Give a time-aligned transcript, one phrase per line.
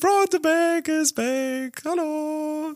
[0.00, 1.82] Front to Back is back.
[1.84, 2.74] Hallo.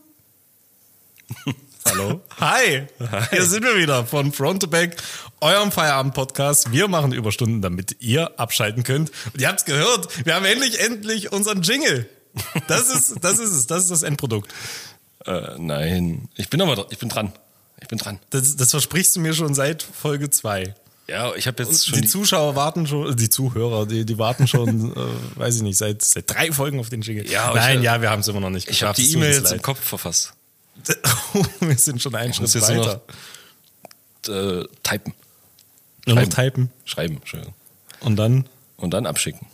[1.85, 2.21] Hallo.
[2.39, 2.85] Hi.
[2.99, 3.27] Hi.
[3.31, 4.97] Hier sind wir wieder von Front to Back,
[5.41, 6.71] eurem Feierabend-Podcast.
[6.71, 9.11] Wir machen Überstunden, damit ihr abschalten könnt.
[9.33, 12.07] Und ihr habt's gehört, wir haben endlich, endlich unseren Jingle.
[12.67, 14.53] Das ist, das ist es, das ist das Endprodukt.
[15.25, 17.33] Äh, nein, ich bin aber, ich bin dran.
[17.81, 18.19] Ich bin dran.
[18.29, 20.75] Das, das versprichst du mir schon seit Folge 2.
[21.07, 24.17] Ja, ich habe jetzt Und schon die, die, Zuschauer warten schon, die Zuhörer, die, die
[24.17, 27.29] warten schon, äh, weiß ich nicht, seit, seit drei Folgen auf den Jingle.
[27.29, 29.11] Ja, Nein, ich- ja, wir haben es immer noch nicht ich habe geschafft.
[29.11, 29.61] die E-Mail jetzt im.
[29.61, 30.33] Kopf verfasst.
[31.59, 33.01] wir sind schon einen Schritt jetzt nur weiter.
[34.27, 35.13] Äh, typen,
[36.07, 36.31] Nur noch schreiben.
[36.31, 37.53] typen schreiben, Entschuldigung.
[38.01, 38.45] und dann
[38.77, 39.45] Und dann abschicken.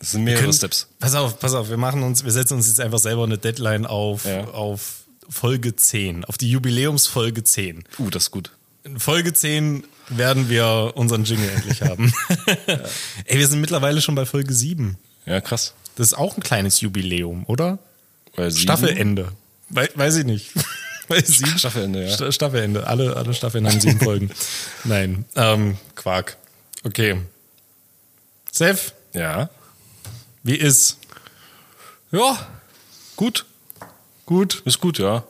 [0.00, 0.88] Das sind mehrere können- Steps.
[0.98, 3.86] Pass auf, pass auf, wir machen uns, wir setzen uns jetzt einfach selber eine Deadline
[3.86, 4.44] auf, Ja.
[4.48, 7.84] auf Folge 10, auf die Jubiläumsfolge 10.
[7.98, 8.50] Uh, das ist gut.
[8.84, 12.12] In Folge 10 werden wir unseren Jingle endlich haben.
[13.24, 14.96] Ey, wir sind mittlerweile schon bei Folge 7.
[15.26, 15.74] Ja, krass.
[15.96, 17.78] Das ist auch ein kleines Jubiläum, oder?
[18.50, 19.32] Staffelende.
[19.70, 20.50] Wei- weiß ich nicht.
[21.08, 22.10] Weil sieben, Staffelende, ja.
[22.12, 22.86] Sta- Staffelende.
[22.86, 24.30] Alle, alle Staffeln haben sieben Folgen.
[24.84, 26.36] Nein, ähm, Quark.
[26.84, 27.20] Okay.
[28.52, 29.48] Seth, Ja.
[30.42, 30.98] wie ist?
[32.10, 32.46] Ja,
[33.16, 33.44] gut.
[34.26, 34.62] Gut?
[34.64, 35.24] Ist gut, ja.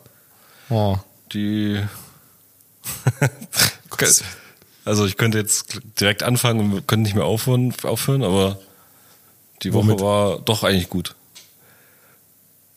[0.70, 0.96] Oh.
[1.32, 1.82] Die.
[4.86, 8.58] Also ich könnte jetzt direkt anfangen und wir können nicht mehr aufhören, aufhören aber
[9.62, 10.00] die Woche Womit?
[10.00, 11.14] war doch eigentlich gut.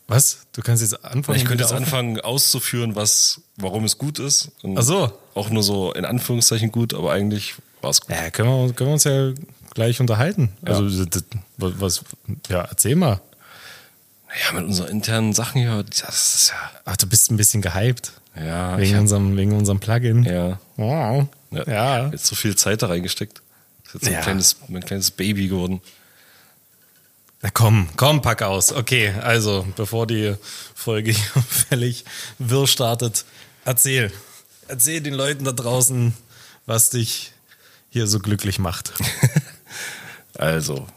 [0.08, 0.48] Was?
[0.54, 1.38] Du kannst jetzt anfangen?
[1.38, 4.50] Ich könnte jetzt anfangen auszuführen, was, warum es gut ist.
[4.76, 5.14] Ach so.
[5.36, 8.10] Auch nur so in Anführungszeichen gut, aber eigentlich war es gut.
[8.10, 9.32] Ja, können wir, können wir uns ja
[9.76, 10.52] gleich unterhalten.
[10.64, 11.24] Also, das,
[11.58, 12.02] was,
[12.50, 13.22] ja, erzähl mal.
[14.46, 16.54] Ja, mit unseren internen Sachen hier, das ist
[16.86, 18.14] Ach, du bist ein bisschen gehypt.
[18.36, 18.78] Ja.
[18.78, 20.24] Wegen hab, unserem, wegen unserem Plugin.
[20.24, 21.28] ja, Wow.
[21.52, 21.64] ja.
[21.68, 22.10] Ja.
[22.10, 23.42] Jetzt so viel Zeit da reingesteckt.
[23.86, 24.22] Ist jetzt so ein, Ja.
[24.22, 25.82] kleines, ein kleines Baby geworden.
[27.42, 28.74] Na komm, komm, pack aus.
[28.74, 30.36] Okay, also, bevor die
[30.76, 32.04] Folge hier völlig
[32.38, 33.26] wirr startet,
[33.66, 34.12] erzähl.
[34.68, 36.14] Erzähl den Leuten da draußen,
[36.66, 37.32] was dich
[37.90, 38.94] hier so glücklich macht.
[40.38, 40.88] Also,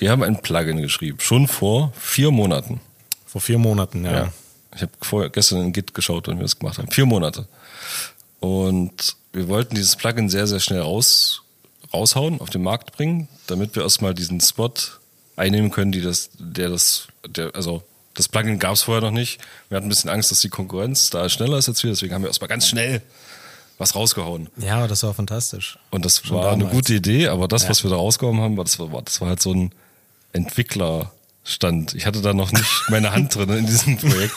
[0.00, 2.80] wir haben ein Plugin geschrieben, schon vor vier Monaten.
[3.26, 4.12] Vor vier Monaten, ja.
[4.12, 4.32] Ja.
[4.74, 6.90] Ich habe vorher gestern in Git geschaut, wann wir das gemacht haben.
[6.90, 7.46] Vier Monate.
[8.40, 11.42] Und wir wollten dieses Plugin sehr, sehr schnell raus,
[11.92, 14.72] raushauen, auf den Markt bringen, damit wir erstmal diesen Spot
[15.36, 17.82] einnehmen können, die das, der das, der, also
[18.14, 19.40] das Plugin gab es vorher noch nicht.
[19.68, 22.22] Wir hatten ein bisschen Angst, dass die Konkurrenz da schneller ist als wir, deswegen haben
[22.22, 23.02] wir erstmal ganz schnell
[23.78, 24.48] was rausgehauen.
[24.58, 25.78] Ja, aber das war fantastisch.
[25.90, 26.76] Und das Schon war eine damals.
[26.76, 29.40] gute Idee, aber das, was wir da rausgehauen haben, war, das war, das war halt
[29.40, 29.72] so ein
[31.42, 31.94] Entwicklerstand.
[31.94, 34.34] Ich hatte da noch nicht meine Hand drin in diesem Projekt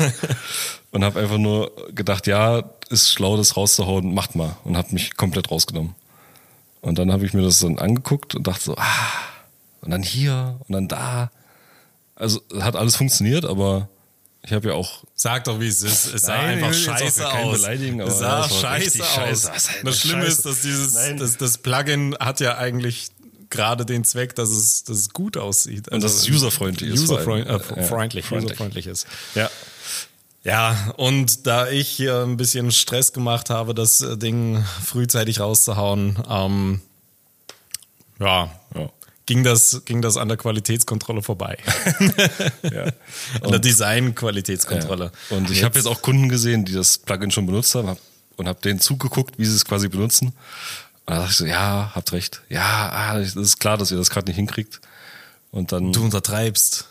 [0.92, 4.56] und habe einfach nur gedacht, ja, ist schlau, das rauszuhauen, macht mal.
[4.64, 5.96] Und habe mich komplett rausgenommen.
[6.82, 9.12] Und dann habe ich mir das dann angeguckt und dachte so, ah,
[9.82, 11.32] und dann hier und dann da.
[12.16, 13.90] Also hat alles funktioniert, aber
[14.44, 16.14] ich habe ja auch Sag doch, wie es ist.
[16.14, 17.62] Es sah Nein, einfach scheiße aus.
[17.62, 19.16] beleidigen, aber es sah das war scheiße aus.
[19.16, 19.52] scheiße.
[19.54, 20.32] Das eine Schlimme Scheiße.
[20.34, 23.10] ist, dass dieses das, das Plugin hat ja eigentlich
[23.56, 25.92] gerade den Zweck, dass es, dass es gut aussieht.
[25.92, 27.42] Also Und dass es userfreundlich ist vor allem.
[27.42, 28.52] Userfreund, äh, Ja, freundlich, freundlich.
[28.52, 29.08] userfreundlich ist.
[29.34, 29.50] ja
[30.44, 36.20] Ja, und da ich hier ein bisschen Stress gemacht habe, das äh, Ding frühzeitig rauszuhauen,
[36.30, 36.82] ähm,
[38.20, 38.90] ja, Ja.
[39.26, 41.58] ging das, ging das an der Qualitätskontrolle vorbei.
[42.64, 42.86] ja.
[43.42, 45.12] an der Design-Qualitätskontrolle.
[45.30, 45.38] Ja.
[45.38, 47.98] Und ich habe jetzt auch Kunden gesehen, die das Plugin schon benutzt haben hab,
[48.38, 50.34] und habe denen zugeguckt, wie sie es quasi benutzen.
[51.06, 52.42] Und da dachte ich so, ja, habt recht.
[52.50, 54.82] Ja, ah, das ist klar, dass ihr das gerade nicht hinkriegt.
[55.52, 56.86] Und dann, Du untertreibst.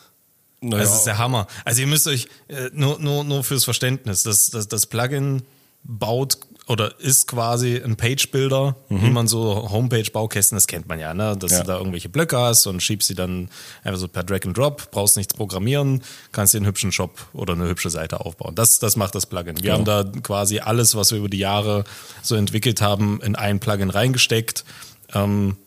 [0.61, 1.47] naja, Das ist der Hammer.
[1.65, 5.43] Also ihr müsst euch, äh, nur, nur, nur fürs Verständnis, das, das, das Plugin
[5.83, 6.37] baut
[6.67, 11.37] oder ist quasi ein Page-Builder, wie man so Homepage-Baukästen, das kennt man ja, ne?
[11.37, 11.61] dass Ja.
[11.61, 13.49] du da irgendwelche Blöcke hast und schiebst sie dann
[13.83, 17.53] einfach so per Drag and Drop, brauchst nichts programmieren, kannst dir einen hübschen Shop oder
[17.53, 18.55] eine hübsche Seite aufbauen.
[18.55, 19.61] Das, das macht das Plugin.
[19.61, 21.83] Wir haben da quasi alles, was wir über die Jahre
[22.23, 24.65] so entwickelt haben, in ein Plugin reingesteckt.
[25.13, 25.57] Ähm,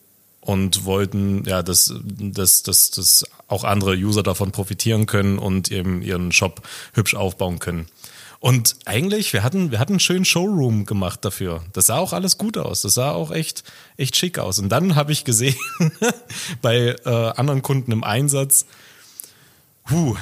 [0.41, 6.01] und wollten, ja, dass, dass, dass, dass auch andere User davon profitieren können und eben
[6.01, 6.63] ihren Shop
[6.95, 7.87] hübsch aufbauen können.
[8.41, 11.65] Und eigentlich, wir hatten, wir hatten einen schönen Showroom gemacht dafür.
[11.73, 12.83] Das sah auch alles gut aus.
[12.83, 13.65] Das sah auch echt,
[13.97, 14.61] echt schick aus.
[14.61, 15.57] Und dann habe ich gesehen,
[16.63, 18.67] bei äh, anderen Kunden im Einsatz,
[19.91, 20.15] huh,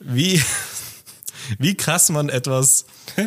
[0.00, 0.42] wie,
[1.58, 2.84] wie krass man etwas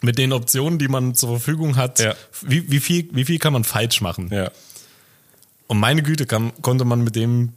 [0.00, 2.14] mit den Optionen, die man zur Verfügung hat, Ja.
[2.42, 4.28] wie, wie, viel, wie viel kann man falsch machen?
[4.32, 4.50] ja,
[5.66, 7.52] Und meine Güte, kann, konnte man mit dem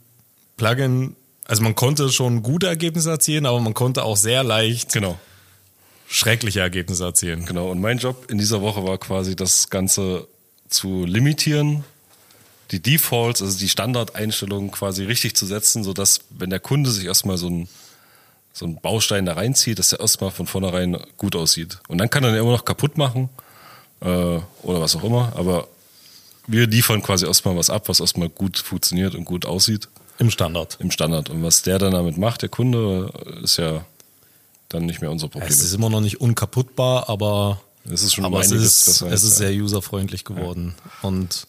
[0.56, 1.14] Plugin,
[1.44, 5.20] also man konnte schon gute Ergebnisse erzielen, aber man konnte auch sehr leicht genau.
[6.10, 7.46] Schreckliche Ergebnisse erzielen.
[7.46, 7.70] Genau.
[7.70, 10.26] Und mein Job in dieser Woche war quasi das Ganze
[10.68, 11.84] zu limitieren,
[12.72, 17.38] die Defaults, also die Standardeinstellungen quasi richtig zu setzen, sodass, wenn der Kunde sich erstmal
[17.38, 17.68] so ein
[18.52, 21.78] so einen Baustein da reinzieht, dass der erstmal von vornherein gut aussieht.
[21.86, 23.28] Und dann kann er den immer noch kaputt machen
[24.00, 25.68] äh, oder was auch immer, aber
[26.48, 29.88] wir liefern quasi erstmal was ab, was erstmal gut funktioniert und gut aussieht.
[30.18, 30.76] Im Standard.
[30.80, 31.30] Im Standard.
[31.30, 33.84] Und was der dann damit macht, der Kunde, ist ja
[34.70, 35.50] dann nicht mehr unser Problem.
[35.50, 39.22] Es ist immer noch nicht unkaputtbar, aber es ist schon aber es ist, besser es
[39.22, 39.48] ist ja.
[39.48, 40.74] sehr userfreundlich geworden.
[41.02, 41.46] Und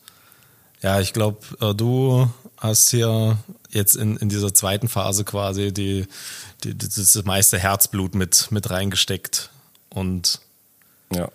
[0.81, 1.39] ja, ich glaube,
[1.75, 3.37] du hast hier
[3.69, 6.07] jetzt in, in dieser zweiten Phase quasi die,
[6.63, 9.49] die, das meiste Herzblut mit, mit reingesteckt
[9.89, 10.41] und
[11.13, 11.29] Ja.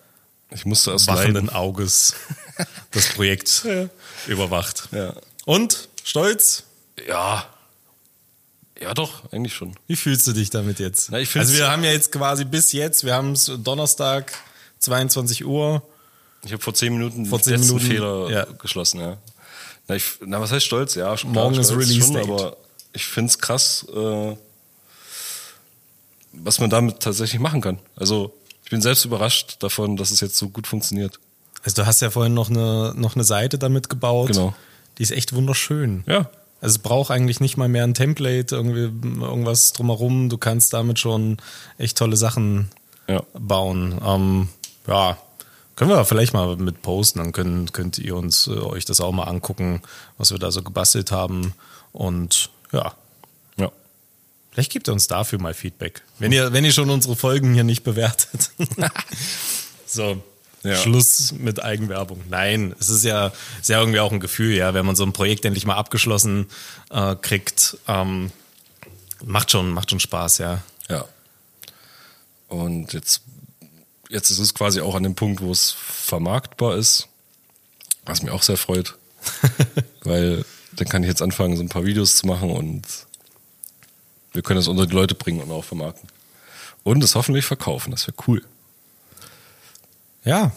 [0.51, 1.49] Ich musste erst wachenden leiden.
[1.49, 2.15] Auges
[2.91, 3.65] das Projekt
[4.27, 4.89] überwacht.
[4.91, 5.13] Ja.
[5.45, 6.63] Und stolz?
[7.07, 7.45] ja.
[8.81, 9.75] Ja, doch, eigentlich schon.
[9.87, 11.11] Wie fühlst du dich damit jetzt?
[11.11, 14.33] Na, ich also wir haben ja jetzt quasi bis jetzt, wir haben es Donnerstag,
[14.79, 15.81] 22 Uhr.
[16.45, 18.45] Ich habe vor zehn Minuten Vor zehn letzten Minuten, Fehler ja.
[18.45, 19.17] geschlossen, ja.
[19.87, 20.95] Na, ich, na, was heißt stolz?
[20.95, 22.57] Ja, schon Morgen ist stolz Release schon, aber
[22.93, 24.35] ich finde es krass, äh,
[26.33, 27.79] was man damit tatsächlich machen kann.
[27.95, 28.33] Also
[28.63, 31.19] ich bin selbst überrascht davon, dass es jetzt so gut funktioniert.
[31.63, 34.27] Also du hast ja vorhin noch eine, noch eine Seite damit gebaut.
[34.27, 34.53] Genau.
[34.97, 36.03] Die ist echt wunderschön.
[36.05, 36.29] Ja.
[36.61, 38.89] Also es braucht eigentlich nicht mal mehr ein Template, irgendwie
[39.23, 40.29] irgendwas drumherum.
[40.29, 41.37] Du kannst damit schon
[41.77, 42.69] echt tolle Sachen
[43.07, 43.21] Ja.
[43.37, 43.99] bauen.
[44.03, 44.49] Ähm,
[44.87, 45.17] ja,
[45.75, 49.11] können wir vielleicht mal mit posten, dann könnt, könnt ihr uns äh, euch das auch
[49.11, 49.81] mal angucken,
[50.17, 51.53] was wir da so gebastelt haben.
[51.91, 52.93] Und ja,
[53.57, 53.71] Ja.
[54.51, 56.01] vielleicht gebt ihr uns dafür mal Feedback.
[56.17, 58.49] Wenn ihr, wenn ihr schon unsere Folgen hier nicht bewertet.
[59.85, 60.17] so.
[60.67, 60.75] Ja.
[60.75, 62.21] Schluss mit Eigenwerbung.
[62.29, 63.31] Nein, es ist ja,
[63.61, 66.47] ist ja irgendwie auch ein Gefühl, ja, wenn man so ein Projekt endlich mal abgeschlossen
[66.89, 68.31] äh, kriegt, ähm,
[69.23, 70.61] macht schon, macht schon Spaß, ja.
[70.89, 71.05] Ja.
[72.49, 73.21] Und jetzt,
[74.09, 77.07] jetzt ist es quasi auch an dem Punkt, wo es vermarktbar ist,
[78.05, 78.95] was mich auch sehr freut.
[80.03, 82.85] Weil dann kann ich jetzt anfangen, so ein paar Videos zu machen und
[84.33, 86.09] wir können das unter die Leute bringen und auch vermarkten.
[86.83, 88.43] Und es hoffentlich verkaufen, das wäre cool.
[90.27, 90.51] Ja.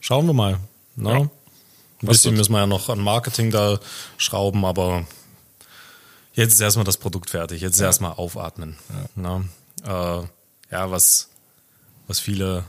[0.00, 0.58] Schauen wir mal.
[0.96, 1.10] Ne?
[1.10, 1.18] Ja.
[1.20, 1.30] Ein
[2.06, 3.78] bisschen müssen wir ja noch an Marketing da
[4.16, 5.04] schrauben, aber
[6.32, 7.60] jetzt ist erstmal das Produkt fertig.
[7.60, 8.78] Jetzt ist erstmal aufatmen.
[9.16, 9.48] Ne?
[9.84, 10.22] Äh,
[10.70, 11.28] ja, was,
[12.06, 12.64] was viele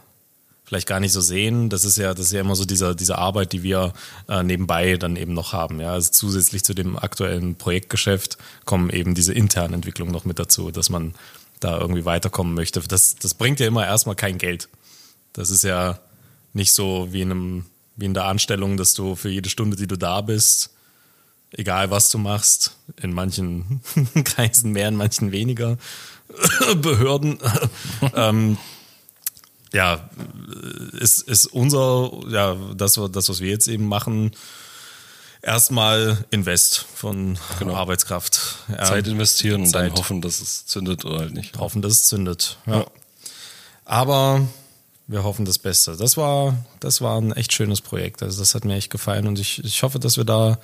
[0.65, 3.17] vielleicht gar nicht so sehen, das ist ja, das ist ja immer so diese, diese
[3.17, 3.93] Arbeit, die wir
[4.27, 5.79] äh, nebenbei dann eben noch haben.
[5.79, 10.69] Ja, also zusätzlich zu dem aktuellen Projektgeschäft kommen eben diese internen Entwicklungen noch mit dazu,
[10.71, 11.15] dass man
[11.59, 12.81] da irgendwie weiterkommen möchte.
[12.81, 14.69] Das, das bringt ja immer erstmal kein Geld.
[15.39, 15.97] Das ist ja
[16.51, 17.65] nicht so wie in, einem,
[17.95, 20.71] wie in der Anstellung, dass du für jede Stunde, die du da bist,
[21.51, 23.79] egal was du machst, in manchen
[24.25, 25.77] Kreisen mehr, in manchen weniger
[26.81, 27.39] Behörden,
[28.15, 28.57] ähm,
[29.71, 30.09] ja,
[30.91, 34.31] ist, ist unser, ja, das, das, was wir jetzt eben machen,
[35.41, 38.57] erstmal Invest von Arbeitskraft.
[38.67, 38.83] Ja.
[38.83, 41.57] Zeit investieren und dann hoffen, dass es zündet oder halt nicht.
[41.57, 42.57] hoffen, dass es zündet.
[42.65, 42.85] Ja.
[43.85, 44.45] Aber
[45.09, 45.97] wir hoffen das Beste.
[45.97, 48.21] Das war, das war ein echt schönes Projekt.
[48.23, 50.59] Also das hat mir echt gefallen und ich, ich hoffe, dass wir da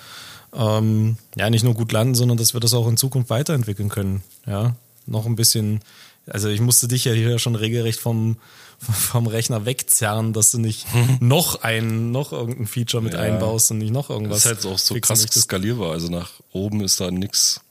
[0.54, 4.24] ähm, ja nicht nur gut landen, sondern dass wir das auch in Zukunft weiterentwickeln können.
[4.46, 4.76] Ja,
[5.08, 5.82] noch ein bisschen.
[6.28, 8.38] Also ich musste dich ja hier schon regelrecht vom
[8.80, 10.86] vom Rechner wegzerren, dass du nicht
[11.20, 13.20] noch ein, noch irgendein Feature mit Ja.
[13.22, 14.38] einbaust und nicht noch Das irgendwas.
[14.40, 15.92] ist halt auch so krass skalierbar.
[15.94, 17.62] Also nach oben ist da nix.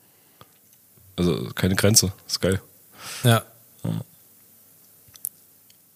[1.17, 2.13] Also keine Grenze.
[2.27, 2.61] Ist geil.
[3.23, 3.45] Ja.
[3.83, 4.03] Und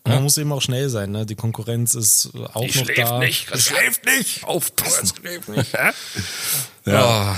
[0.09, 1.27] Man muss eben auch schnell sein, ne?
[1.27, 3.21] Die Konkurrenz ist auch noch da.
[3.51, 4.45] Das schläft nicht.
[4.45, 5.09] Aufpassen.
[5.21, 5.73] schläft nicht.
[5.73, 5.93] Ja.
[6.87, 7.37] ja.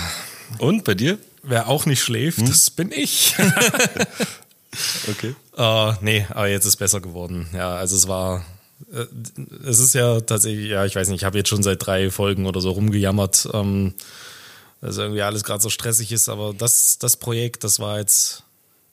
[0.58, 1.18] Und bei dir?
[1.42, 2.46] Wer auch nicht schläft, Hm?
[2.48, 3.34] das bin ich.
[5.10, 5.34] Okay.
[5.56, 7.48] äh, nee, aber jetzt ist besser geworden.
[7.52, 8.44] Ja, also es war,
[8.92, 9.04] äh,
[9.66, 12.46] es ist ja tatsächlich, ja, ich weiß nicht, ich habe jetzt schon seit drei Folgen
[12.46, 13.94] oder so rumgejammert, ähm,
[14.80, 18.44] dass irgendwie alles gerade so stressig ist, aber das, das Projekt, das war jetzt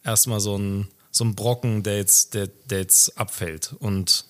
[0.03, 0.87] erstmal so ein,
[1.17, 3.73] so ein Brocken, der jetzt, der, der jetzt abfällt.
[3.79, 4.25] Und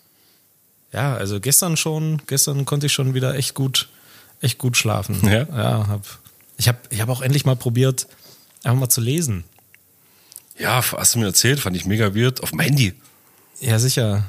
[0.94, 3.90] ja, also gestern schon, gestern konnte ich schon wieder echt gut,
[4.42, 5.20] echt gut schlafen.
[5.26, 5.44] Ja?
[5.44, 6.06] ja hab,
[6.58, 8.08] ich habe ich hab auch endlich mal probiert,
[8.64, 9.44] einfach mal zu lesen.
[10.58, 12.42] Ja, hast du mir erzählt, fand ich mega weird.
[12.42, 12.94] Auf dem Handy.
[13.60, 14.24] Ja, sicher.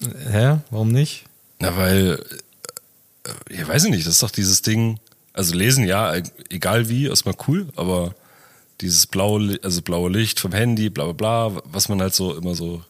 [0.00, 0.58] Hä?
[0.70, 1.24] Warum nicht?
[1.58, 2.24] Na, weil,
[3.24, 5.00] äh, ich weiß ich nicht, das ist doch dieses Ding,
[5.32, 6.14] also lesen, ja,
[6.48, 8.14] egal wie, erstmal cool, aber
[8.80, 11.12] dieses blaue, also blaue Licht vom Handy, bla bla
[11.50, 12.82] bla, was man halt so immer so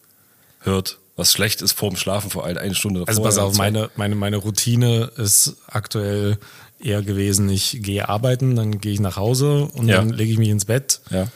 [0.60, 3.08] hört, was schlecht ist vorm Schlafen, vor allem eine Stunde davor.
[3.10, 6.38] Also pass auf, meine, meine, meine Routine ist aktuell
[6.78, 9.96] eher gewesen, ich gehe arbeiten, dann gehe ich nach Hause und Ja.
[9.98, 11.00] dann lege ich mich ins Bett.
[11.10, 11.28] Ja.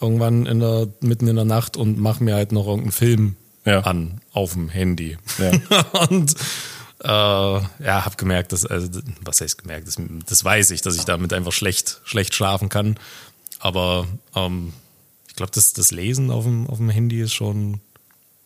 [0.00, 3.80] Irgendwann in der, mitten in der Nacht und mache mir halt noch irgendeinen Film Ja.
[3.80, 5.16] an auf dem Handy.
[6.10, 6.34] Und
[7.02, 8.88] äh, ja, habe gemerkt, dass, also,
[9.22, 9.96] was heißt gemerkt, das,
[10.28, 12.98] das weiß ich, dass ich damit einfach schlecht, schlecht schlafen kann.
[13.60, 14.72] Aber ähm,
[15.28, 17.80] ich glaube, das, das Lesen auf dem, auf dem Handy ist schon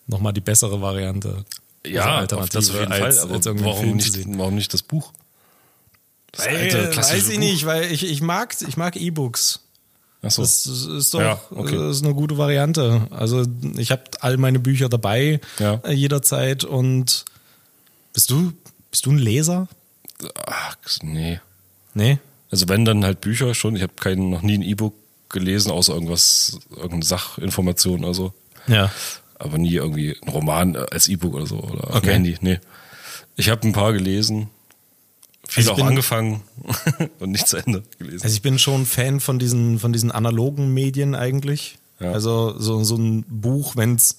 [0.06, 1.44] nochmal die bessere Variante.
[1.86, 3.24] Ja, Also auf das auf jeden als, Fall.
[3.24, 4.38] Aber als warum, Film zu nicht, sehen.
[4.38, 5.12] warum nicht das Buch?
[6.32, 9.60] Das Weil, weiß ich nicht, weil ich, ich mag ich mag E-Books.
[10.22, 10.42] Achso.
[10.42, 11.76] Das ist doch Ja, okay.
[11.76, 13.06] das ist eine gute Variante.
[13.10, 13.44] Also
[13.78, 15.80] ich habe all meine Bücher dabei Ja.
[15.84, 17.24] äh, jederzeit und
[18.12, 18.52] bist du
[18.90, 19.66] bist du ein Leser?
[20.46, 21.40] Ach, nee.
[21.94, 22.18] Nee.
[22.50, 23.74] Also wenn dann halt Bücher schon.
[23.76, 24.94] Ich habe keinen noch nie ein E-Book
[25.30, 28.32] gelesen, außer irgendwas, irgendeine Sachinformation oder so.
[28.66, 28.90] Ja.
[29.38, 32.12] Aber nie irgendwie ein Roman äh, als E-Book oder so oder Okay.
[32.12, 32.36] Handy.
[32.40, 32.60] Nee.
[33.36, 34.50] Ich habe ein paar gelesen,
[35.48, 36.42] viel Also auch bin- angefangen
[37.20, 38.22] und nicht zu Ende gelesen.
[38.22, 41.78] Also ich bin schon Fan von diesen, von diesen analogen Medien eigentlich.
[42.00, 42.12] Ja.
[42.12, 44.18] Also so, so ein Buch, wenn es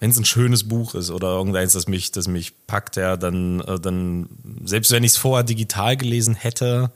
[0.00, 3.58] wenn es ein schönes Buch ist oder irgendeins, das mich, das mich packt, ja, dann,
[3.62, 4.28] äh, dann
[4.64, 6.92] selbst wenn ich es vorher digital gelesen hätte,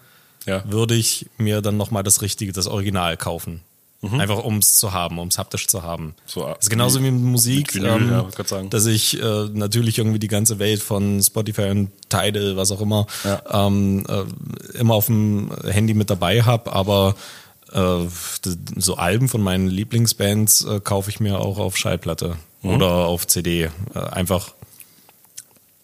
[0.47, 0.63] Ja.
[0.71, 3.63] würde ich mir dann nochmal das Richtige, das Original kaufen.
[4.19, 6.07] Einfach um es zu haben, um es haptisch zu haben.
[6.07, 6.15] Mhm.
[6.27, 9.99] So, das ist genauso wie mit Musik, mit Vinyl, ähm, ja, dass ich äh, natürlich
[9.99, 13.41] irgendwie die ganze Welt von Spotify und Tidal, was auch immer, Ja.
[13.69, 17.15] ähm, äh, immer auf dem Handy mit dabei habe, aber
[17.73, 18.01] äh,
[18.77, 22.71] so Alben von meinen Lieblingsbands äh, kaufe ich mir auch auf Schallplatte Mhm.
[22.71, 23.71] oder auf CD.
[23.95, 24.53] Äh, einfach,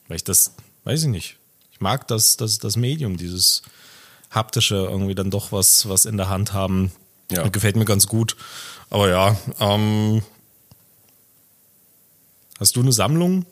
[0.08, 1.36] weil ich das, weiß ich nicht.
[1.70, 3.62] Ich mag das, das, das Medium, dieses
[4.30, 6.92] haptische irgendwie dann doch was, was in der Hand haben.
[7.30, 7.46] Ja.
[7.48, 8.36] Gefällt mir ganz gut.
[8.90, 10.22] Aber ja, ähm,
[12.58, 13.44] hast du eine Sammlung?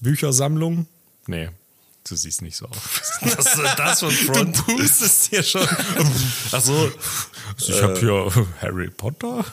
[0.00, 0.86] Büchersammlung?
[1.26, 1.50] Nee.
[2.06, 2.76] Du siehst nicht so aus.
[3.76, 4.58] Das für ein Front?
[4.58, 5.66] Du pustest hier schon.
[6.52, 6.90] Ach so.
[7.58, 9.44] Ich habe hier Harry Potter.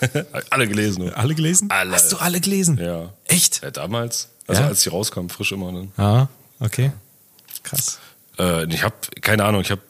[0.50, 1.04] Alle gelesen.
[1.04, 1.16] nur.
[1.16, 1.70] Alle gelesen?
[1.70, 1.92] Alle.
[1.94, 2.78] Hast du alle gelesen?
[2.78, 3.12] Ja.
[3.26, 3.62] Echt?
[3.62, 3.70] ja.
[3.70, 4.28] Damals.
[4.46, 4.68] Also Ja?
[4.68, 5.70] als die rauskamen, frisch immer.
[5.72, 5.88] Ne?
[5.96, 6.26] Ah,
[6.60, 6.92] okay.
[7.62, 7.98] Krass.
[8.42, 9.60] Äh, ich habe keine Ahnung.
[9.62, 9.80] Ich habe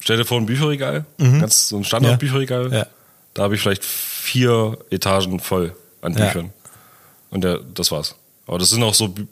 [0.00, 2.68] stell dir vor ein Bücherregal, ganz so ein Standardbücherregal.
[2.68, 2.72] Mhm.
[2.74, 2.86] Ja.
[3.34, 6.26] Da habe ich vielleicht vier Etagen voll an Ja.
[6.26, 6.52] Büchern.
[7.30, 8.14] Und der, das war's.
[8.46, 9.26] Aber das sind auch so Bü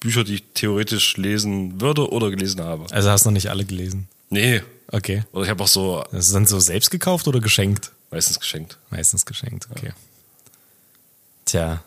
[0.00, 2.86] Bücher, die ich theoretisch lesen würde oder gelesen habe.
[2.92, 4.06] Also hast du noch nicht alle gelesen?
[4.30, 4.62] Nee.
[4.92, 5.24] Okay.
[5.32, 7.90] Oder ich habe auch so Das ist dann so selbst gekauft oder geschenkt?
[8.12, 8.78] meistens geschenkt.
[8.90, 9.92] Meistens geschenkt, okay.
[11.44, 11.82] Tja.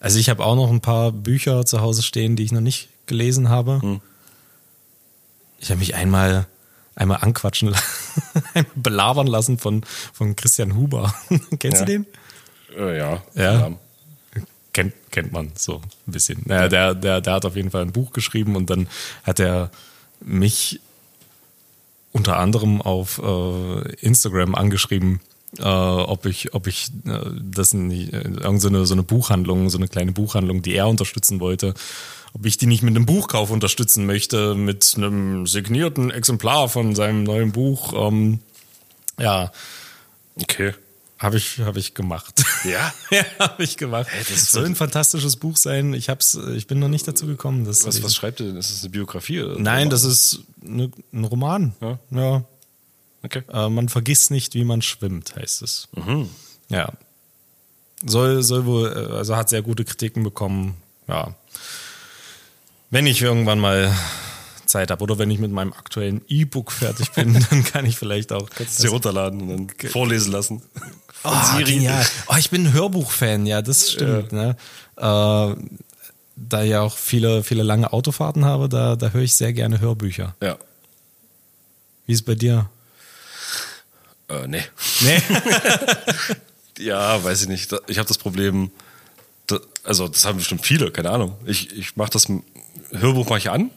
[0.00, 2.88] Also ich habe auch noch ein paar Bücher zu Hause stehen, die ich noch nicht
[3.06, 3.82] gelesen habe.
[3.82, 4.00] Hm.
[5.58, 6.46] Ich habe mich einmal
[6.94, 7.78] einmal anquatschen, la-
[8.54, 11.14] einmal belabern lassen von, von Christian Huber.
[11.58, 11.84] Kennst Ja.
[11.86, 12.06] du den?
[12.76, 13.22] Äh, ja.
[13.34, 13.70] Ja.
[14.72, 16.42] Kennt, kennt man so ein bisschen.
[16.44, 18.88] Naja, der, der, der hat auf jeden Fall ein Buch geschrieben und dann
[19.24, 19.70] hat er
[20.20, 20.80] mich
[22.12, 25.20] unter anderem auf äh, Instagram angeschrieben,
[25.58, 29.70] äh, ob ich, ob ich äh, das nicht, äh, irgend so eine, so eine Buchhandlung,
[29.70, 31.74] so eine kleine Buchhandlung, die er unterstützen wollte,
[32.34, 37.24] ob ich die nicht mit einem Buchkauf unterstützen möchte, mit einem signierten Exemplar von seinem
[37.24, 37.92] neuen Buch.
[37.94, 38.40] Ähm,
[39.18, 39.50] ja,
[40.40, 40.72] Okay.
[41.18, 42.44] habe ich, hab ich gemacht.
[42.64, 42.92] Ja?
[43.10, 44.06] ja, habe ich gemacht.
[44.10, 45.94] Hey, das soll ein fantastisches Buch sein.
[45.94, 47.64] Ich hab's, ich bin noch nicht dazu gekommen.
[47.64, 48.56] Das Was, was schreibt ihr denn?
[48.56, 49.42] Ist das eine Biografie?
[49.42, 51.74] Oder Nein, das ist ne, ein Roman.
[51.80, 51.98] Ja.
[52.10, 52.44] ja.
[53.24, 53.42] Okay.
[53.52, 55.88] Äh, man vergisst nicht, wie man schwimmt, heißt es.
[55.96, 56.28] Mhm.
[56.68, 56.92] Ja.
[58.06, 60.76] Soll, soll wohl, äh, also hat sehr gute Kritiken bekommen.
[61.08, 61.34] Ja.
[62.90, 63.94] Wenn ich irgendwann mal
[64.66, 68.32] Zeit habe oder wenn ich mit meinem aktuellen E-Book fertig bin, dann kann ich vielleicht
[68.32, 68.48] auch.
[68.50, 70.62] Kannst sie runterladen und dann vorlesen lassen.
[71.24, 72.06] Oh, genial.
[72.28, 74.32] Oh, ich bin ein Hörbuchfan, ja, das stimmt.
[74.32, 74.56] Ne?
[74.96, 75.54] Äh,
[76.36, 79.80] da ich ja auch viele, viele lange Autofahrten habe, da, da höre ich sehr gerne
[79.80, 80.36] Hörbücher.
[80.40, 80.56] Ja.
[82.06, 82.70] Wie ist es bei dir?
[84.28, 84.62] Äh, nee.
[85.00, 85.22] Nee.
[86.78, 87.74] Ja, weiß ich nicht.
[87.88, 88.70] Ich habe das Problem,
[89.82, 91.36] also das haben bestimmt viele, keine Ahnung.
[91.44, 92.28] Ich, ich mache das,
[92.92, 93.70] Hörbuch mache ich an,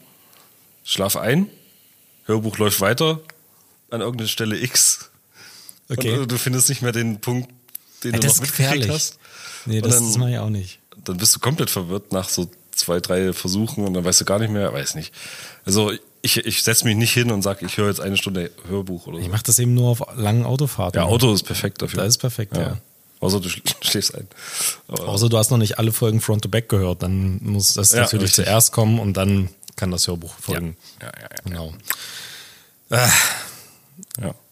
[0.84, 1.48] schlaf ein,
[2.26, 3.20] Hörbuch läuft weiter
[3.90, 5.10] an irgendeiner Stelle X.
[5.90, 6.18] Okay.
[6.18, 7.50] Und du findest nicht mehr den Punkt,
[8.04, 8.88] den Ja, du noch mitgekriegt gefährlich.
[8.90, 9.18] hast.
[9.66, 10.78] Nee, das, dann- das mache ich auch nicht.
[11.04, 14.38] Dann bist du komplett verwirrt nach so zwei, drei Versuchen und dann weißt du gar
[14.38, 15.12] nicht mehr, weiß nicht.
[15.64, 15.92] Also
[16.22, 19.18] ich, ich setze mich nicht hin und sage, ich höre jetzt eine Stunde Hörbuch oder
[19.18, 19.22] so.
[19.24, 20.98] Ich mache das eben nur auf langen Autofahrten.
[21.00, 21.98] Ja, Auto ist perfekt dafür.
[22.00, 22.78] Da ist perfekt, ja.
[23.22, 24.28] Außer du schl- schläfst ein.
[24.88, 27.92] Aber, Außer du hast noch nicht alle Folgen Front to Back gehört, dann muss das
[27.92, 28.44] Ja, natürlich richtig.
[28.44, 30.76] zuerst kommen und dann kann das Hörbuch folgen.
[31.00, 31.28] ja, ja, ja.
[31.44, 31.72] Genau.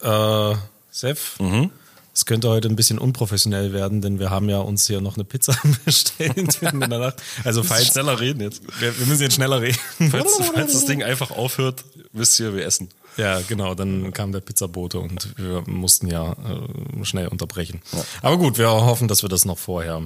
[0.00, 0.52] ja.
[0.52, 0.56] Äh,
[0.92, 1.70] Sef, Mhm.
[2.14, 5.24] es könnte heute ein bisschen unprofessionell werden, denn wir haben ja uns hier noch eine
[5.24, 7.22] Pizza bestellt mitten in der Nacht.
[7.44, 8.62] Also falls schneller reden jetzt.
[8.80, 9.78] wir, wir müssen jetzt schneller reden.
[10.10, 12.88] Falls, falls das Ding einfach aufhört, wisst ihr, wir essen.
[13.16, 17.82] Ja, genau, dann kam der Pizzabote und wir mussten ja äh, schnell unterbrechen.
[18.22, 20.02] Aber gut, wir hoffen, dass wir das noch vorher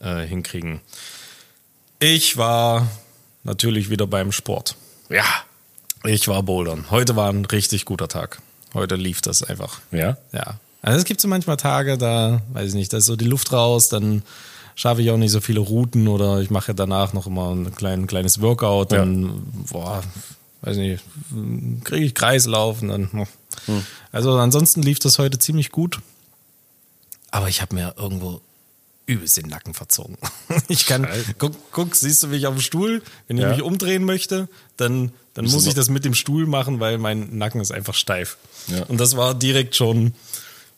[0.00, 0.80] äh, hinkriegen.
[1.98, 2.88] Ich war
[3.44, 4.76] natürlich wieder beim Sport.
[5.08, 5.24] Ja.
[6.04, 6.86] Ich war bouldern.
[6.90, 8.40] Heute war ein richtig guter Tag.
[8.72, 9.80] Heute lief das einfach.
[9.90, 10.16] Ja?
[10.32, 10.58] Ja.
[10.82, 13.52] Also es gibt so manchmal Tage, da, weiß ich nicht, da ist so die Luft
[13.52, 14.22] raus, dann
[14.74, 18.06] schaffe ich auch nicht so viele Routen oder ich mache danach noch immer ein klein,
[18.06, 19.30] kleines Workout, dann, ja.
[19.72, 20.02] boah,
[20.62, 21.04] weiß nicht,
[21.84, 23.26] kriege ich Kreislauf und dann.
[23.66, 23.84] Hm.
[24.12, 26.00] Also ansonsten lief das heute ziemlich gut.
[27.30, 28.40] Aber ich habe mir irgendwo
[29.06, 30.16] übelst den Nacken verzogen.
[30.68, 31.06] Ich kann,
[31.38, 33.02] guck, guck, siehst du mich auf dem Stuhl?
[33.26, 33.50] Wenn ich ja.
[33.50, 37.60] mich umdrehen möchte, dann, dann muss ich das mit dem Stuhl machen, weil mein Nacken
[37.60, 38.36] ist einfach steif.
[38.68, 38.84] Ja.
[38.84, 40.14] Und das war direkt schon,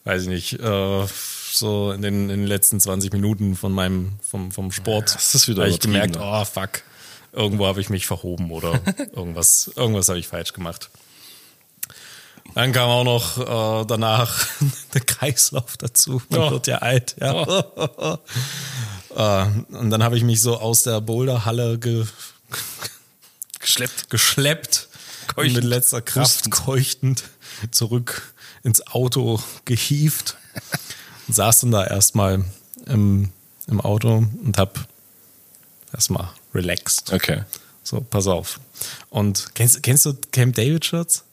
[0.04, 1.06] weiß ich nicht, äh,
[1.52, 5.10] so in den, in den letzten 20 Minuten von meinem, vom, vom Sport.
[5.10, 6.22] Ja, das ist wieder ich gemerkt, ne?
[6.22, 6.82] oh fuck,
[7.32, 8.80] irgendwo habe ich mich verhoben oder
[9.12, 10.90] irgendwas, irgendwas habe ich falsch gemacht.
[12.54, 14.46] Dann kam auch noch äh, danach
[14.94, 16.22] der Kreislauf dazu.
[16.28, 16.50] Man oh.
[16.52, 17.16] wird ja alt.
[17.20, 17.34] Ja.
[17.34, 18.18] Oh.
[19.16, 22.06] äh, und dann habe ich mich so aus der Boulderhalle ge
[23.58, 24.88] geschleppt, geschleppt
[25.28, 25.56] keuchtend.
[25.56, 26.54] mit letzter Kraft Hustend.
[26.54, 27.24] keuchtend
[27.70, 28.34] zurück
[28.64, 30.36] ins Auto gehievt.
[31.28, 32.44] und saß dann da erstmal
[32.86, 33.30] im,
[33.68, 34.72] im Auto und habe
[35.92, 37.12] erstmal relaxed.
[37.12, 37.42] Okay.
[37.82, 38.60] So, pass auf.
[39.10, 41.24] Und kennst, kennst du Camp David Shirts?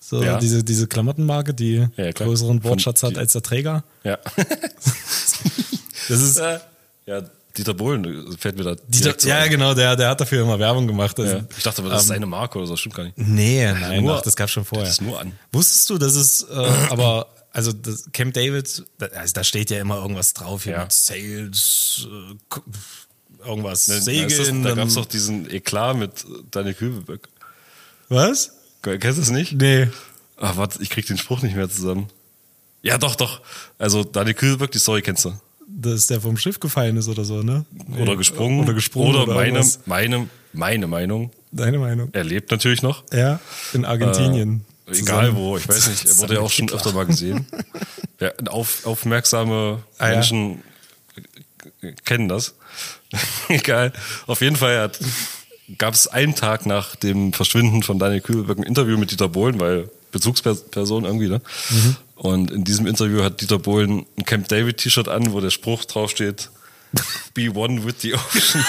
[0.00, 0.38] So ja.
[0.38, 3.84] diese, diese Klamottenmarke, die ja, größeren Wortschatz hat als der Träger.
[4.04, 4.18] Ja.
[6.08, 6.40] das ist.
[7.06, 7.22] Ja,
[7.58, 8.76] Dieter Bohlen fällt mir da.
[8.86, 9.50] Dieter, ja, ein.
[9.50, 11.18] genau, der, der hat dafür immer Werbung gemacht.
[11.18, 11.44] Also, ja.
[11.56, 13.18] Ich dachte aber, das ähm, ist seine Marke oder so, stimmt gar nicht.
[13.18, 14.86] Nee, nein, nur, ach, das gab schon vorher.
[14.86, 15.32] Das nur an.
[15.52, 16.54] Wusstest du, dass es äh,
[16.90, 20.82] aber also das Camp David, also da steht ja immer irgendwas drauf hier ja.
[20.82, 22.60] mit Sales, äh,
[23.44, 24.62] irgendwas, ne, Segeln.
[24.62, 27.28] Da, da gab es doch diesen Eklat mit Daniel Kübelböck.
[28.08, 28.52] Was?
[28.82, 29.52] Kennst du das nicht?
[29.52, 29.88] Nee.
[30.36, 32.08] Ach, warte, ich krieg den Spruch nicht mehr zusammen.
[32.82, 33.40] Ja, doch, doch.
[33.78, 35.32] Also, Daniel Kühlberg, die Story kennst du.
[35.66, 37.66] Dass der vom Schiff gefallen ist oder so, ne?
[38.00, 38.60] Oder gesprungen.
[38.60, 39.14] Oder gesprungen.
[39.14, 41.30] Oder, oder meine, meine, meine Meinung.
[41.50, 42.10] Deine Meinung.
[42.12, 43.04] Er lebt natürlich noch.
[43.12, 43.40] Ja,
[43.72, 44.64] in Argentinien.
[44.86, 47.46] Äh, egal wo, ich weiß nicht, er wurde ja auch schon öfter mal gesehen.
[48.20, 50.62] ja, auf, aufmerksame ah, Menschen
[51.80, 51.90] ja.
[52.04, 52.54] kennen das.
[53.48, 53.92] egal.
[54.26, 54.90] Auf jeden Fall
[55.76, 59.60] gab es einen Tag nach dem Verschwinden von Daniel Kübelberg ein Interview mit Dieter Bohlen,
[59.60, 61.40] weil Bezugsperson irgendwie, ne?
[61.70, 61.96] Mhm.
[62.14, 65.84] Und in diesem Interview hat Dieter Bohlen ein Camp David T-Shirt an, wo der Spruch
[65.84, 66.50] draufsteht,
[67.34, 68.64] Be one with the ocean.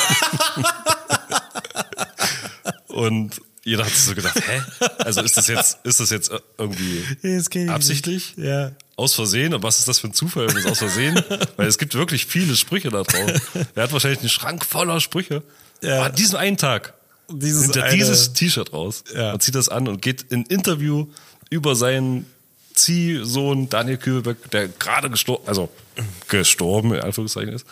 [2.88, 4.62] Und jeder hat so gedacht, hä?
[5.00, 8.34] Also ist das jetzt, ist das jetzt irgendwie absichtlich?
[8.36, 8.72] Ja.
[8.96, 9.54] Aus Versehen?
[9.54, 11.16] Und was ist das für ein Zufall, wenn es aus Versehen?
[11.56, 13.32] Weil es gibt wirklich viele Sprüche da drauf.
[13.76, 15.44] Er hat wahrscheinlich einen Schrank voller Sprüche.
[15.82, 16.04] Ja.
[16.04, 16.94] an diesem einen Tag
[17.30, 19.32] dieses nimmt er dieses T-Shirt raus ja.
[19.34, 21.08] und zieht das an und geht in Interview
[21.50, 22.26] über seinen
[22.74, 25.70] Ziehsohn Daniel Kübelberg, der gerade gestorben, also
[26.28, 27.66] gestorben, in Anführungszeichen ist.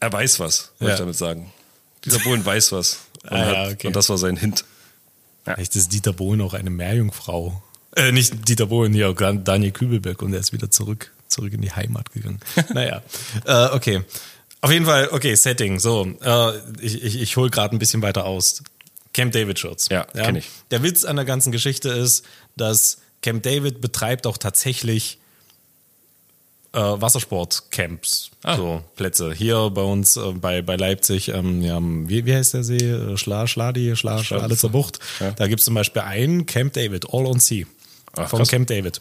[0.00, 0.94] Er weiß was, wollte ja.
[0.94, 1.52] ich damit sagen.
[2.04, 2.98] Dieser Bohlen weiß was.
[3.30, 3.86] Und, ah, ja, okay.
[3.88, 4.64] und, das war sein Hint.
[5.46, 5.54] Ja.
[5.54, 7.62] Vielleicht ist Dieter Bohlen auch eine Meerjungfrau.
[7.96, 11.72] Äh, nicht Dieter Bohlen, hier, Daniel Kübelberg und er ist wieder zurück, zurück in die
[11.72, 12.40] Heimat gegangen.
[12.74, 13.02] naja,
[13.44, 14.02] äh, okay.
[14.60, 15.78] Auf jeden Fall, okay, Setting.
[15.78, 18.62] So, äh, ich, ich, ich hole gerade ein bisschen weiter aus.
[19.14, 19.88] Camp David Schutz.
[19.88, 20.24] Ja, ja?
[20.24, 20.48] kenne ich.
[20.70, 22.24] Der Witz an der ganzen Geschichte ist,
[22.56, 25.18] dass Camp David betreibt auch tatsächlich
[26.72, 28.56] äh, Wassersportcamps, ah.
[28.56, 29.32] so Plätze.
[29.32, 32.76] Hier bei uns äh, bei, bei Leipzig, ähm, ja, wie, wie heißt der See?
[32.76, 34.98] Äh, Schla, Schladi, Schla, Schladitzer Bucht.
[35.20, 35.32] Ja.
[35.32, 37.66] Da gibt es zum Beispiel einen Camp David, All on Sea.
[38.16, 38.48] Ach, vom krass.
[38.48, 39.00] Camp David.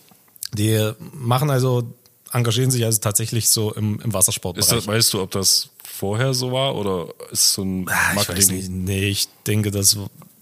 [0.53, 1.83] Die machen also
[2.31, 4.69] engagieren sich also tatsächlich so im, im Wassersportbereich.
[4.69, 8.17] Das, weißt du, ob das vorher so war oder ist so ein Marketing?
[8.17, 8.69] Ah, ich weiß nicht.
[8.69, 9.97] Nee, ich denke, das,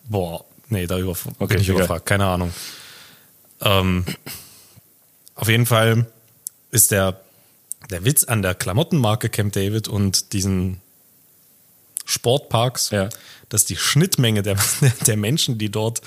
[0.10, 1.82] boah, nee, darüber okay, bin ich egal.
[1.82, 2.06] überfragt.
[2.06, 2.52] Keine Ahnung.
[3.62, 4.06] Ähm,
[5.36, 6.06] auf jeden Fall
[6.76, 7.20] ist der,
[7.90, 10.82] der Witz an der Klamottenmarke Camp David und diesen
[12.04, 13.10] Sportparks, ja.
[13.50, 14.58] dass die Schnittmenge der,
[15.08, 16.02] der Menschen, die dort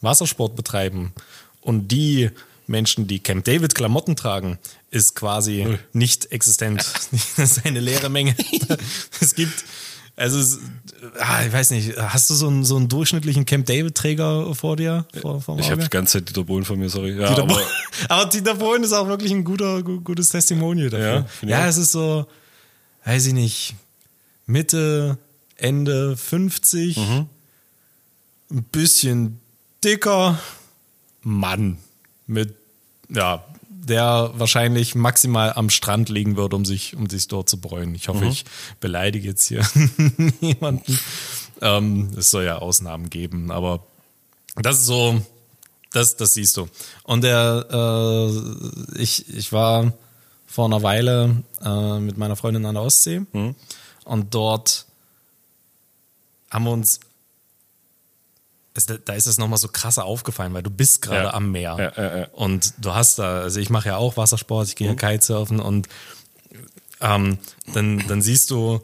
[0.00, 1.12] Wassersport betreiben
[1.60, 2.30] und die
[2.66, 4.58] Menschen, die Camp David Klamotten tragen,
[4.90, 5.78] ist quasi Null.
[5.92, 6.84] nicht existent.
[7.36, 8.36] Das ist eine leere Menge.
[9.20, 9.64] es gibt,
[10.22, 10.58] also,
[11.18, 15.04] ah, ich weiß nicht, hast du so einen, so einen durchschnittlichen Camp David-Träger vor dir?
[15.20, 17.18] Vor, ich habe die ganze Zeit Dieter Bohlen von mir, sorry.
[17.18, 17.66] Ja, Dieter aber, Bohlen,
[18.08, 21.26] aber Dieter Bohlen ist auch wirklich ein guter, gutes Testimonial dafür.
[21.42, 22.24] Ja, ja es ist so,
[23.04, 23.74] weiß ich nicht,
[24.46, 25.18] Mitte,
[25.56, 27.26] Ende 50, mhm.
[28.52, 29.40] ein bisschen
[29.82, 30.38] dicker
[31.22, 31.78] Mann
[32.28, 32.54] mit
[33.08, 33.44] ja,
[33.82, 37.94] der wahrscheinlich maximal am Strand liegen wird, um sich, um sich dort zu bräunen.
[37.94, 38.30] Ich hoffe, mhm.
[38.30, 38.44] ich
[38.78, 39.66] beleidige jetzt hier
[40.40, 40.98] niemanden.
[41.60, 43.84] Ähm, es soll ja Ausnahmen geben, aber
[44.56, 45.20] das ist so,
[45.92, 46.68] das, das siehst du.
[47.02, 49.92] Und der, äh, ich, ich war
[50.46, 53.56] vor einer Weile äh, mit meiner Freundin an der Ostsee mhm.
[54.04, 54.86] und dort
[56.50, 57.00] haben wir uns
[58.74, 61.34] es, da ist es nochmal so krasser aufgefallen, weil du bist gerade Ja.
[61.34, 61.92] am Meer.
[61.96, 62.26] Ja, ja.
[62.32, 64.98] Und du hast da, also ich mache ja auch Wassersport, ich gehe Mhm.
[64.98, 65.88] ja Kitesurfen und
[67.00, 67.38] ähm,
[67.74, 68.80] dann, dann siehst du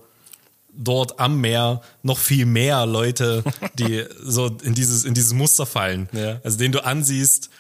[0.72, 3.42] dort am Meer noch viel mehr Leute,
[3.79, 6.09] die so in dieses, in dieses Muster fallen.
[6.44, 7.51] Also den du ansiehst,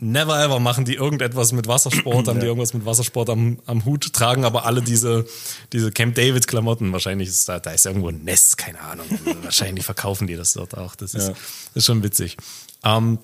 [0.00, 4.12] never ever machen die irgendetwas mit Wassersport, haben die irgendwas mit Wassersport am, am Hut,
[4.12, 5.26] tragen aber alle diese,
[5.72, 6.92] diese Camp David Klamotten.
[6.92, 9.06] Wahrscheinlich ist da, da ist irgendwo ein Nest, keine Ahnung.
[9.42, 10.94] Wahrscheinlich verkaufen die das dort auch.
[10.94, 11.34] Das ist, Ja.
[11.74, 12.36] ist schon witzig.
[12.84, 13.18] Ähm,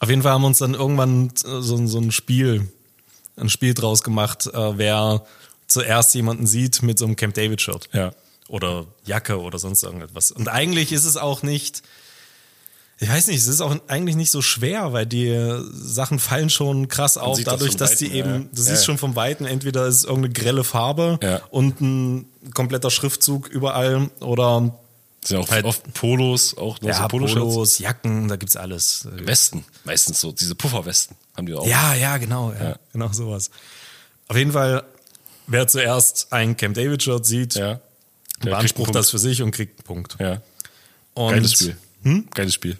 [0.00, 2.68] auf jeden Fall haben wir uns dann irgendwann so, ein- so ein Spiel,
[3.36, 5.24] ein Spiel draus gemacht, äh, wer
[5.66, 7.88] zuerst jemanden sieht mit so einem Camp David Shirt.
[7.92, 8.12] Ja.
[8.48, 10.30] Oder Jacke oder sonst irgendetwas.
[10.30, 11.82] Und eigentlich ist es auch nicht,
[13.00, 16.88] ich weiß nicht, es ist auch eigentlich nicht so schwer, weil die Sachen fallen schon
[16.88, 19.44] krass auf, das dadurch, von dass die Weitem, eben, du Ja, siehst schon vom Weiten,
[19.44, 21.40] entweder ist es irgendeine grelle Farbe Ja.
[21.50, 24.74] und ein kompletter Schriftzug überall oder
[25.24, 27.40] Sind ja auch Halt- oft Polos, auch ja, so Poloshirts.
[27.40, 29.06] Polos, Jacken, da gibt's alles.
[29.12, 31.66] Westen, meistens so, diese Pufferwesten haben die auch.
[31.66, 32.76] Ja, ja, genau, ja, Ja.
[32.92, 33.50] genau sowas.
[34.28, 34.84] Auf jeden Fall,
[35.46, 37.80] wer zuerst ein Camp David Shirt sieht, ja.
[38.44, 40.16] Der beansprucht das für sich und kriegt einen Punkt.
[40.20, 40.40] Ja.
[41.14, 41.76] Und Geiles Spiel.
[42.32, 42.78] Geiles Spiel.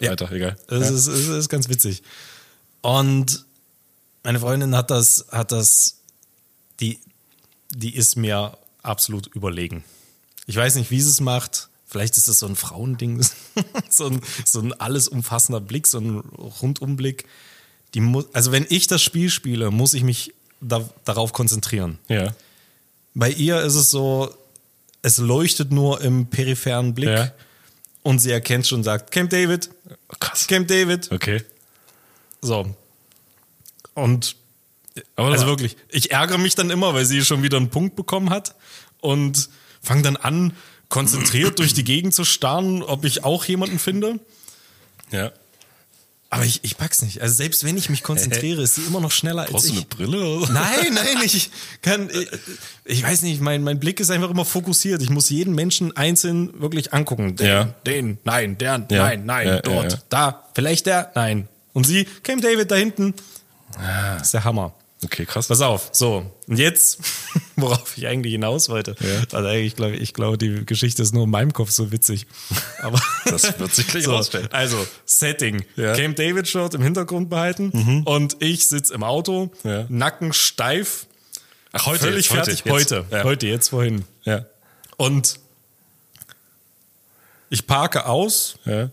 [0.00, 0.10] Ja.
[0.10, 0.56] Alter, egal.
[0.68, 2.02] Es, ist, es ist ganz witzig.
[2.82, 3.44] Und
[4.22, 5.98] meine Freundin hat das, hat das,
[6.80, 6.98] die,
[7.70, 9.84] die ist mir absolut überlegen.
[10.46, 11.68] Ich weiß nicht, wie sie es macht.
[11.86, 13.22] Vielleicht ist es so ein Frauending,
[13.88, 17.24] so ein, so ein alles umfassender Blick, so ein Rundumblick.
[17.94, 21.98] Die muss, also wenn ich das Spiel spiele, muss ich mich da, darauf konzentrieren.
[22.08, 22.34] Ja.
[23.14, 24.34] Bei ihr ist es so,
[25.02, 27.32] es leuchtet nur im peripheren Blick Ja.
[28.02, 29.70] Und sie erkennt schon und sagt, Camp David,
[30.20, 30.46] krass.
[30.46, 31.10] Camp David.
[31.12, 31.42] Okay.
[32.40, 32.74] So.
[33.94, 34.36] Und
[35.16, 38.30] Aber also wirklich, ich ärgere mich dann immer, weil sie schon wieder einen Punkt bekommen
[38.30, 38.54] hat
[39.00, 39.48] und
[39.82, 40.56] fange dann an,
[40.88, 44.20] konzentriert durch die Gegend zu starren, ob ich auch jemanden finde.
[45.10, 45.32] Ja.
[46.30, 47.22] Aber ich, ich pack's nicht.
[47.22, 49.76] Also selbst wenn ich mich konzentriere, ist sie immer noch schneller als Brauchst du ich.
[49.78, 50.52] eine Brille oder?
[50.52, 52.28] Nein, nein, ich kann, ich,
[52.84, 55.00] ich weiß nicht, mein, mein Blick ist einfach immer fokussiert.
[55.00, 57.36] Ich muss jeden Menschen einzeln wirklich angucken.
[57.36, 57.64] Den, Ja.
[57.86, 59.04] den, nein, der, Ja.
[59.04, 61.48] nein, nein, Ja, dort, da, vielleicht der, nein.
[61.72, 63.14] Und sie, Camp David da hinten.
[64.18, 64.74] Das ist der Hammer.
[65.04, 65.46] Okay, krass.
[65.46, 66.28] Pass auf, so.
[66.48, 66.98] Und jetzt,
[67.56, 68.96] worauf ich eigentlich hinaus wollte.
[68.98, 69.22] Ja.
[69.36, 72.26] Also eigentlich, glaube ich, glaube, die Geschichte ist nur in meinem Kopf so witzig.
[72.82, 74.48] Aber Das wird sich gleich so, rausstellen.
[74.50, 75.64] Also, Setting.
[75.76, 75.94] Ja.
[75.94, 79.86] Camp David Shirt im Hintergrund behalten und ich sitze im Auto, Ja.
[79.88, 81.06] Nacken steif,
[81.72, 82.00] Ach, heute.
[82.00, 82.64] völlig jetzt, fertig.
[82.64, 82.70] Jetzt.
[82.72, 84.04] Heute, heute, jetzt vorhin.
[84.24, 84.46] Ja.
[84.96, 85.38] Und
[87.50, 88.90] ich parke aus, Ja.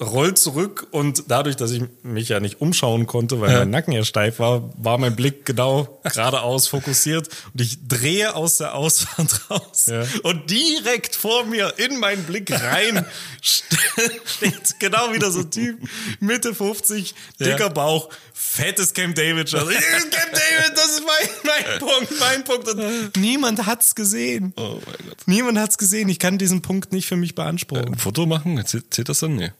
[0.00, 3.58] Roll zurück und dadurch, dass ich mich ja nicht umschauen konnte, weil Ja.
[3.60, 8.56] mein Nacken ja steif war, war mein Blick genau geradeaus fokussiert und ich drehe aus
[8.58, 10.04] der Ausfahrt raus Ja.
[10.24, 13.06] und direkt vor mir in meinen Blick rein
[13.40, 13.76] ste-
[14.24, 15.78] steht genau wieder so ein Typ,
[16.18, 17.68] Mitte 50, dicker Ja.
[17.68, 19.50] Bauch, fettes Camp David.
[19.50, 24.52] Camp David, das ist mein, mein Punkt, mein Punkt und niemand hat's gesehen.
[24.56, 25.18] Oh mein Gott.
[25.26, 26.08] Niemand hat's gesehen.
[26.08, 27.94] Ich kann diesen Punkt nicht für mich beanspruchen.
[27.94, 28.60] Ein Foto machen?
[28.66, 29.36] Zählt, zählt das dann?
[29.36, 29.52] Nee.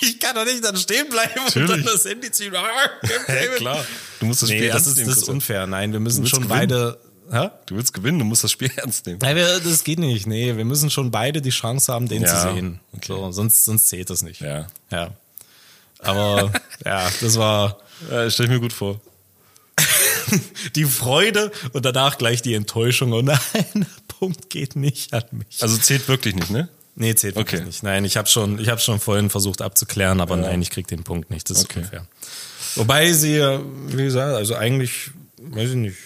[0.02, 1.84] Ich kann doch nicht dann stehen bleiben und Natürlich.
[1.84, 2.54] dann das Handy ziehen.
[2.56, 3.86] Ah, Camp David.
[4.20, 5.08] Du musst das Spiel Nee, das ernst ist, nehmen.
[5.08, 5.66] das ist unfair.
[5.66, 6.58] Nein, wir müssen schon gewinnen.
[6.68, 6.98] beide.
[7.30, 7.48] Hä?
[7.66, 9.18] Du willst gewinnen, du musst das Spiel ernst nehmen.
[9.22, 10.26] Nein, wir, das geht nicht.
[10.26, 12.80] Nee, wir müssen schon beide die Chance haben, den Ja, zu sehen.
[12.92, 13.06] okay.
[13.08, 14.40] So, sonst, sonst zählt das nicht.
[14.42, 14.66] Ja.
[14.90, 15.10] Ja.
[16.00, 16.52] Aber
[16.84, 17.78] ja, das war
[18.10, 19.00] Ja, stell ich mir gut vor.
[20.76, 23.12] die Freude und danach gleich die Enttäuschung.
[23.12, 25.62] Und nein, Punkt geht nicht an mich.
[25.62, 26.68] Also zählt wirklich nicht, ne?
[26.96, 27.66] Nee, zählt wirklich Okay.
[27.68, 27.82] nicht.
[27.82, 31.02] Nein, ich habe schon, ich habe schon vorhin versucht abzuklären, aber nein, ich krieg den
[31.02, 31.50] Punkt nicht.
[31.50, 31.80] Das ist Okay.
[31.80, 32.06] unfair.
[32.76, 35.96] Wobei sie, ja, wie gesagt, also eigentlich, weiß ich nicht,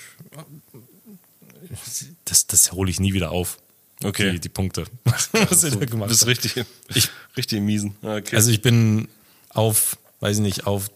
[2.25, 3.59] das, das hole ich nie wieder auf.
[4.03, 4.33] Okay.
[4.33, 7.97] Die, die Punkte, was sie da Du gemacht bist richtig, ich, richtig im Miesen.
[8.03, 8.37] Okay.
[8.37, 9.09] Also ich bin
[9.51, 10.91] auf, weiß ich nicht, auf,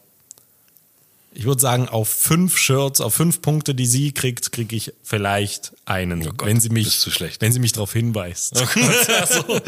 [1.35, 5.73] ich würde sagen, auf fünf Shirts, auf fünf Punkte, die sie kriegt, kriege ich vielleicht
[5.85, 7.07] einen, Oh Gott, wenn sie mich,
[7.41, 8.61] wenn sie mich darauf hinweist.
[9.49, 9.61] oh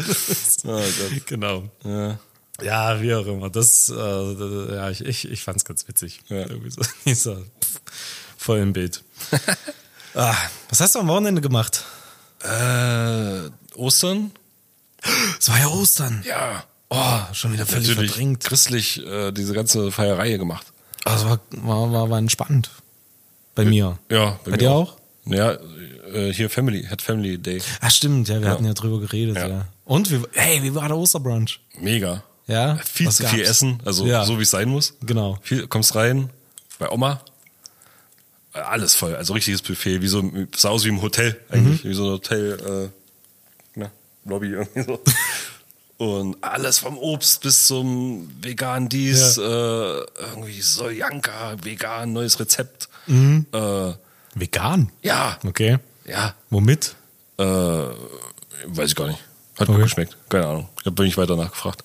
[0.63, 1.25] Gott.
[1.25, 1.69] genau.
[1.83, 2.19] Ja.
[2.61, 3.49] Ja, wie auch immer.
[3.49, 3.93] Das, äh,
[4.75, 6.21] ja, ich, ich, ich fand es ganz witzig.
[6.29, 6.37] Ja.
[6.37, 7.81] Irgendwie so, dieser, pff,
[8.37, 9.03] voll im Bild.
[10.13, 10.35] ah,
[10.69, 11.83] was hast du am Wochenende gemacht?
[12.43, 14.31] Äh, Ostern?
[15.39, 16.23] Es war ja Ostern.
[16.25, 16.63] Ja.
[16.89, 18.43] Oh, schon wieder völlig Natürlich verdrängt.
[18.43, 20.67] christlich äh, diese ganze Feierei gemacht.
[21.05, 22.69] Also war, war, war, war entspannt.
[23.55, 23.97] Bei mir.
[24.11, 24.37] Ja.
[24.43, 24.97] Bei mir dir auch?
[25.25, 25.57] Ja,
[26.13, 27.61] äh, hier Family, hat Family Day.
[27.79, 29.47] Ah, stimmt, ja, wir hatten ja drüber geredet, ja.
[29.47, 29.65] Ja.
[29.85, 31.59] Und, wie, hey, wie war der Osterbrunch?
[31.79, 32.23] Mega.
[32.47, 32.75] Ja?
[32.77, 33.49] Viel Was zu viel gab's?
[33.49, 34.25] Essen, also Ja.
[34.25, 34.93] so wie es sein muss.
[35.01, 35.39] Genau.
[35.41, 36.29] Viel, kommst rein,
[36.77, 37.21] bei Oma,
[38.53, 40.23] alles voll, also richtiges Buffet, wie so,
[40.55, 41.89] sah aus wie im Hotel eigentlich, Mhm.
[41.89, 43.91] wie so ein Hotel, äh, na,
[44.25, 44.99] Lobby irgendwie so.
[45.97, 52.89] Und alles vom Obst bis zum vegan dies, äh, irgendwie Soljanka, vegan, neues Rezept.
[53.07, 53.45] Mhm.
[53.53, 53.93] Äh,
[54.33, 54.91] Vegan?
[55.01, 55.77] ja, Okay.
[56.05, 56.95] ja, Womit?
[57.37, 59.19] äh, weiß ich gar nicht.
[59.57, 59.71] Hat Okay.
[59.73, 60.69] gut geschmeckt, keine Ahnung.
[60.81, 61.83] Ich habe nicht weiter nachgefragt.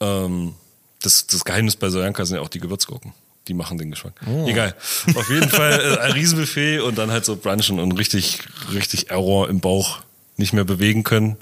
[0.00, 0.54] Ähm,
[1.00, 3.14] das, das Geheimnis bei Soljanka sind ja auch die Gewürzgurken.
[3.48, 4.14] Die machen den Geschmack.
[4.26, 4.46] Oh.
[4.46, 4.74] Egal.
[5.14, 8.40] Auf jeden Fall äh, ein Riesenbuffet und dann halt so brunchen und richtig,
[8.72, 10.00] richtig Error im Bauch
[10.36, 11.36] nicht mehr bewegen können.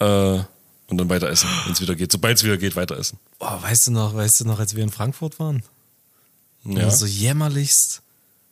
[0.00, 0.40] Äh,
[0.88, 2.12] und dann weiter essen, wenn es wieder geht.
[2.12, 3.18] Sobald es wieder geht, weiter essen.
[3.40, 5.62] Oh, weißt du noch, weißt du noch, als wir in Frankfurt waren?
[6.64, 6.84] Und Ja.
[6.84, 8.02] wir so jämmerlichst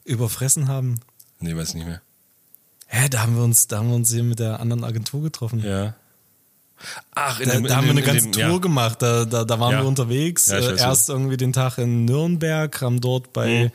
[0.05, 1.01] überfressen haben.
[1.41, 2.01] Nee, weiß nicht mehr.
[2.87, 5.61] Hä, da haben wir uns, da haben wir uns hier mit der anderen Agentur getroffen.
[5.65, 5.95] Ja.
[7.15, 8.59] Ach, in Da, dem, da in haben wir dem- eine in ganze Tour ja.
[8.59, 9.01] gemacht.
[9.03, 9.81] Da, da, da waren Ja.
[9.83, 10.49] wir unterwegs.
[10.49, 13.71] Äh, erst irgendwie den Tag in Nürnberg, haben dort bei, Mhm.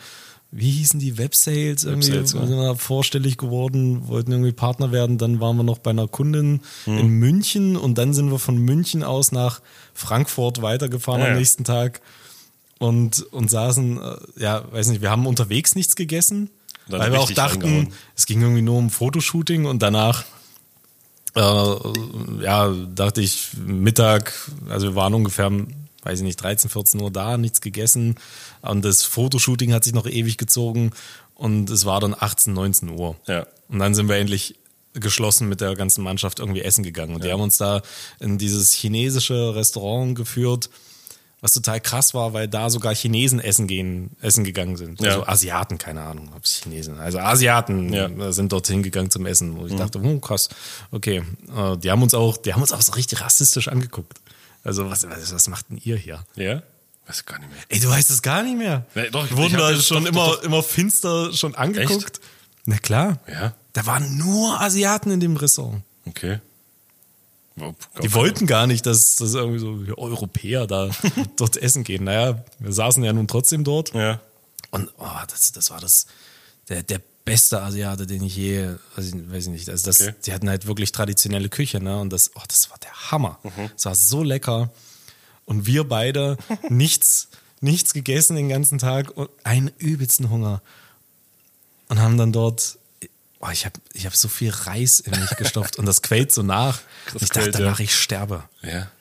[0.51, 2.47] Wie hießen die, Websales irgendwie Websales, ja.
[2.47, 5.17] sind wir vorstellig geworden, wollten irgendwie Partner werden.
[5.17, 6.97] Dann waren wir noch bei einer Kundin Mhm.
[6.97, 9.62] in München und dann sind wir von München aus nach
[9.93, 12.01] Frankfurt weitergefahren Ja, am nächsten Tag
[12.79, 16.49] und, und saßen, äh, ja, weiß nicht, wir haben unterwegs nichts gegessen,
[16.88, 17.93] weil wir auch dachten, reingehauen.
[18.15, 20.23] es ging irgendwie nur um Fotoshooting und danach
[21.35, 24.33] äh, ja, dachte ich, Mittag,
[24.67, 25.51] also wir waren ungefähr,
[26.03, 28.15] weiß ich nicht, 13, 14 Uhr da, nichts gegessen.
[28.62, 30.91] Und das Fotoshooting hat sich noch ewig gezogen
[31.35, 33.15] und es war dann 18, 19 Uhr.
[33.27, 33.47] Ja.
[33.69, 34.55] Und dann sind wir endlich
[34.93, 37.15] geschlossen mit der ganzen Mannschaft irgendwie essen gegangen.
[37.15, 37.81] Und die haben uns da
[38.19, 40.69] in dieses chinesische Restaurant geführt,
[41.41, 44.99] was total krass war, weil da sogar Chinesen essen gehen, essen gegangen sind.
[44.99, 45.12] Ja.
[45.12, 46.99] Also Asiaten, keine Ahnung, ob es Chinesen.
[46.99, 48.31] Also Asiaten Ja.
[48.33, 49.57] sind dorthin gegangen zum Essen.
[49.57, 50.49] Wo ich dachte, oh, krass,
[50.91, 51.23] okay.
[51.55, 54.19] Äh, Die haben uns auch, die haben uns auch so richtig rassistisch angeguckt.
[54.63, 56.24] Also was, was, was macht denn ihr hier?
[56.36, 56.62] Ja?
[57.08, 57.60] Weiß ich gar nicht mehr.
[57.69, 58.86] Ey, du weißt es gar nicht mehr.
[58.95, 62.19] Nee, doch, ich- Wir wurden da schon doch- immer, doch- immer finster schon angeguckt.
[62.65, 63.19] Na klar.
[63.28, 63.54] Ja?
[63.74, 65.82] Da waren nur Asiaten in dem Restaurant.
[66.06, 66.39] Okay.
[68.02, 70.89] Die wollten gar nicht, dass, dass irgendwie so Europäer da
[71.36, 72.06] dort essen gehen.
[72.06, 73.93] Naja, wir saßen ja nun trotzdem dort.
[73.93, 74.22] Ja.
[74.72, 76.06] Und oh, das, das war das,
[76.69, 80.13] der, der beste Asiate, den ich je, weiß ich, weiß ich nicht, also das, Okay.
[80.26, 82.00] die hatten halt wirklich traditionelle Küche, ne?
[82.00, 83.39] Und das, oh, das war der Hammer.
[83.44, 83.70] Mhm.
[83.76, 84.70] Es war so lecker.
[85.46, 86.38] Und wir beide
[86.70, 87.30] nichts,
[87.62, 90.62] nichts gegessen den ganzen Tag und einen übelsten Hunger.
[91.88, 92.78] Und haben dann dort,
[93.39, 96.44] oh, ich habe ich hab so viel Reis in mich gestopft und das quält so
[96.44, 96.80] nach.
[97.15, 97.62] Ich dachte quält, ja.
[97.62, 98.44] danach, ich sterbe.
[98.62, 98.92] Ja.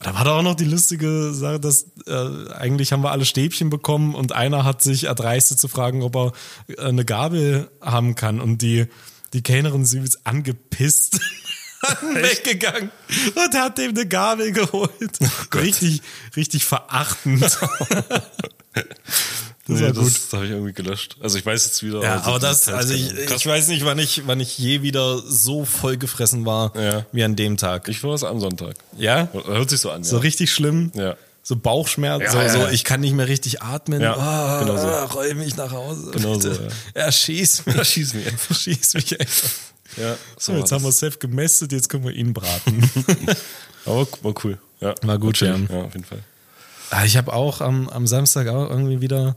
[0.00, 3.70] Da war da auch noch die lustige Sache, dass äh, eigentlich haben wir alle Stäbchen
[3.70, 6.32] bekommen und einer hat sich erdreistet zu fragen, ob er
[6.68, 8.86] äh, eine Gabel haben kann und die,
[9.32, 11.18] die Kellnerin ist übelst angepisst
[12.14, 12.90] weggegangen
[13.34, 15.18] und hat dem eine Gabel geholt.
[15.54, 16.02] richtig,
[16.36, 17.58] richtig verachtend.
[19.66, 20.14] das Nee, war das, gut.
[20.14, 21.16] das habe ich irgendwie gelöscht.
[21.20, 22.02] Also ich weiß jetzt wieder.
[22.02, 25.18] Ja, aber das das, also ich, ich weiß nicht, wann ich, wann ich je wieder
[25.26, 27.04] so vollgefressen war Ja.
[27.12, 27.88] wie an dem Tag.
[27.88, 28.76] Ich war es am Sonntag.
[28.96, 29.28] Ja?
[29.32, 30.04] Hört sich so an.
[30.04, 30.22] So ja.
[30.22, 30.92] richtig schlimm.
[30.94, 31.16] Ja.
[31.42, 34.00] So Bauchschmerz, Ja, so, ja, so ich kann nicht mehr richtig atmen.
[34.02, 34.86] Ja, ah, genau so.
[34.88, 36.10] ah, roll mich nach Hause.
[36.10, 36.58] Genau so, ja.
[36.94, 37.76] Erschieß mich.
[37.76, 38.50] Erschieß mich einfach.
[38.50, 39.48] Erschieß mich einfach.
[39.96, 40.98] Ja, So, war jetzt haben wir das.
[40.98, 42.90] Seth gemästet, jetzt können wir ihn braten.
[43.84, 44.58] Aber war cool.
[44.80, 45.70] Ja, War gut, natürlich.
[45.70, 45.76] ja.
[45.76, 45.84] ja.
[45.84, 46.18] auf jeden Fall.
[46.90, 49.36] Ah, ich habe auch am, am Samstag auch irgendwie wieder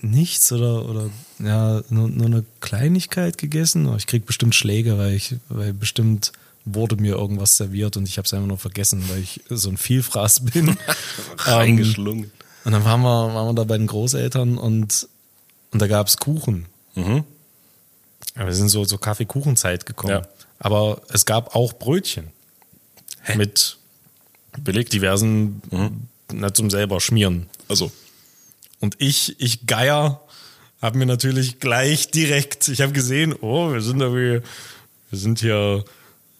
[0.00, 3.86] nichts oder, oder ja, nur, nur eine Kleinigkeit gegessen.
[3.86, 6.32] Oh, ich krieg bestimmt Schläge, weil ich, weil bestimmt
[6.64, 9.76] wurde mir irgendwas serviert und ich habe es einfach nur vergessen, weil ich so ein
[9.76, 10.76] Vielfraß bin.
[11.46, 12.32] Ähm, Reingeschlungen.
[12.64, 15.06] Und dann waren wir, waren wir da bei den Großeltern und,
[15.70, 16.66] und da gab es Kuchen.
[16.94, 17.24] Mhm.
[18.34, 20.14] Ja, wir sind so zur Kaffeekuchenzeit gekommen.
[20.14, 20.28] Ja.
[20.58, 22.28] Aber es gab auch Brötchen.
[23.36, 23.76] Mit
[24.58, 24.92] Belegt.
[24.92, 25.60] diversen,
[26.32, 27.48] na, zum selber schmieren.
[27.68, 27.92] Also.
[28.80, 30.20] Und ich, ich Geier,
[30.82, 34.46] habe mir natürlich gleich direkt, ich habe gesehen, oh, wir sind irgendwie,
[35.10, 35.84] wir sind hier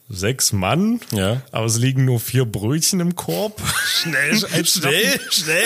[0.08, 1.42] sechs Mann, Ja.
[1.50, 3.60] aber es liegen nur vier Brötchen im Korb.
[4.02, 5.64] Schnell, schnell, schnell.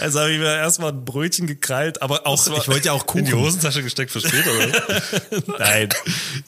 [0.00, 3.24] Also habe ich mir erstmal ein Brötchen gekrallt, aber auch, ich wollte ja auch In
[3.24, 3.44] die Kuchen.
[3.44, 5.58] Hosentasche gesteckt für später, oder?
[5.58, 5.88] Nein,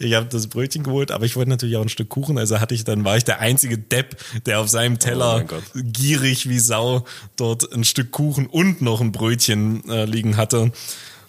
[0.00, 2.38] ich habe das Brötchen geholt, aber ich wollte natürlich auch ein Stück Kuchen.
[2.38, 5.62] Also hatte ich dann war ich der einzige Depp, der auf seinem Oh Teller Gott.
[5.74, 7.04] gierig wie Sau
[7.36, 10.72] dort ein Stück Kuchen und noch ein Brötchen äh, liegen hatte.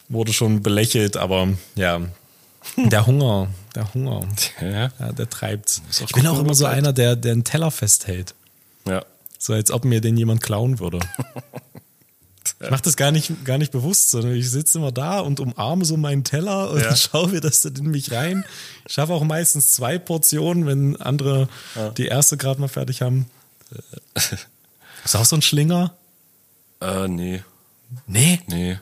[0.09, 2.01] Wurde schon belächelt, aber ja,
[2.89, 4.27] der Hunger, der Hunger,
[4.61, 4.91] Ja.
[4.99, 5.81] ja, der treibt's.
[5.99, 6.77] Ich bin auch immer so bleibt.
[6.77, 8.33] einer, der, der einen Teller festhält.
[8.87, 9.03] Ja.
[9.37, 10.99] So als ob mir den jemand klauen würde.
[12.61, 15.83] Ich mache das gar nicht, gar nicht bewusst, sondern ich sitze immer da und umarme
[15.83, 16.95] so meinen Teller und Ja.
[16.95, 18.45] schaue mir das dann in mich rein.
[18.87, 21.49] Ich schaffe auch meistens zwei Portionen, wenn andere
[21.97, 23.25] die erste gerade mal fertig haben.
[25.03, 25.93] Ist auch so ein Schlinger?
[26.81, 27.43] Äh, nee.
[28.07, 28.79] Nee, Nee.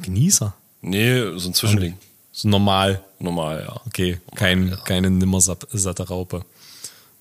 [0.00, 0.54] Genießer.
[0.80, 1.98] Nee, so ein Zwischending.
[2.38, 3.02] So normal.
[3.18, 3.80] Normal, ja.
[3.86, 6.44] Okay, kein, keine nimmersatte Raupe.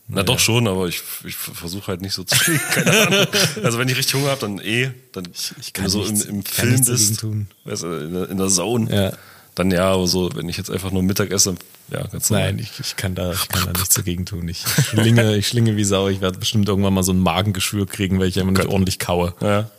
[0.10, 2.36] Na doch schon, aber ich, ich versuche halt nicht so zu.
[2.74, 3.28] Keine Ahnung.
[3.64, 4.92] Also wenn ich richtig Hunger habe, dann eh.
[5.14, 7.48] Dann, ich wenn du so nichts- im, im kann Film bist, tun.
[7.64, 9.14] Weißt du, in, der, in der Zone, Ja.
[9.56, 11.56] dann ja, aber so, wenn ich jetzt einfach nur Mittag esse,
[11.90, 12.52] ja, ganz normal.
[12.54, 14.48] Nein, ich, ich, kann da, ich kann da nichts dagegen tun.
[14.48, 16.08] Ich schlinge, ich schlinge wie Sau.
[16.10, 19.34] Ich werde bestimmt irgendwann mal so ein Magengeschwür kriegen, weil ich einfach nicht ordentlich kaue.
[19.42, 19.72] Ja.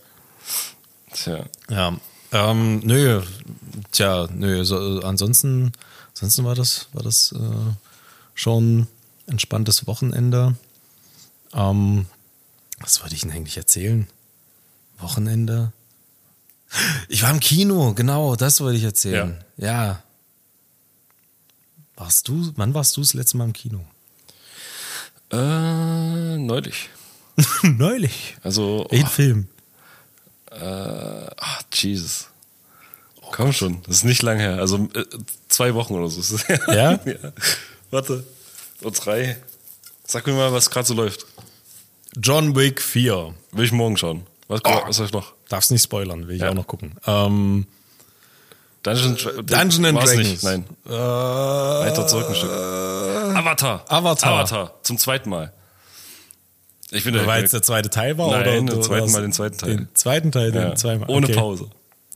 [1.13, 1.45] Tja.
[1.71, 1.97] Ja,
[2.33, 3.23] ähm, nö,
[3.93, 5.73] tja, nö, so, ansonsten,
[6.09, 7.73] ansonsten war das, war das äh,
[8.35, 8.87] schon
[9.27, 10.57] entspanntes Wochenende.
[11.53, 12.07] Ähm,
[12.81, 14.07] was wollte ich denn eigentlich erzählen?
[14.99, 15.73] Wochenende?
[17.09, 19.43] Ich war im Kino, genau, das wollte ich erzählen.
[19.57, 20.03] Ja.
[21.97, 23.81] Warst du, wann warst du das letzte Mal im Kino?
[25.31, 26.91] Äh, neulich.
[27.63, 28.37] Neulich.
[28.43, 29.49] Also, Welchen Film?
[30.61, 32.29] Äh, ach, Jesus.
[33.33, 34.59] Komm schon, das ist nicht lang her.
[34.59, 35.05] Also äh,
[35.49, 36.37] zwei Wochen oder so.
[36.69, 36.93] Ja?
[36.93, 37.33] ja.
[37.91, 38.25] Warte.
[38.83, 39.37] Und drei.
[40.07, 41.27] Sag mir mal, was gerade so läuft.
[42.17, 43.35] John Wick 4.
[43.53, 44.27] Will ich morgen schauen.
[44.49, 44.81] Was, Oh.
[44.87, 45.33] was läuft noch?
[45.49, 46.51] Darfst nicht spoilern, will ich Ja.
[46.51, 46.95] auch noch gucken.
[47.07, 47.67] Ähm,
[48.85, 50.17] Dungeon, Dungeon and Dragons.
[50.17, 50.43] Nicht.
[50.45, 50.65] Nein.
[50.87, 52.51] Äh, Weiter zurück ein Stück.
[52.51, 53.85] Avatar.
[53.89, 54.33] Avatar.
[54.33, 54.75] Avatar.
[54.83, 55.53] Zum zweiten Mal.
[56.91, 58.31] Ich bin weil es der zweite Teil war?
[58.31, 59.77] Nein, oder den zweiten Mal den zweiten Teil.
[59.77, 61.09] Den zweiten Teil, den ja, zweimal.
[61.11, 61.35] ohne okay.
[61.35, 61.69] Pause.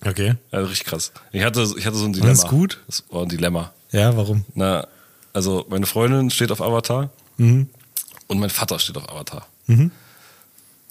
[0.04, 0.34] Okay.
[0.50, 1.12] Also richtig krass.
[1.32, 2.30] Ich hatte, ich hatte so ein Dilemma.
[2.32, 2.78] das gut?
[2.86, 3.72] Das war ein Dilemma.
[3.90, 4.44] Ja, warum?
[4.54, 4.86] Na,
[5.32, 7.68] also meine Freundin steht auf Avatar Mhm.
[8.28, 9.46] und mein Vater steht auf Avatar.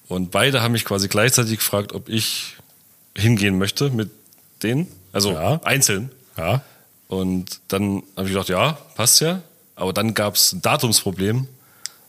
[0.07, 2.55] Und beide haben mich quasi gleichzeitig gefragt, ob ich
[3.15, 4.09] hingehen möchte mit
[4.63, 4.87] denen.
[5.11, 5.61] Also Ja.
[5.63, 6.11] einzeln.
[6.37, 6.61] Ja.
[7.07, 9.41] Und dann habe ich gedacht, ja, passt ja.
[9.75, 11.47] Aber dann gab es ein Datumsproblem.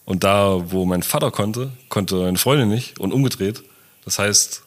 [0.05, 3.63] Und da, wo mein Vater konnte, konnte meine Freundin nicht und umgedreht.
[4.05, 4.63] Das heißt,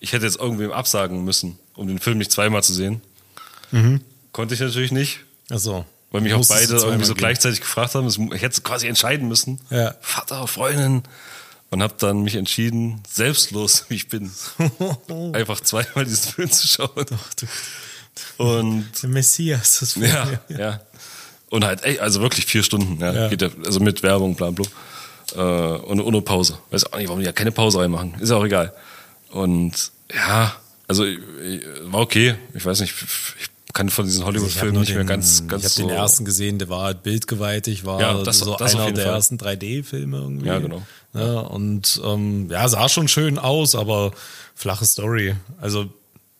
[0.00, 3.02] ich hätte jetzt irgendwem absagen müssen, um den Film nicht zweimal zu sehen.
[4.32, 5.84] Konnte ich natürlich nicht, Achso.
[6.10, 7.18] weil mich auch beide irgendwie so gehen.
[7.18, 8.08] gleichzeitig gefragt haben.
[8.34, 9.60] Ich hätte quasi entscheiden müssen.
[9.70, 9.94] Ja.
[10.00, 11.02] Vater, Freundin.
[11.72, 14.32] Und habe dann mich entschieden, selbstlos wie ich bin,
[15.32, 17.06] einfach zweimal diesen Film zu schauen.
[18.38, 19.78] Und Der Messias.
[19.78, 20.80] Das ja, ja.
[21.50, 23.12] Und halt, ey, also wirklich vier Stunden, ja.
[23.12, 23.28] Ja.
[23.28, 24.64] Geht ja also mit Werbung, bla, bla.
[25.34, 26.58] Äh, und ohne Pause.
[26.70, 28.14] Weiß auch nicht, warum die ja keine Pause reinmachen.
[28.20, 28.72] Ist auch egal.
[29.30, 30.54] Und ja,
[30.86, 32.36] also ich, ich, war okay.
[32.54, 32.94] Ich weiß nicht,
[33.40, 35.88] ich kann von diesen hab Hollywood-Filmen nur nicht mehr ganz, ganz Ich habe so.
[35.88, 39.14] den ersten gesehen, der war halt bildgewaltig, war Ja, das- so das einer der Fall.
[39.14, 40.46] ersten 3D-Filme irgendwie.
[40.46, 40.82] Ja, genau.
[41.14, 44.12] Ja, und ähm, ja, sah schon schön aus, aber
[44.54, 45.34] flache Story.
[45.60, 45.86] Also,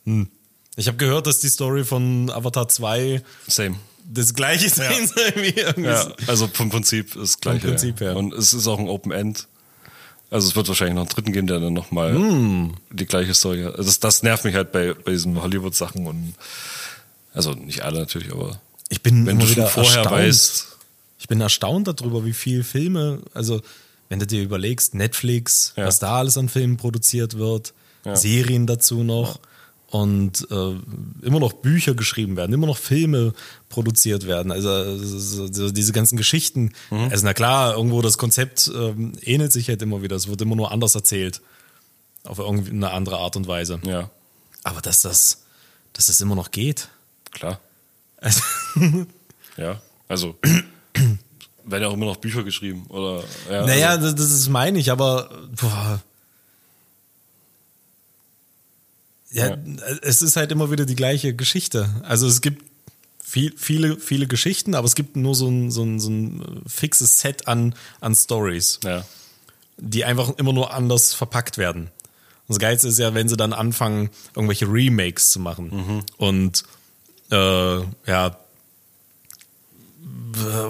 [0.04, 0.28] hm.
[0.76, 3.76] ich habe gehört, dass die Story von Avatar 2 Same.
[4.12, 5.88] Das gleiche sein soll wie irgendwie.
[5.90, 7.68] Ja, also vom Prinzip ist das gleiche.
[7.68, 8.16] Prinzip her.
[8.16, 9.46] Und es ist auch ein Open End.
[10.30, 12.74] Also es wird wahrscheinlich noch einen dritten geben, der dann nochmal Hm.
[12.90, 13.72] die gleiche Story hat.
[13.76, 16.34] Also das, das nervt mich halt bei, bei diesen Hollywood-Sachen und
[17.34, 20.10] also nicht alle natürlich, aber Ich bin wenn du schon vorher erstaunt.
[20.10, 20.66] weißt,
[21.18, 23.60] Ich bin erstaunt darüber, wie viele Filme, also
[24.08, 25.86] wenn du dir überlegst, Netflix, Ja.
[25.86, 27.72] was da alles an Filmen produziert wird,
[28.04, 28.14] Ja.
[28.16, 29.38] Serien dazu noch
[29.90, 30.74] und äh,
[31.26, 33.32] immer noch Bücher geschrieben werden, immer noch Filme
[33.68, 34.52] produziert werden.
[34.52, 36.72] Also so, so diese ganzen Geschichten.
[36.90, 37.08] Mhm.
[37.10, 40.14] Also na klar, irgendwo das Konzept ähm, ähnelt sich halt immer wieder.
[40.16, 41.40] Es wird immer nur anders erzählt.
[42.22, 43.80] Auf irgendwie eine andere Art und Weise.
[43.82, 44.10] ja,
[44.62, 45.42] Aber dass das,
[45.92, 46.88] dass das immer noch geht.
[47.32, 47.58] klar.
[48.18, 48.42] Also,
[49.56, 50.36] Ja, also
[51.64, 54.90] werden ja auch immer noch Bücher geschrieben oder ja, Naja, also, das, das meine ich,
[54.90, 56.00] aber boah.
[59.32, 59.56] Ja, Ja.
[60.02, 61.88] es ist halt immer wieder die gleiche Geschichte.
[62.02, 62.64] Also es gibt
[63.22, 67.20] viel, viele, viele Geschichten, aber es gibt nur so ein, so ein, so ein fixes
[67.20, 69.04] Set an, an Stories, ja,
[69.76, 71.82] die einfach immer nur anders verpackt werden.
[71.84, 71.90] Und
[72.48, 76.02] das Geilste ist ja, wenn sie dann anfangen, irgendwelche Remakes zu machen.
[76.16, 76.64] Und
[77.30, 77.36] äh,
[78.06, 78.36] ja,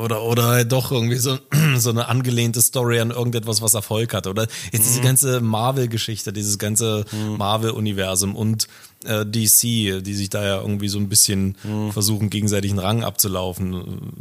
[0.02, 1.38] oder, oder halt doch irgendwie so,
[1.76, 4.30] so eine angelehnte Story an irgendetwas, was Erfolg hatte.
[4.30, 7.04] Oder jetzt diese ganze Marvel-Geschichte, dieses ganze
[7.36, 8.68] Marvel-Universum und
[9.04, 11.56] äh, DC, die sich da ja irgendwie so ein bisschen
[11.90, 14.12] versuchen, gegenseitig einen Rang abzulaufen.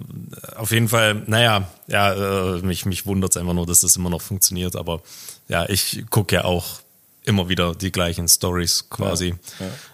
[0.55, 4.09] Auf jeden Fall, naja, ja, äh, mich, mich wundert es einfach nur, dass das immer
[4.09, 4.75] noch funktioniert.
[4.75, 5.01] Aber
[5.47, 6.81] ja, ich gucke ja auch
[7.25, 9.35] immer wieder die gleichen Stories quasi.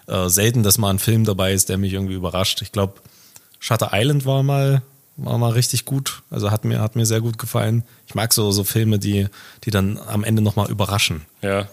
[0.06, 2.62] Äh, selten, dass mal ein Film dabei ist, der mich irgendwie überrascht.
[2.62, 2.94] Ich glaube,
[3.58, 4.82] Shutter Island war mal,
[5.16, 6.22] war mal richtig gut.
[6.30, 7.84] Also hat mir, hat mir sehr gut gefallen.
[8.06, 9.28] Ich mag so, so Filme, die,
[9.64, 11.24] die dann am Ende nochmal überraschen.
[11.42, 11.68] ja,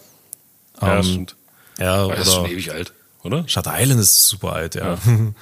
[0.81, 1.35] ja, Ähm, stimmt.
[1.79, 3.47] Ja, Aber das ist schon oder ewig alt, oder?
[3.47, 4.97] Shutter Island ist super alt, ja.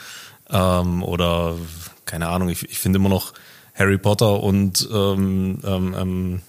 [0.50, 1.58] ähm, oder,
[2.06, 3.34] keine Ahnung, ich, ich finde immer noch
[3.76, 6.42] Harry Potter und ähm, ähm, ähm,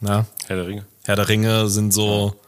[0.00, 0.86] na, Herr der Ringe.
[1.04, 2.40] Herr der Ringe sind so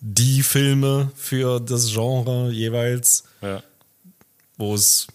[0.00, 3.62] die Filme für das Genre jeweils Ja,
[4.56, 5.06] wo es,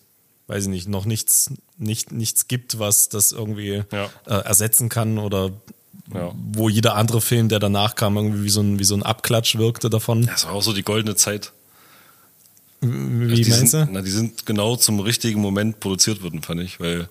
[0.47, 4.09] weiß ich nicht, noch nichts, nicht, nichts gibt, was das irgendwie Ja.
[4.27, 5.51] äh, ersetzen kann oder
[6.13, 6.31] Ja.
[6.53, 9.55] wo jeder andere Film, der danach kam, irgendwie wie so ein, wie so ein Abklatsch
[9.57, 10.25] wirkte davon.
[10.27, 11.51] Das war auch so die goldene Zeit.
[12.81, 12.87] Wie
[13.43, 13.93] die meinst sind, du?
[13.93, 17.09] Na, die sind genau zum richtigen Moment produziert worden, fand ich, weil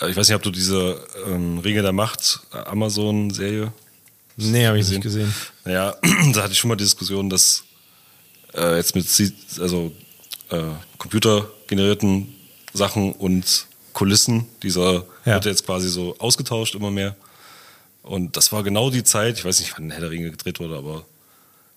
[0.00, 3.72] äh, ich weiß nicht, ob du diese ähm, Ringe der Macht äh, Amazon-Serie
[4.38, 5.32] Nee, habe ich nicht gesehen.
[5.64, 5.96] Naja,
[6.34, 7.64] da hatte ich schon mal die Diskussion, dass
[8.54, 9.06] äh, jetzt mit
[9.60, 9.92] also
[10.50, 10.62] äh,
[10.98, 12.34] computergenerierten
[12.74, 13.66] Sachen und
[13.96, 15.34] Kulissen, dieser Ja.
[15.34, 17.16] wird jetzt quasi so ausgetauscht immer mehr.
[18.02, 20.76] Und das war genau die Zeit, ich weiß nicht, wann Herr der Ringe gedreht wurde,
[20.76, 21.04] aber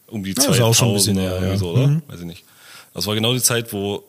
[0.07, 1.57] um die Ja, ist auch schon ein bisschen 2000er her, irgendwie ja.
[1.57, 1.87] so, oder?
[1.87, 2.01] Mhm.
[2.07, 2.43] Weiß ich nicht.
[2.93, 4.03] Das war genau die Zeit, wo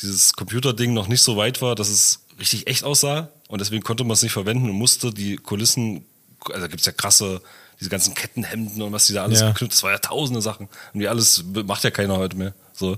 [0.00, 4.04] dieses Computerding noch nicht so weit war, dass es richtig echt aussah und deswegen konnte
[4.04, 6.04] man es nicht verwenden und musste die Kulissen,
[6.46, 7.42] also da gibt es ja krasse,
[7.80, 9.48] diese ganzen Kettenhemden und was die da alles Ja.
[9.50, 12.54] geknüpft, das war ja tausende Sachen und die alles macht ja keiner heute mehr.
[12.74, 12.96] So.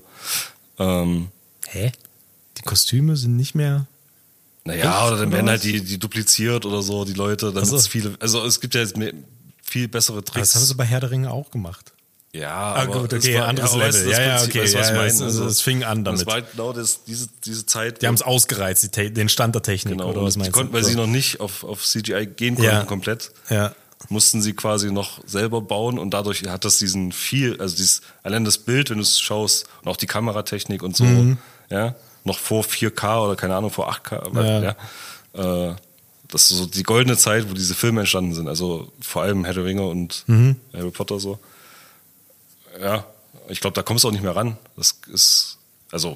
[0.78, 1.28] Ähm,
[1.68, 1.92] Hä?
[2.58, 3.86] Die Kostüme sind nicht mehr.
[4.64, 7.76] Naja, oder dann werden halt die, die dupliziert oder so, die Leute, damit Ach so.
[7.76, 9.12] es viele, also es gibt ja jetzt mehr,
[9.62, 10.54] viel bessere Aber Das Tricks.
[10.56, 11.92] haben sie bei Herr der Ringe auch gemacht.
[12.32, 14.10] Ja, Ah, aber gut, okay, war- anderes weißt Level.
[14.10, 15.06] das Ja, ja, okay, weißt was ja, ich meine?
[15.10, 16.20] es- Also, es fing an damit.
[16.20, 18.02] Das war halt genau das, diese, diese Zeit.
[18.02, 20.90] Die haben es ausgereizt, den Stand der Technik, genau, oder was meinst konnten, weil So.
[20.90, 22.84] sie noch nicht auf, auf CGI gehen konnten Ja.
[22.84, 23.74] komplett, Ja.
[24.10, 28.44] mussten sie quasi noch selber bauen und dadurch hat das diesen viel, also dieses, allein
[28.44, 31.38] das Bild, wenn du es schaust und auch die Kameratechnik und so, Mhm.
[31.68, 34.76] ja, noch vor 4K oder keine Ahnung, vor 8K, aber,
[35.34, 35.70] Ja.
[35.70, 35.74] äh,
[36.28, 39.54] das ist so die goldene Zeit, wo diese Filme entstanden sind, also vor allem Herr
[39.54, 40.56] der Ringe und Mhm.
[40.72, 41.38] Harry Potter so.
[42.80, 43.04] Ja,
[43.48, 44.56] ich glaube, da kommst du auch nicht mehr ran.
[44.76, 45.58] Das ist,
[45.90, 46.14] also,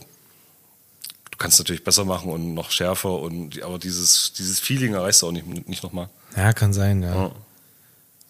[1.30, 5.26] du kannst natürlich besser machen und noch schärfer und, aber dieses, dieses Feeling erreichst du
[5.28, 6.08] auch nicht, nicht nochmal.
[6.36, 7.14] ja, kann sein, ja.
[7.14, 7.30] Ja.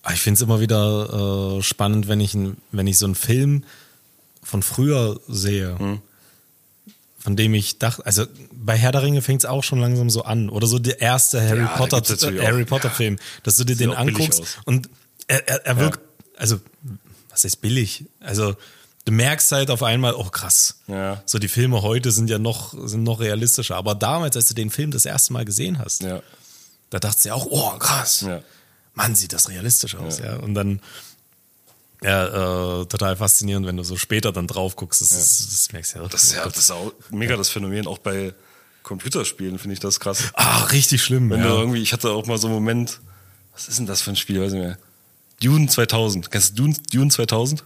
[0.02, 2.36] Aber Ich finde es immer wieder äh, spannend, wenn ich,
[2.72, 3.64] wenn ich so einen Film
[4.42, 6.00] von früher sehe, Hm.
[7.24, 10.24] Von dem ich dachte, also bei Herr der Ringe fängt es auch schon langsam so
[10.24, 10.50] an.
[10.50, 12.94] Oder so der erste Harry Ja, Potter, äh, Harry Potter ja.
[12.94, 14.90] Film, dass du dir den auch billig anguckst und
[15.26, 16.00] er, er, er wirkt,
[16.36, 16.60] also
[17.30, 18.04] was ist billig?
[18.20, 18.54] Also
[19.06, 20.80] du merkst halt auf einmal, oh krass.
[20.86, 21.22] Ja.
[21.24, 23.76] So die Filme heute sind ja noch, sind noch realistischer.
[23.76, 26.20] Aber damals, als du den Film das erste Mal gesehen hast, Ja.
[26.90, 28.20] da dachtest du ja auch, oh krass.
[28.20, 28.42] Ja.
[28.92, 30.36] Mann, sieht das realistisch aus, ja.
[30.36, 30.80] Und dann,
[32.04, 35.00] ja, äh, total faszinierend, wenn du so später dann drauf guckst.
[35.00, 36.08] Das, ist, das merkst du ja.
[36.08, 38.34] Das ist ja das ist auch mega das Phänomen, auch bei
[38.82, 40.24] Computerspielen finde ich das krass.
[40.34, 41.54] Ah, richtig schlimm, Wenn du ja.
[41.54, 43.00] irgendwie, ich hatte auch mal so einen Moment,
[43.54, 44.78] was ist denn das für ein Spiel, weiß ich nicht mehr.
[45.42, 46.30] Dune 2000.
[46.30, 47.64] Kennst du Dune, Dune 2000?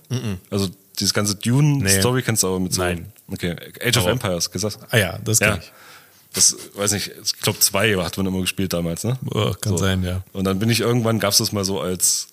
[0.51, 0.69] Also
[0.99, 2.83] dieses ganze Dune-Story kennst du aber mit so.
[2.83, 3.13] Nein.
[3.31, 3.57] Okay.
[3.85, 4.79] Age of Aber- Empires, gesagt?
[4.91, 5.63] Ah ja, das kann Ja.
[5.63, 5.73] ich.
[6.35, 9.19] Das, weiß nicht, ich glaube zwei hat man immer gespielt damals, ne?
[9.35, 10.23] Oh, kann sein, ja.
[10.33, 12.29] Und dann bin ich irgendwann, gab's das mal so als,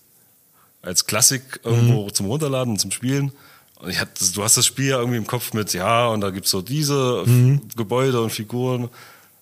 [0.85, 2.13] als Klassik irgendwo Mhm.
[2.13, 3.31] zum Runterladen zum Spielen.
[3.79, 6.29] Und ich hatte, du hast das Spiel ja irgendwie im Kopf mit, ja, und da
[6.29, 7.61] gibt's so diese Mhm.
[7.75, 8.89] Gebäude und Figuren.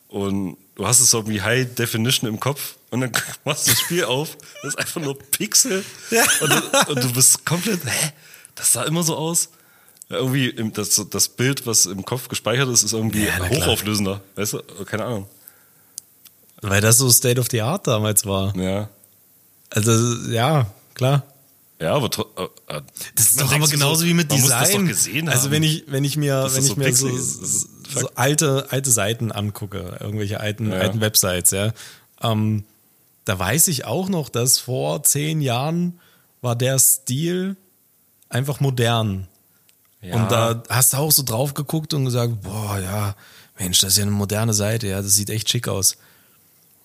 [0.07, 2.75] Und du hast es so irgendwie High Definition im Kopf.
[2.89, 3.11] Und dann
[3.45, 5.83] machst du das Spiel auf, das ist einfach nur Pixel.
[6.41, 8.11] Und, du, und du bist komplett, hä?
[8.55, 9.49] Das sah immer so aus.
[10.09, 14.21] Ja, Irgendwie das, das Bild, was im Kopf gespeichert ist, ist irgendwie Ja, hochauflösender.
[14.35, 14.59] Weißt du?
[14.85, 15.27] Keine Ahnung.
[16.61, 18.55] Weil das so State of the Art damals war.
[18.55, 18.89] Ja.
[19.71, 19.91] Also,
[20.31, 21.23] ja, klar.
[21.83, 22.81] Ja, aber äh, äh,
[23.15, 24.87] Das ist doch aber genauso so, wie mit Design.
[25.27, 25.51] also haben.
[25.51, 27.09] wenn ich, wenn ich mir, Das wenn ich so mir so,
[27.99, 30.77] so alte, alte Seiten angucke, irgendwelche alten, Ja.
[30.77, 31.73] alten Websites, ja,
[32.21, 32.63] ähm,
[33.25, 35.99] da weiß ich auch noch, dass vor zehn Jahren
[36.41, 37.57] war der Stil
[38.29, 39.27] einfach modern.
[40.01, 40.15] Ja.
[40.15, 43.15] Und da hast du auch so drauf geguckt und gesagt, boah, ja,
[43.59, 45.97] Mensch, das ist ja eine moderne Seite, ja, das sieht echt schick aus.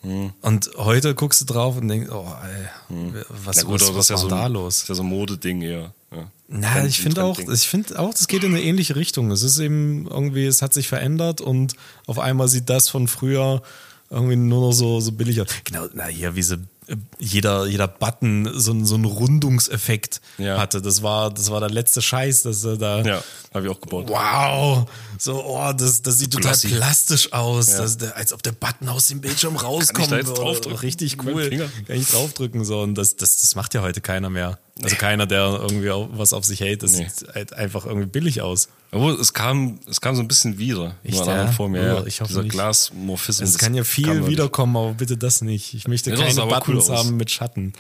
[0.02, 0.32] Hm.
[0.42, 4.10] Und heute guckst du drauf und denkst, oh, ey, was, Na gut, was, was ist
[4.10, 4.76] ja so, da los?
[4.76, 5.92] Das ist ja so ein Modeding eher.
[6.12, 6.30] Ja.
[6.46, 9.30] Na, Trend- ich finde auch, ich finde auch, das geht in eine ähnliche Richtung.
[9.30, 11.74] Es ist eben irgendwie, es hat sich verändert und
[12.06, 13.60] auf einmal sieht das von früher
[14.08, 15.48] irgendwie nur noch so, so billig aus.
[15.64, 16.58] Genau, na hier, wie sie,
[17.18, 20.58] jeder, jeder Button so, so einen Rundungseffekt Ja.
[20.58, 20.80] hatte.
[20.82, 23.22] Das war, das war der letzte Scheiß, dass er da, Ja,
[23.54, 24.06] habe ich auch gebaut.
[24.08, 28.88] wow, so, oh, das, das sieht total plastisch aus, das, der, als ob der Button
[28.88, 30.78] aus dem Bildschirm rauskommen da jetzt draufdrücken?
[30.80, 31.50] Richtig cool.
[31.86, 34.58] Kann ich draufdrücken, so, und das, das, das macht ja heute keiner mehr.
[34.80, 37.08] Also keiner, der irgendwie was auf sich hält, das Nee.
[37.08, 38.68] sieht halt einfach irgendwie billig aus.
[38.92, 40.84] Obwohl, es kam, es kam so ein bisschen wieder.
[41.04, 41.20] An ja?
[41.22, 42.06] anderen Form, ja.
[42.06, 42.44] Ich hoffe Dieser.
[42.44, 43.50] Glasmorphismus.
[43.50, 45.74] Es kann ja viel wiederkommen, aber bitte das nicht.
[45.74, 47.72] Ich möchte Ja, keine aber cool Haben mit Schatten.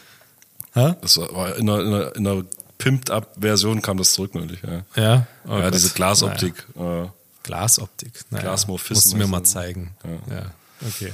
[0.74, 0.96] Nicht.
[1.02, 2.44] Das war in einer, in einer, in einer
[2.78, 4.60] Pimped-Up-Version kam das zurück neulich.
[4.62, 5.26] Ja, Ja?
[5.46, 5.74] Oh ja Gott.
[5.74, 6.66] diese Glasoptik.
[6.76, 7.12] Äh, Naja.
[7.42, 8.12] Glasoptik.
[8.30, 9.04] Naja, Glasmorphismus.
[9.06, 9.96] Musst du mir mal zeigen.
[10.28, 10.34] Ja.
[10.36, 10.50] Ja,
[10.86, 11.12] okay.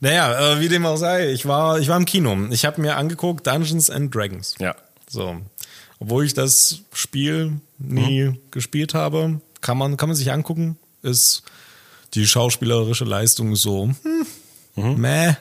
[0.00, 2.36] Naja, äh, wie dem auch sei, ich war, ich war im Kino.
[2.50, 4.54] Ich habe mir angeguckt Dungeons and Dragons.
[4.58, 4.74] ja.
[5.08, 5.36] So.
[6.00, 8.38] Obwohl ich das Spiel nie Mhm.
[8.50, 10.76] gespielt habe, kann man, kann man sich angucken.
[11.02, 11.42] Ist
[12.14, 14.26] die schauspielerische Leistung so, hm,
[14.76, 15.00] Mhm.
[15.00, 15.34] meh.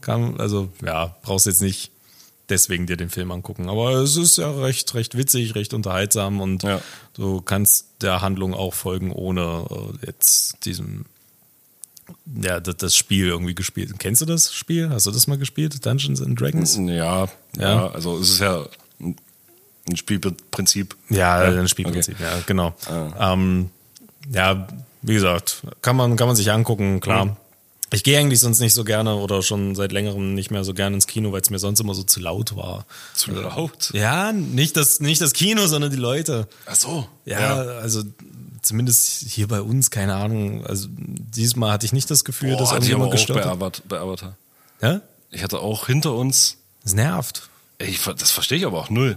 [0.00, 1.90] Kann, also, ja, brauchst jetzt nicht
[2.48, 3.68] deswegen dir den Film angucken.
[3.68, 6.80] Aber es ist ja recht, recht witzig, recht unterhaltsam und Ja.
[7.14, 9.66] du kannst der Handlung auch folgen, ohne
[10.02, 11.06] äh, jetzt diesem
[12.40, 13.92] ja, das, das Spiel irgendwie gespielt.
[13.98, 14.90] Kennst du das Spiel?
[14.90, 15.84] Hast du das mal gespielt?
[15.84, 16.76] Dungeons and Dragons?
[16.76, 17.88] Ja, ja, Ja.
[17.90, 18.64] also es ist ja
[19.00, 20.96] ein Spielprinzip.
[21.10, 22.74] Ja, ein Spielprinzip, ja, genau.
[23.18, 23.70] Ähm,
[24.32, 24.68] ja,
[25.02, 27.36] wie gesagt, kann man, kann man sich angucken, klar.
[27.92, 30.96] Ich gehe eigentlich sonst nicht so gerne oder schon seit längerem nicht mehr so gerne
[30.96, 32.84] ins Kino, weil es mir sonst immer so zu laut war.
[33.14, 33.90] Zu laut.
[33.94, 36.48] Ja, nicht das, nicht das Kino, sondern die Leute.
[36.66, 37.06] Ach so.
[37.24, 38.02] Ja, also
[38.60, 40.66] zumindest hier bei uns, keine Ahnung.
[40.66, 43.82] Also diesmal hatte ich nicht das Gefühl, Boah, dass irgendjemand auch bei, gestört hat.
[43.88, 44.36] Bei Avatar.
[44.82, 45.00] Ja?
[45.30, 47.48] Ich hatte auch hinter uns, Das nervt.
[47.78, 49.16] ey, ich, das verstehe ich aber auch null.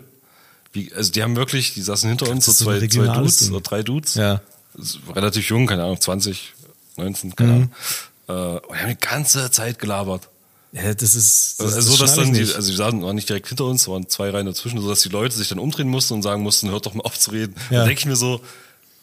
[0.73, 3.49] Wie, also die haben wirklich, die saßen hinter uns, so zwei, zwei Dudes Ding.
[3.51, 4.13] oder drei Dudes.
[4.13, 4.41] Ja.
[4.77, 6.53] S- Relativ jung, keine Ahnung, 20,
[6.97, 7.55] 19, keine Mhm.
[7.55, 7.71] Ahnung.
[8.29, 10.29] Äh, die haben die ganze Zeit gelabert.
[10.71, 11.59] Ja, das ist.
[11.59, 14.07] Das, Also, so, dass dann die, also die saßen waren nicht direkt hinter uns, waren
[14.07, 16.93] zwei Reihen dazwischen, sodass die Leute sich dann umdrehen mussten und sagen mussten, hört doch
[16.93, 17.55] mal auf zu reden.
[17.71, 17.79] Ja.
[17.79, 18.41] Da denke ich mir so,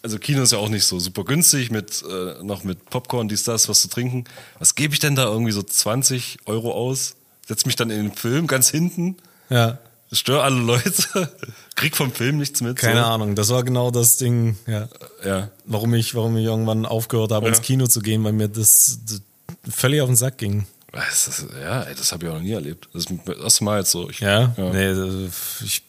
[0.02, 3.42] also Kino ist ja auch nicht so super günstig, mit äh, noch mit Popcorn, dies,
[3.42, 4.24] das, was zu trinken.
[4.60, 7.16] Was gebe ich denn da irgendwie so 20 Euro aus?
[7.48, 9.16] Setz mich dann in den Film ganz hinten,
[9.50, 9.78] ja.
[10.12, 11.28] Störe alle Leute,
[11.74, 12.76] krieg vom Film nichts mit.
[12.76, 13.06] Keine so.
[13.06, 14.88] Ahnung, das war genau das Ding, ja,
[15.24, 15.50] Ja.
[15.64, 17.50] warum ich, warum ich irgendwann aufgehört habe, Ja.
[17.50, 19.20] ins Kino zu gehen, weil mir das, das
[19.68, 20.66] völlig auf den Sack ging.
[20.92, 22.88] Das ist, ja, ey, das habe ich auch noch nie erlebt.
[22.94, 24.08] Das ist das erste Mal jetzt so.
[24.08, 24.70] Ich, Ja, ja.
[24.72, 25.28] nee,
[25.64, 25.82] ich,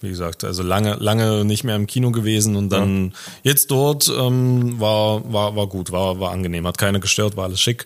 [0.00, 3.12] wie gesagt, also lange, lange nicht mehr im Kino gewesen und dann
[3.42, 7.60] jetzt dort ähm, war, war, war gut, war, war angenehm, hat keine gestört, war alles
[7.60, 7.84] schick.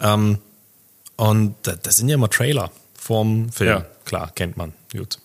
[0.00, 0.38] Ähm,
[1.16, 3.70] und da, das sind ja immer Trailer vorm Film.
[3.70, 3.86] Ja.
[4.04, 4.72] Klar, kennt man.
[4.92, 5.18] Gut.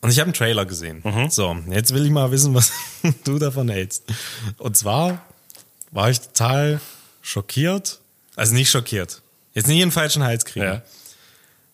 [0.00, 1.00] Und ich habe einen Trailer gesehen.
[1.04, 1.30] Mhm.
[1.30, 2.72] So, jetzt will ich mal wissen, was
[3.24, 4.04] du davon hältst.
[4.58, 5.24] Und zwar
[5.92, 6.80] war ich total
[7.22, 8.00] schockiert.
[8.34, 9.22] Also nicht schockiert.
[9.54, 10.66] Jetzt nicht in den falschen Hals kriegen.
[10.66, 10.82] Ja.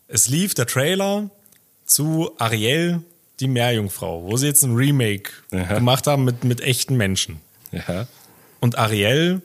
[0.09, 1.31] Es lief der Trailer
[1.87, 3.03] zu Ariel,
[3.41, 5.75] die Meerjungfrau, wo sie jetzt ein Remake Aha.
[5.75, 7.41] gemacht haben mit, mit echten Menschen.
[7.73, 8.07] Ja.
[8.61, 9.41] Und Ariel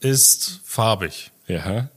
[0.00, 1.30] ist farbig.
[1.46, 1.88] Ja.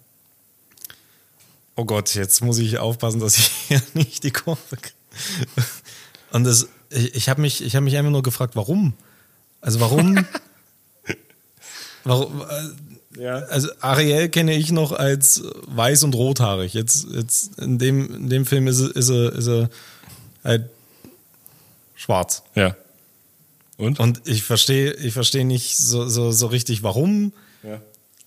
[1.76, 4.94] Oh Gott, jetzt muss ich aufpassen, dass ich hier nicht die Kurve kriege.
[6.32, 8.94] Und das, ich, ich habe mich, ich hab mich einfach nur gefragt, warum?
[9.62, 10.26] Also warum?
[12.04, 13.36] warum äh, Ja.
[13.36, 16.74] also Ariel kenne ich noch als weiß und rothaarig.
[16.74, 19.70] Jetzt, jetzt in, dem, in dem Film ist ist sie, ist sie
[20.44, 20.70] halt
[21.96, 22.44] schwarz.
[22.56, 22.76] Ja.
[23.78, 24.00] Und?
[24.00, 27.34] Und ich verstehe ich verstehe nicht so, so, so richtig, warum.
[27.64, 27.82] Ja.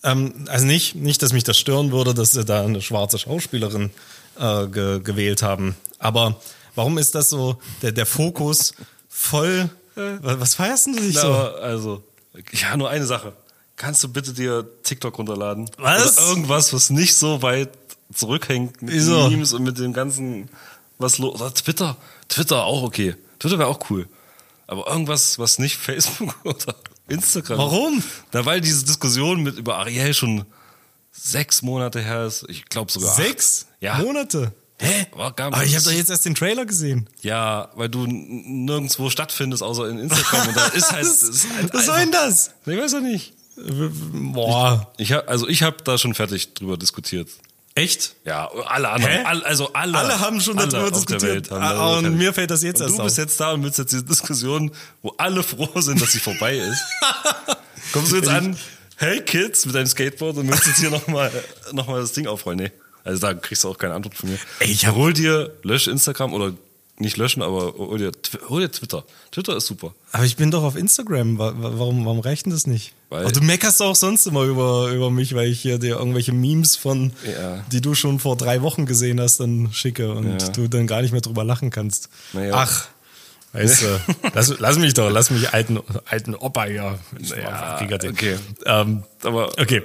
[0.06, 3.90] Ähm, also nicht, nicht, dass mich das stören würde, dass sie da eine schwarze Schauspielerin
[4.38, 5.76] äh, ge gewählt haben.
[5.98, 6.40] Aber
[6.74, 8.72] warum ist das so der, der Fokus
[9.08, 9.68] voll?
[9.94, 11.32] Wa- Was feierst du dich Na, so?
[11.32, 12.02] also,
[12.52, 13.32] ja, nur eine Sache.
[13.76, 15.70] Kannst du bitte dir TikTok runterladen?
[15.78, 16.18] Was?
[16.18, 17.70] Oder irgendwas, was nicht so weit
[18.14, 19.22] zurückhängt mit Wieso?
[19.24, 20.48] den Memes und mit dem ganzen,
[20.98, 21.40] was los.
[21.40, 21.96] Oder Twitter.
[22.28, 23.14] Twitter auch okay.
[23.38, 24.06] Twitter wäre auch cool.
[24.66, 26.74] Aber irgendwas, was nicht Facebook oder
[27.08, 27.58] Instagram.
[27.58, 28.02] Warum?
[28.32, 30.44] Na, weil diese Diskussion mit über Ariel schon
[31.12, 32.44] sechs Monate her ist.
[32.48, 33.16] Ich glaube sogar acht.
[33.16, 33.98] Sechs Ja.
[33.98, 34.52] Monate?
[34.78, 35.06] Hä?
[35.12, 37.08] War gar Aber ich habe doch jetzt erst den Trailer gesehen.
[37.22, 40.48] Ja, weil du nirgendwo stattfindest, außer in Instagram.
[40.48, 41.06] Und da ist halt.
[41.06, 42.50] Was, ist halt was soll denn das?
[42.66, 43.32] Ich weiß ja nicht.
[44.12, 44.92] Boah.
[44.98, 47.28] Ich hab, also ich habe da schon fertig drüber diskutiert.
[47.76, 48.16] Echt?
[48.24, 49.26] Ja, alle anderen.
[49.26, 49.98] All, also alle.
[49.98, 51.52] Alle haben schon alle darüber auf der diskutiert.
[51.52, 53.24] Ah, darüber und mir fällt das jetzt und erst du bist auf.
[53.24, 54.70] jetzt da und willst jetzt diese Diskussion,
[55.02, 56.82] wo alle froh sind, dass sie vorbei ist.
[57.92, 58.56] Kommst du jetzt an,
[58.96, 61.30] hey Kids, mit deinem Skateboard und willst jetzt hier nochmal
[61.72, 62.60] noch mal das Ding aufrollen?
[62.60, 62.72] Nee.
[63.04, 64.38] Also da kriegst du auch keine Antwort von mir.
[64.60, 66.54] Ey, ich hol dir, lösch Instagram oder
[66.98, 68.12] nicht löschen, aber hol dir,
[68.48, 69.04] hol dir Twitter.
[69.30, 69.92] Twitter ist super.
[70.12, 71.38] Aber ich bin doch auf Instagram.
[71.38, 72.94] Wa- wa- Warum, warum reicht denn das nicht?
[73.10, 76.74] Weil- du meckerst auch sonst immer über, über mich, weil ich hier dir irgendwelche Memes
[76.76, 77.62] von, Ja.
[77.70, 80.48] die du schon vor drei Wochen gesehen hast, dann schicke und Ja.
[80.48, 82.08] du dann gar nicht mehr drüber lachen kannst.
[82.32, 82.54] Naja.
[82.54, 82.86] Ach,
[83.52, 84.00] weißt du,
[84.34, 86.98] lass, lass mich doch, lass mich alten, alten Opa hier.
[87.20, 87.78] Ja,
[88.08, 88.36] okay.
[88.64, 89.82] Ähm, Aber, okay,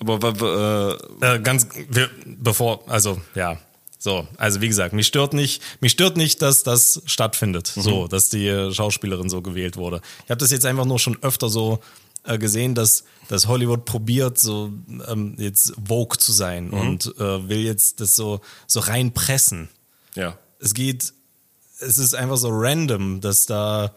[0.00, 3.56] aber, aber äh, äh, ganz, wir, bevor, also, ja.
[4.04, 7.80] So, also wie gesagt, mich stört nicht, mich stört nicht, dass das stattfindet, Mhm.
[7.80, 10.02] so, dass die Schauspielerin so gewählt wurde.
[10.26, 11.78] Ich habe das jetzt einfach nur schon öfter so
[12.24, 14.70] äh, gesehen, dass, dass Hollywood probiert, so
[15.08, 16.74] ähm, jetzt Vogue zu sein Mhm.
[16.74, 19.70] und äh, will jetzt das so so reinpressen.
[20.14, 20.36] ja.
[20.60, 21.14] Es geht,
[21.80, 23.94] es ist einfach so random, dass da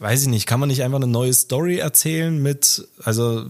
[0.00, 3.46] weiß ich nicht, kann man nicht einfach eine neue Story erzählen mit, also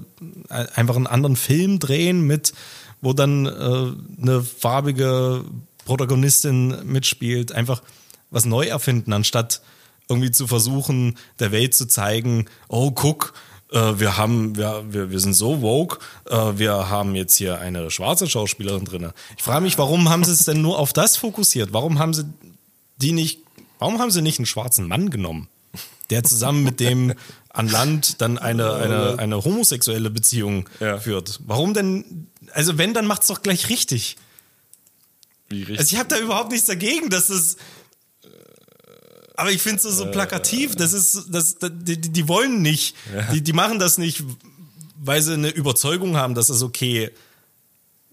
[0.49, 2.53] einfach einen anderen Film drehen mit,
[3.01, 5.45] wo dann äh, eine farbige
[5.85, 7.83] Protagonistin mitspielt, einfach
[8.31, 9.63] was neu erfinden, anstatt
[10.09, 13.35] irgendwie zu versuchen, der Welt zu zeigen, oh, guck,
[13.73, 17.91] äh, wir haben, wir, wir, wir sind so woke, äh, wir haben jetzt hier eine
[17.91, 19.11] schwarze Schauspielerin drin.
[19.37, 21.73] Ich frage mich, warum haben sie es denn nur auf das fokussiert?
[21.73, 22.25] Warum haben sie
[22.97, 23.41] die nicht,
[23.79, 25.49] warum haben sie nicht einen schwarzen Mann genommen?
[26.11, 27.13] Der zusammen mit dem
[27.51, 30.99] an Land dann eine, eine, eine homosexuelle Beziehung Ja.
[30.99, 31.41] führt.
[31.47, 32.28] Warum denn?
[32.53, 34.17] Also wenn, dann macht's doch gleich richtig.
[35.49, 35.79] Wie richtig.
[35.79, 37.57] Also ich habe da überhaupt nichts dagegen, dass es.
[39.37, 40.75] Aber ich finde es so, so plakativ.
[40.75, 42.97] Das ist, das, die, die die wollen nicht.
[43.33, 44.25] Die, die machen das nicht,
[44.97, 47.13] weil sie eine Überzeugung haben, dass es okay,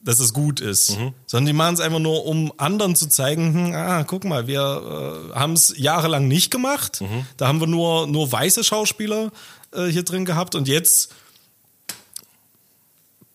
[0.04, 3.74] dass es gut ist, sondern die machen es einfach nur, um anderen zu zeigen, hm,
[3.74, 7.02] ah, guck mal, wir äh, haben es jahrelang nicht gemacht.
[7.38, 9.32] Da haben wir nur, nur weiße Schauspieler
[9.72, 11.12] äh, hier drin gehabt und jetzt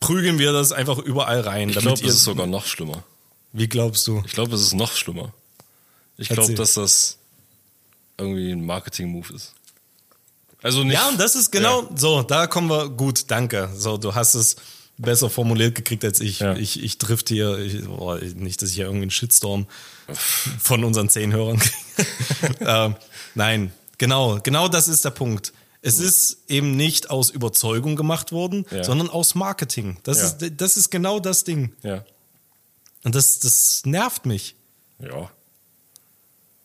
[0.01, 1.69] prügeln wir das einfach überall rein.
[1.69, 3.05] ich glaube, es ist sogar noch schlimmer.
[3.53, 4.23] wie glaubst du?
[4.27, 5.33] Ich glaube, es ist noch schlimmer.
[6.17, 7.19] Ich glaube, dass das
[8.19, 9.55] irgendwie ein Marketing-Move ist.
[10.63, 13.71] Also nicht, Ja, und das ist genau so, da kommen wir gut, danke.
[13.75, 14.57] So, du hast es
[14.99, 16.41] besser formuliert gekriegt als ich.
[16.41, 16.55] Ja.
[16.57, 19.67] Ich, ich trifft hier, ich, boah, nicht, dass ich hier irgendwie einen Shitstorm
[20.61, 22.57] von unseren zehn Hörern kriege.
[22.61, 22.97] ähm,
[23.35, 25.53] nein, genau, genau das ist der Punkt.
[25.83, 28.85] Es ist eben nicht aus Überzeugung gemacht worden, Ja.
[28.85, 29.97] sondern aus Marketing.
[30.03, 30.25] Das, Ja.
[30.49, 31.73] ist, das ist genau das Ding.
[31.83, 32.05] Ja.
[33.03, 34.55] Und das, das nervt mich.
[34.99, 35.31] Ja.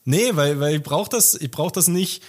[0.04, 2.22] Nee, weil, weil ich brauche das, ich brauch das nicht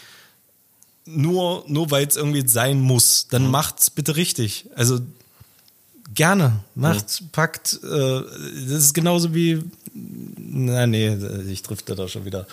[1.05, 3.27] nur, nur weil es irgendwie sein muss.
[3.31, 4.67] Dann macht's bitte richtig.
[4.77, 5.01] Also
[6.15, 6.61] gerne.
[6.75, 7.81] Macht, packt.
[7.83, 7.87] Äh,
[8.69, 9.63] das ist genauso wie.
[9.93, 11.15] Na, nee,
[11.51, 12.47] ich drifte da schon wieder.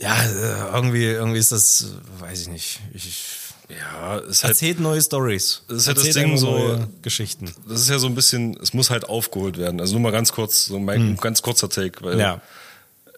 [0.00, 1.86] Ja, äh, irgendwie, irgendwie ist das,
[2.20, 2.80] weiß ich nicht.
[2.94, 3.24] Ich,
[3.68, 5.62] Ja, ist halt, erzählt neue Stories.
[5.68, 7.52] Das ist ja das Erzählt Ding so- Geschichten.
[7.68, 9.78] das ist ja so ein bisschen, es muss halt aufgeholt werden.
[9.80, 12.40] Also nur mal ganz kurz, so mein ganz kurzer Take, weil Ja.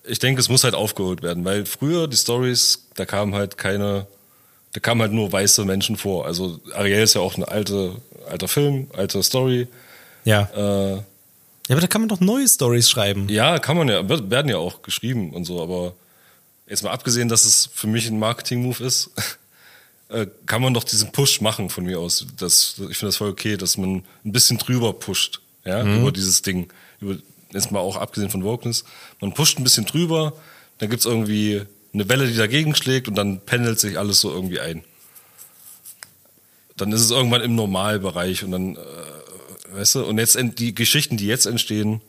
[0.05, 4.07] ich denke, es muss halt aufgeholt werden, weil früher die Stories, da kamen halt keine,
[4.73, 6.27] da kamen halt nur weiße Menschen vor.
[6.27, 7.93] Also Ariel ist ja auch ein alte,
[8.29, 9.69] alter Film, alte Story.
[10.25, 10.49] Ja.
[10.57, 11.03] Äh, ja,
[11.77, 13.29] aber da kann man doch neue Stories schreiben.
[13.29, 15.95] ja, kann man ja, werden ja auch geschrieben und so, aber
[16.71, 19.11] jetzt mal abgesehen, dass es für mich ein Marketing-Move ist,
[20.09, 22.27] äh, kann man doch diesen Push machen von mir aus.
[22.39, 26.41] Das, ich finde das voll okay, dass man ein bisschen drüber pusht, ja, über dieses
[26.41, 26.73] Ding.
[27.01, 27.17] Über,
[27.53, 28.85] jetzt mal auch abgesehen von Wokeness.
[29.21, 30.33] Man pusht ein bisschen drüber,
[30.79, 31.63] dann gibt's irgendwie
[31.93, 34.85] eine Welle, die dagegen schlägt und dann pendelt sich alles so irgendwie ein.
[36.77, 41.17] Dann ist es irgendwann im Normalbereich und dann, äh, weißt du, und jetzt die Geschichten,
[41.17, 42.01] die jetzt entstehen,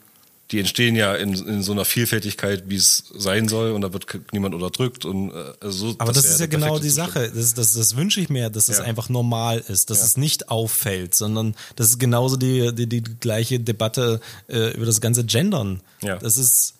[0.52, 4.06] die entstehen ja in, in so einer Vielfältigkeit, wie es sein soll, und da wird
[4.34, 7.14] niemand unterdrückt und äh, so, Aber das, wäre ist ja genau die Zustand.
[7.14, 7.32] Sache.
[7.34, 8.84] Das, das, das wünsche ich mir, dass es Ja.
[8.84, 10.04] einfach normal ist, dass Ja.
[10.06, 14.99] es nicht auffällt, sondern das ist genauso die, die, die gleiche Debatte äh, über das
[15.02, 15.82] ganze Gendern.
[16.02, 16.18] Ja.
[16.18, 16.74] Das ist.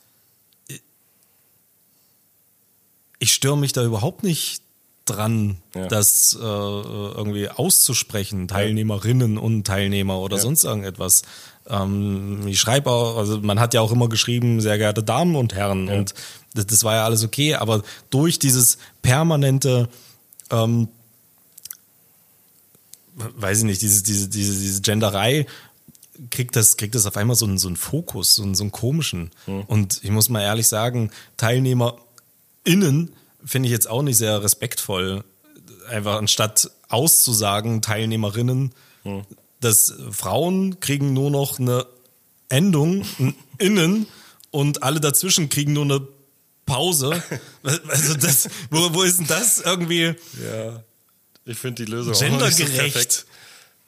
[3.20, 4.62] Ich störe mich da überhaupt nicht
[5.06, 5.88] dran, Ja.
[5.88, 10.42] das äh, irgendwie auszusprechen, Teilnehmerinnen und Teilnehmer oder Ja.
[10.44, 11.24] sonst irgendetwas.
[11.68, 15.54] Ähm, ich schreibe auch, also man hat ja auch immer geschrieben, sehr geehrte Damen und
[15.56, 16.14] Herren, und
[16.54, 19.90] das, das war ja alles okay, aber durch dieses permanente,
[20.52, 20.88] ähm,
[23.16, 25.46] weiß ich nicht, diese, diese, diese, diese Genderei,
[26.30, 28.72] kriegt das, kriegt das auf einmal so einen, so einen Fokus, so einen, so einen
[28.72, 29.32] komischen.
[29.68, 33.12] Und ich muss mal ehrlich sagen, TeilnehmerInnen
[33.46, 35.24] finde ich jetzt auch nicht sehr respektvoll.
[35.90, 38.74] Einfach anstatt auszusagen, Teilnehmerinnen,
[39.60, 41.86] dass Frauen kriegen nur noch eine
[42.50, 43.06] Endung,
[43.58, 44.08] Innen,
[44.52, 46.08] und alle dazwischen kriegen nur eine
[46.66, 47.22] Pause.
[47.64, 50.16] Also das, wo, wo ist denn das irgendwie?
[50.44, 50.84] Ja,
[51.46, 52.76] ich finde die Lösung auch noch nicht so perfekt.
[52.76, 53.26] gendergerecht.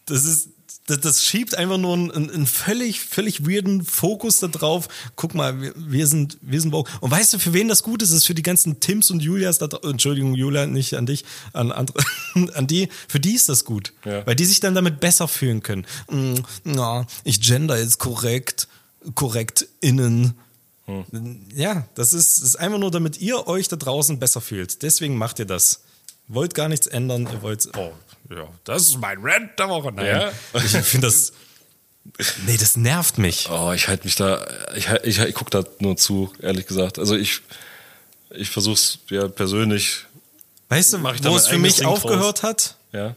[0.06, 0.50] Das ist,
[0.88, 4.88] das, das schiebt einfach nur einen, einen, völlig, völlig weirden Fokus da drauf.
[5.16, 6.92] Guck mal, wir, wir sind, wir sind woke.
[7.00, 8.10] Und weißt du, für wen das gut ist?
[8.10, 11.24] Das ist für die ganzen Tims und Julias da Entschuldigung, Julia, nicht an dich,
[11.54, 12.00] an andere,
[12.54, 13.94] an die, für die ist das gut.
[14.04, 14.26] Ja.
[14.28, 15.86] Weil die sich dann damit besser fühlen können.
[16.10, 18.68] Mm, Na, ich gender jetzt korrekt,
[19.16, 20.34] korrekt innen.
[21.56, 24.82] Ja, das ist, das ist einfach nur, damit ihr euch da draußen besser fühlt.
[24.82, 25.82] Deswegen macht ihr das.
[26.28, 27.68] Wollt gar nichts ändern, ihr wollt.
[27.78, 27.92] Oh,
[28.30, 29.92] ja, das ist mein Rant der Woche.
[29.92, 30.06] Nein.
[30.06, 30.32] Ja?
[30.54, 31.34] Ich finde das.
[32.46, 33.50] Nee, das nervt mich.
[33.50, 34.46] Oh, ich halte mich da,
[34.76, 37.00] ich, ich, ich gucke da nur zu, ehrlich gesagt.
[37.00, 37.42] Also ich,
[38.32, 40.06] ich versuche es ja persönlich,
[40.70, 42.76] Weißt du, Mach ich da wo es für mich Ding aufgehört hat?
[42.92, 43.16] ja.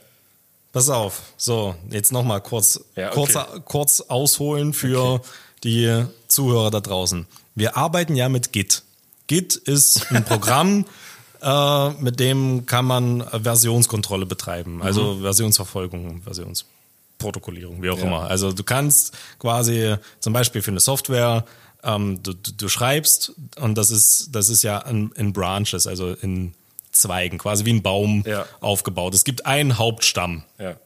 [0.72, 1.22] Pass auf.
[1.38, 3.14] So, jetzt nochmal kurz, Ja, okay.
[3.32, 5.22] kurz, kurz ausholen für
[5.64, 7.26] die Zuhörer da draußen.
[7.54, 8.82] Wir arbeiten ja mit Git.
[9.26, 10.84] Git ist ein Programm,
[11.46, 14.82] äh, mit dem kann man Versionskontrolle betreiben.
[14.82, 18.04] Also Versionsverfolgung, Versionsprotokollierung, wie auch Ja.
[18.06, 18.22] immer.
[18.28, 21.44] Also du kannst quasi zum Beispiel für eine Software,
[21.84, 26.12] ähm, du, du, du schreibst und das ist, das ist ja in, in Branches, also
[26.14, 26.54] in
[26.96, 28.46] Hauptzweigen, quasi wie ein Baum Ja.
[28.60, 29.12] aufgebaut.
[29.14, 30.44] Es gibt einen Hauptstamm.
[30.58, 30.76] Ja.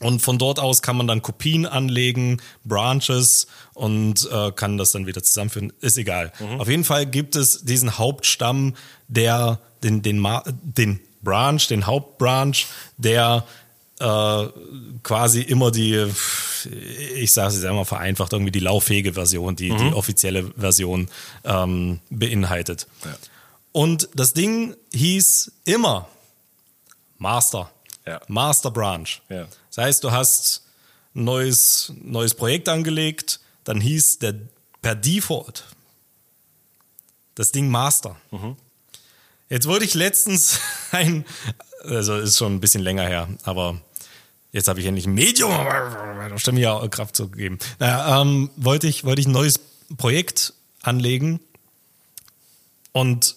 [0.00, 5.06] Und von dort aus kann man dann Kopien anlegen, Branches und äh, kann das dann
[5.06, 5.72] wieder zusammenführen.
[5.80, 6.32] Ist egal.
[6.58, 8.74] Auf jeden Fall gibt es diesen Hauptstamm,
[9.08, 10.24] der den, den,
[10.62, 13.44] den Branch, den Hauptbranch, der
[13.98, 14.46] äh,
[15.02, 16.06] quasi immer die,
[17.16, 21.08] ich sage es jetzt einmal vereinfacht, irgendwie die lauffähige Version, die, die offizielle Version
[21.44, 22.86] ähm, beinhaltet.
[23.04, 23.16] Ja.
[23.72, 26.08] Und das Ding hieß immer
[27.18, 27.70] Master.
[28.06, 28.20] Ja.
[28.28, 29.08] Master Branch.
[29.28, 29.46] Ja.
[29.78, 30.62] Das heißt, du hast
[31.14, 34.34] ein neues, neues Projekt angelegt, dann hieß der
[34.82, 35.66] per Default
[37.36, 38.16] das Ding Master.
[39.48, 40.58] Jetzt wurde ich letztens
[40.90, 41.24] ein,
[41.84, 43.80] also ist schon ein bisschen länger her, aber
[44.50, 47.60] jetzt habe ich endlich ein Medium, da stimmt ja Kraft zu geben.
[47.78, 49.60] Naja, ähm, wollte ich, wollte ich ein neues
[49.96, 51.38] Projekt anlegen
[52.90, 53.36] und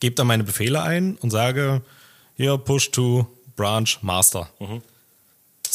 [0.00, 1.82] gebe dann meine Befehle ein und sage,
[2.38, 4.48] hier push to branch master.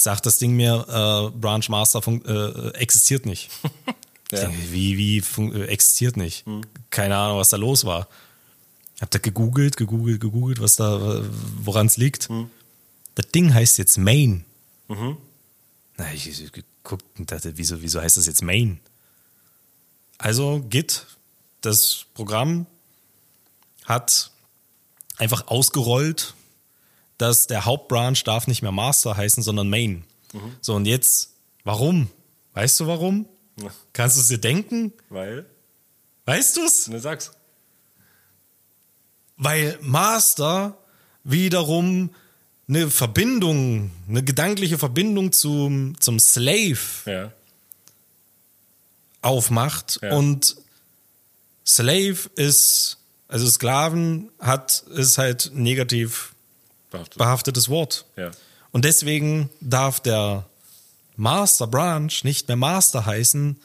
[0.02, 3.50] Sagt das Ding mir, äh, branch master fun- äh, existiert nicht.
[4.32, 4.46] Ich Ja.
[4.48, 5.18] denke, wie, wie
[5.58, 6.46] äh, existiert nicht?
[6.92, 8.08] Keine Ahnung, was da los war.
[9.02, 11.24] Hab da gegoogelt, gegoogelt, gegoogelt, was da,
[11.64, 12.30] woran es liegt.
[13.16, 14.46] Das Ding heißt jetzt Main.
[14.88, 18.80] Na, ich, ich geguckt und dachte, wieso, wieso heißt das jetzt Main?
[20.20, 21.08] Also Git,
[21.62, 22.68] das Programm,
[23.86, 24.30] hat
[25.18, 26.36] einfach ausgerollt,
[27.20, 30.04] dass der Hauptbranch darf nicht mehr Master heißen, sondern Main.
[30.62, 31.32] So, und jetzt,
[31.64, 32.10] warum?
[32.54, 33.28] Weißt du warum?
[33.62, 33.70] Ja.
[33.94, 34.94] Kannst du es dir denken?
[35.10, 35.46] Weil?
[36.26, 36.88] Weißt du es?
[36.88, 37.32] Ne, sag's.
[39.38, 40.78] Weil Master
[41.24, 42.10] wiederum
[42.68, 47.32] eine Verbindung, eine gedankliche Verbindung zum, zum Slave Ja.
[49.22, 50.14] aufmacht Ja.
[50.16, 50.56] und
[51.66, 52.98] Slave ist,
[53.28, 56.34] also Sklaven hat, ist halt negativ
[56.90, 57.18] Behaftet.
[57.18, 58.06] behaftetes Wort.
[58.18, 58.32] Ja.
[58.72, 60.46] Und deswegen darf der
[61.16, 63.60] Master Branch nicht mehr Master heißen,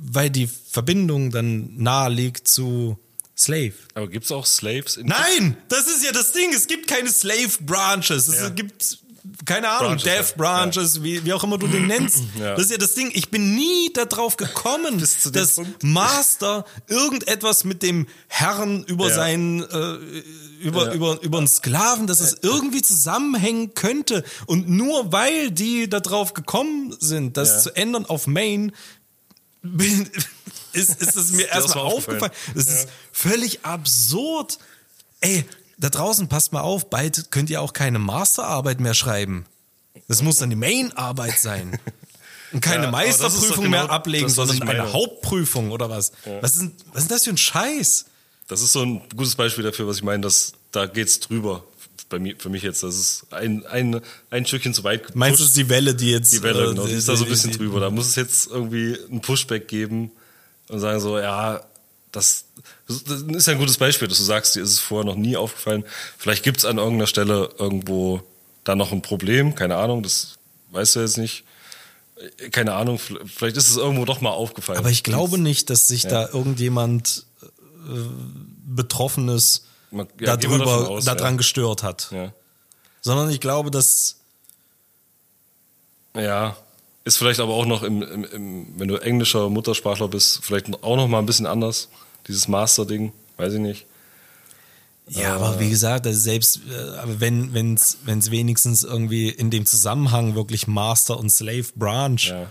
[0.00, 2.98] weil die Verbindung dann nahe liegt zu
[3.36, 3.74] Slave.
[3.94, 6.52] Aber gibt's auch Slaves in Nein, das ist ja das Ding.
[6.52, 8.28] Es gibt keine Slave Branches.
[8.28, 8.48] Es Ja.
[8.48, 8.98] gibt
[9.44, 10.36] keine Ahnung, Branches, Death ja.
[10.36, 12.22] Branches, wie, wie auch immer du den nennst.
[12.38, 12.54] Ja.
[12.54, 13.10] Das ist ja das Ding.
[13.14, 15.82] Ich bin nie darauf gekommen, dass Punkt.
[15.82, 19.14] Master irgendetwas mit dem Herrn über Ja.
[19.14, 19.94] seinen äh,
[20.60, 20.92] über, Ja.
[20.92, 24.24] über, über einen Sklaven, dass es irgendwie zusammenhängen könnte.
[24.46, 27.58] Und nur weil die darauf gekommen sind, das Ja.
[27.60, 28.72] zu ändern auf Main,
[29.62, 30.08] bin,
[30.72, 32.32] ist, ist es mir erstmal aufgefallen.
[32.54, 34.58] Das ist völlig absurd.
[35.20, 35.44] Ey,
[35.78, 39.46] da draußen passt mal auf, bald könnt ihr auch keine Masterarbeit mehr schreiben.
[40.08, 41.78] Das muss dann die Main-Arbeit sein.
[42.52, 44.92] Und keine Ja, Meisterprüfung genau mehr ablegen, das, sondern eine.
[44.92, 46.12] Hauptprüfung oder was.
[46.40, 48.06] Was, ist, denn- was ist das für ein Scheiß?
[48.48, 51.64] Das ist so ein gutes Beispiel dafür, was ich meine, dass da geht's drüber.
[52.08, 54.00] Bei mir, für mich jetzt, das ist ein, ein,
[54.30, 55.16] ein Stückchen zu weit gepusht.
[55.16, 56.32] Meinst du, es ist die Welle, die jetzt.
[56.32, 57.80] die Welle, äh, genau, die ist da so ein bisschen die- drüber.
[57.80, 60.10] Da muss es jetzt irgendwie ein Pushback geben
[60.68, 61.60] und sagen so, ja,
[62.10, 62.46] das,
[62.88, 65.36] das ist ja ein gutes Beispiel, dass du sagst, dir ist es vorher noch nie
[65.36, 65.84] aufgefallen.
[66.16, 68.22] Vielleicht gibt es an irgendeiner Stelle irgendwo
[68.64, 70.38] da noch ein Problem, keine Ahnung, das
[70.70, 71.44] weißt du jetzt nicht.
[72.50, 74.78] Keine Ahnung, vielleicht ist es irgendwo doch mal aufgefallen.
[74.78, 77.46] Aber ich glaube nicht, dass sich da irgendjemand äh,
[78.66, 81.36] Betroffenes Man- ja, darüber, aus, daran ja.
[81.38, 82.08] gestört hat.
[82.10, 82.32] Ja.
[83.02, 84.16] Sondern ich glaube, dass
[86.16, 86.56] Ja,
[87.04, 90.96] ist vielleicht aber auch noch, im, im, im, wenn du englischer Muttersprachler bist, vielleicht auch
[90.96, 91.88] noch mal ein bisschen anders.
[92.28, 93.86] Dieses Master-Ding, weiß ich nicht.
[95.10, 100.34] Ja, aber wie gesagt, also selbst äh, wenn wenn's wenn's wenigstens irgendwie in dem Zusammenhang
[100.34, 102.46] wirklich Master und Slave Branch Ja.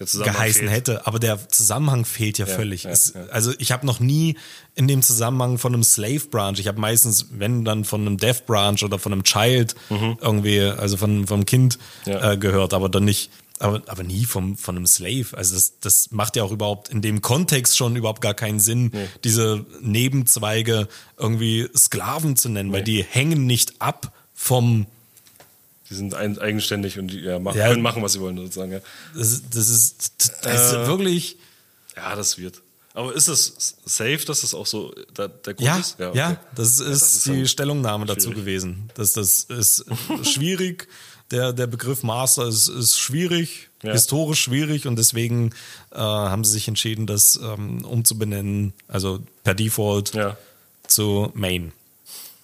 [0.00, 0.70] Geheißen fehlt.
[0.72, 2.84] hätte, aber der Zusammenhang fehlt ja, Ja, völlig.
[2.84, 3.14] ja, es.
[3.30, 4.36] Also ich habe noch nie
[4.76, 8.46] in dem Zusammenhang von einem Slave Branch, ich habe meistens, wenn dann von einem Death
[8.46, 12.12] Branch oder von einem Child irgendwie, also von vom Kind Mhm.
[12.12, 13.30] Äh, gehört, aber dann nicht,
[13.60, 15.26] aber, aber nie vom, von einem Slave.
[15.36, 18.92] Also das, das macht ja auch überhaupt in dem Kontext schon überhaupt gar keinen Sinn,
[19.24, 24.86] diese Nebenzweige irgendwie Sklaven zu nennen, weil die hängen nicht ab vom
[25.90, 27.68] Die sind ein, eigenständig und die ja, machen, Ja.
[27.68, 28.72] können machen, was sie wollen, sozusagen.
[28.72, 28.80] Ja,
[29.16, 31.36] das, ist- das ist, das ist Äh, wirklich.
[31.96, 32.62] ja das wird.
[32.94, 35.96] Aber ist es safe, dass das auch so der, der Grund Ja, ist?
[35.98, 38.36] ja, das ist, ist die Stellungnahme dazu schwierig.
[38.38, 38.90] gewesen.
[38.94, 39.84] Das, das ist
[40.24, 40.88] schwierig.
[41.30, 43.92] Der, der Begriff Master ist, ist schwierig, Ja.
[43.92, 45.50] historisch schwierig und deswegen
[45.92, 50.36] äh, haben sie sich entschieden, das ähm, umzubenennen, also per Default Ja.
[50.86, 51.72] zu Main.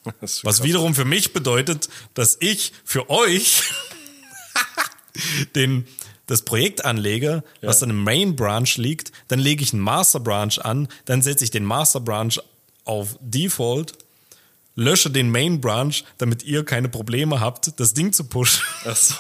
[0.43, 3.63] Was wiederum für mich bedeutet, dass ich für euch
[5.57, 5.87] den,
[6.27, 10.59] das Projekt anlege, was dann im Main Branch liegt, dann lege ich einen Master Branch
[10.63, 12.35] an, dann setze ich den Master Branch
[12.85, 13.95] auf Default
[14.75, 18.63] lösche den Main Branch, damit ihr keine Probleme habt, das Ding zu pushen.
[18.85, 19.15] Ach so.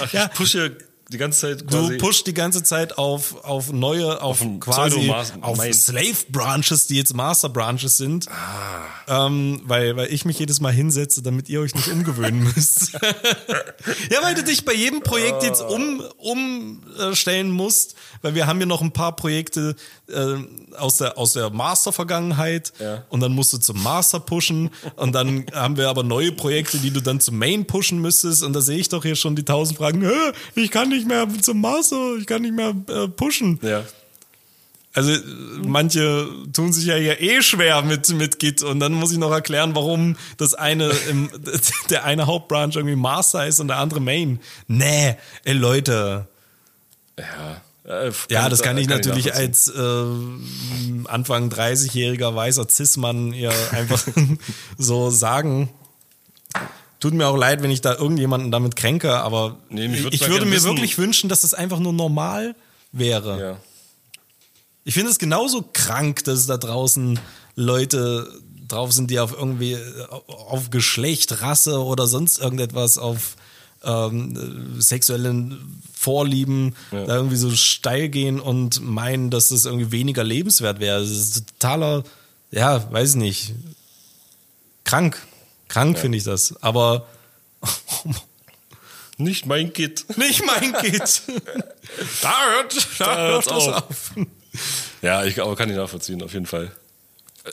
[0.00, 0.26] Ach, Ja.
[0.26, 0.76] ich pushe
[1.08, 1.96] die ganze Zeit quasi.
[1.98, 5.62] Du pusht die ganze Zeit auf, auf neue, auf, ein quasi auf.
[5.72, 8.26] Slave Branches, die jetzt Master Branches sind.
[8.28, 9.26] Ah.
[9.26, 12.92] Ähm, weil, weil ich mich jedes Mal hinsetze, damit ihr euch nicht umgewöhnen müsst.
[14.10, 18.66] ja, weil du dich bei jedem Projekt jetzt um, umstellen musst, weil wir haben ja
[18.66, 19.76] noch ein paar Projekte
[20.08, 20.34] äh,
[20.76, 23.04] aus der, aus der Master-Vergangenheit Ja.
[23.10, 26.90] und dann musst du zum Master pushen und dann haben wir aber neue Projekte, die
[26.90, 29.78] du dann zum Main pushen müsstest und da sehe ich doch hier schon die tausend
[29.78, 33.58] Fragen, "Hä, ich kann nicht mehr zum Master, ich kann nicht mehr äh, pushen.
[33.62, 33.82] Ja.
[34.94, 35.12] Also
[35.62, 39.30] manche tun sich ja hier eh schwer mit, mit Git und dann muss ich noch
[39.30, 41.28] erklären, warum das eine im,
[41.90, 44.40] der eine Hauptbranch irgendwie Master ist und der andere Main.
[44.68, 46.28] Nee, ey Leute.
[47.18, 47.60] Ja.
[47.84, 49.76] Äh, Ja, das kann ich natürlich nachvollziehen.
[50.96, 54.02] als äh, Anfang 30-jähriger weißer Cis-Mann ihr einfach
[54.78, 55.68] so sagen.
[57.06, 60.44] Tut mir auch leid, wenn ich da irgendjemanden damit kränke, aber Nee, ich, ich würde
[60.44, 62.56] mir wissen- wirklich wünschen, dass das einfach nur normal
[62.90, 63.40] wäre.
[63.40, 63.56] Ja.
[64.82, 67.20] Ich finde es genauso krank, dass da draußen
[67.54, 68.28] Leute
[68.66, 69.78] drauf sind, die auf irgendwie äh,
[70.26, 73.36] auf Geschlecht, Rasse oder sonst irgendetwas auf
[73.84, 80.80] ähm, sexuellen Vorlieben da irgendwie so steil gehen und meinen, dass das irgendwie weniger lebenswert
[80.80, 80.98] wäre.
[81.00, 82.02] Das ist totaler,
[82.50, 83.54] ja, weiß ich nicht.
[84.82, 85.24] Krank.
[85.68, 86.54] Krank finde ich das.
[86.62, 87.06] Aber
[89.18, 90.04] Nicht mein Git.
[90.18, 91.22] nicht mein Kind.
[92.22, 93.76] da hört, da hört hört's das auf.
[93.88, 94.10] auf.
[95.02, 96.70] Ja, ich aber kann ich nachvollziehen, auf jeden Fall.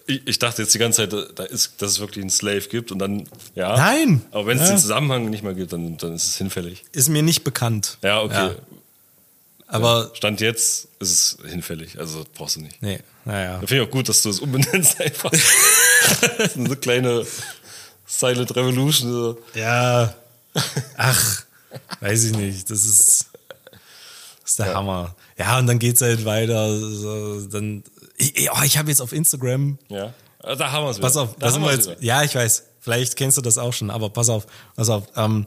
[0.07, 2.91] Ich, ich dachte jetzt die ganze Zeit, da ist, dass es wirklich einen Slave gibt
[2.91, 3.77] und dann, ja.
[3.77, 4.25] Nein.
[4.31, 4.75] Aber wenn es Ja.
[4.75, 6.83] den Zusammenhang nicht mehr gibt, dann, dann ist es hinfällig.
[6.91, 7.97] Ist mir nicht bekannt.
[8.01, 8.55] Ja, okay.
[9.67, 12.81] Aber Stand jetzt ist es hinfällig, also brauchst du nicht.
[12.81, 13.53] Nee, naja.
[13.59, 15.31] Da finde ich auch gut, dass du es umbenennst einfach.
[15.31, 15.41] das
[16.47, 17.25] ist eine kleine
[18.05, 19.11] Silent Revolution.
[19.11, 19.37] So.
[19.55, 20.13] Ja.
[20.97, 21.43] Ach,
[22.01, 22.69] weiß ich nicht.
[22.69, 23.27] Das ist,
[24.41, 25.15] das ist der Hammer.
[25.37, 26.77] Ja, und dann geht's halt weiter.
[26.77, 27.83] So, dann,
[28.17, 29.77] ich, oh, ich habe jetzt auf Instagram.
[29.89, 30.13] Ja.
[30.43, 31.89] Ah, Da haben wir es Pass auf, da sind wir jetzt.
[32.01, 32.63] Ja, ich weiß.
[32.81, 34.45] Vielleicht kennst du das auch schon, aber pass auf,
[34.75, 35.03] pass auf.
[35.15, 35.45] Ähm,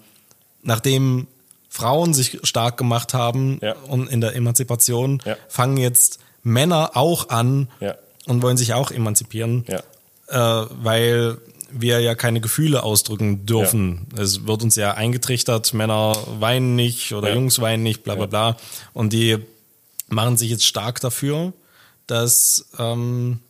[0.63, 1.27] nachdem
[1.69, 3.75] Frauen sich stark gemacht haben Ja.
[3.89, 5.37] und in der Emanzipation, Ja.
[5.49, 7.95] fangen jetzt Männer auch an Ja.
[8.27, 9.65] und wollen sich auch emanzipieren.
[9.69, 9.83] Ja.
[10.29, 11.39] äh, weil
[11.81, 14.07] wir ja keine Gefühle ausdrücken dürfen.
[14.17, 17.35] Es wird uns ja eingetrichtert, Männer weinen nicht oder Ja.
[17.35, 18.29] Jungs weinen nicht, bla bla Ja.
[18.29, 18.57] bla.
[18.93, 19.39] Und die
[20.09, 21.53] machen sich jetzt stark dafür,
[22.07, 23.41] dass, ähm,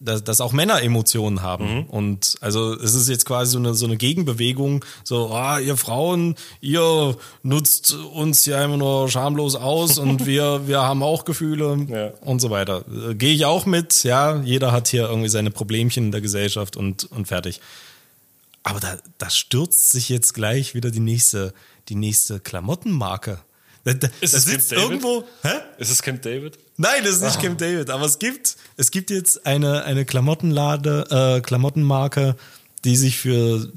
[0.00, 1.86] dass, dass auch Männer Emotionen haben.
[1.86, 6.34] Und also es ist jetzt quasi so eine, so eine Gegenbewegung, so, ah, ihr Frauen,
[6.60, 12.10] ihr nutzt uns ja immer nur schamlos aus und wir, wir haben auch Gefühle Ja.
[12.20, 12.84] und so weiter.
[13.10, 16.76] Äh, Gehe ich auch mit, ja, jeder hat hier irgendwie seine Problemchen in der Gesellschaft
[16.76, 17.60] und, und fertig.
[18.62, 21.54] Aber da, da stürzt sich jetzt gleich wieder die nächste,
[21.88, 23.38] die nächste Klamottenmarke.
[23.86, 24.82] Da, da, Ist da es Camp sitzt David?
[24.84, 25.52] irgendwo, hä?
[25.78, 26.58] Ist es Camp David?
[26.76, 27.26] Nein, das ist Ah.
[27.28, 32.34] nicht Camp David, aber es gibt, es gibt jetzt eine, eine Klamottenlade, äh, Klamottenmarke,
[32.84, 33.70] die sich für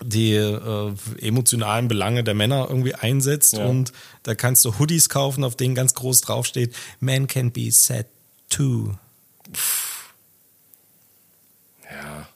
[0.00, 3.64] die äh, emotionalen Belange der Männer irgendwie einsetzt Ja.
[3.66, 3.92] und
[4.22, 8.06] da kannst du Hoodies kaufen, auf denen ganz groß draufsteht, Man can be sad
[8.48, 8.94] too.
[11.90, 12.28] Ja.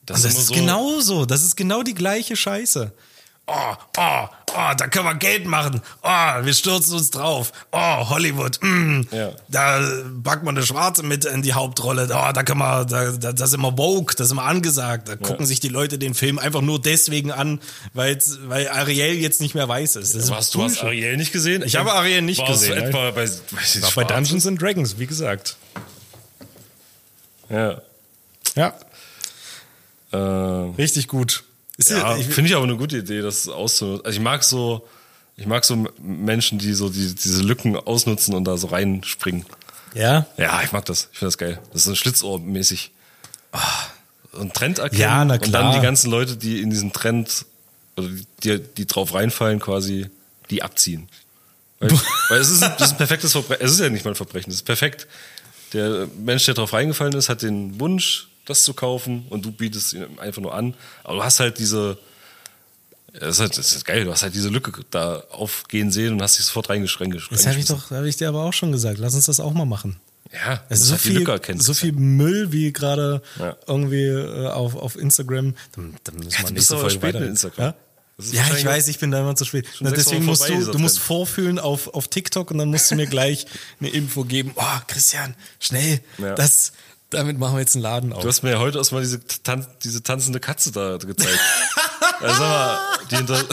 [0.00, 2.92] Und das ist so- genauso, das ist genau die gleiche Scheiße.
[3.46, 5.82] Oh, oh, oh, da können wir Geld machen.
[6.04, 6.08] Oh,
[6.44, 7.50] wir stürzen uns drauf.
[7.72, 9.32] Oh, Hollywood, mm, Ja.
[9.48, 9.80] da
[10.22, 12.04] packt man eine Schwarze mit in die Hauptrolle.
[12.04, 15.08] Oh, da können wir, da, da, das ist immer woke, das ist immer angesagt.
[15.08, 17.60] Da gucken sich die Leute den Film einfach nur deswegen an,
[17.92, 20.14] weil's, weil Ariel jetzt nicht mehr weiß ist.
[20.14, 20.80] Das ist Was, du hast.
[20.84, 21.64] Ariel nicht gesehen?
[21.64, 23.42] Ich habe Ariel nicht gesehen, etwa bei, weiß
[23.74, 24.04] ich, War bei?
[24.04, 25.56] Dungeons and Dragons, wie gesagt.
[27.48, 27.80] Ja.
[28.54, 28.74] Ja,
[30.12, 31.42] Äh, richtig gut.
[31.88, 34.04] Ja, ich, finde ich aber eine gute Idee, das auszunutzen.
[34.04, 34.86] Also ich mag so,
[35.36, 39.46] ich mag so Menschen, die so die, diese Lücken ausnutzen und da so reinspringen.
[39.94, 41.08] ja, Ja, ich mag das.
[41.12, 41.58] Ich finde das geil.
[41.72, 42.90] Das ist so Schlitzohr-mäßig.
[44.32, 45.74] So ein Trend erkennen Ja, na und dann klar.
[45.74, 47.46] die ganzen Leute, die in diesen Trend,
[47.96, 48.08] oder
[48.44, 50.06] die, die drauf reinfallen, quasi,
[50.50, 51.08] die abziehen.
[51.80, 51.90] Weil,
[52.28, 53.64] weil es ist, ein, ist ein perfektes Verbrechen.
[53.64, 55.08] Es ist ja nicht mal ein Verbrechen, es ist perfekt.
[55.72, 59.92] Der Mensch, der drauf reingefallen ist, hat den Wunsch, das zu kaufen und du bietest
[59.94, 60.74] ihn einfach nur an.
[61.04, 61.98] Aber du hast halt diese,
[63.12, 66.22] das ist, halt, das ist geil, du hast halt diese Lücke da aufgehen sehen und
[66.22, 67.16] hast dich sofort reingeschränkt.
[67.30, 68.98] das habe ich doch, habe ich dir aber auch schon gesagt.
[68.98, 69.96] Lass uns das auch mal machen.
[70.32, 73.56] Ja, Es ist so halt viel, so viel Müll wie gerade Ja.
[73.66, 75.54] irgendwie äh, auf, auf Instagram.
[75.74, 77.26] Dann, dann müssen wir bist nächste Folge spät weiter.
[77.26, 77.74] Instagram.
[78.18, 79.66] Ja, ja ich weiß, ich bin da immer zu spät.
[79.80, 83.06] Na, deswegen musst du, du musst vorfühlen auf, auf TikTok und dann musst du mir
[83.06, 83.46] gleich
[83.80, 84.52] eine Info geben.
[84.54, 86.34] Oh, Christian, schnell, Ja.
[86.36, 86.72] das,
[87.10, 88.22] Damit machen wir jetzt einen Laden auf.
[88.22, 91.40] Du hast mir ja heute erstmal diese, tan diese tanzende Katze da gezeigt.
[92.20, 92.78] also, sag mal,
[93.10, 93.44] die hinter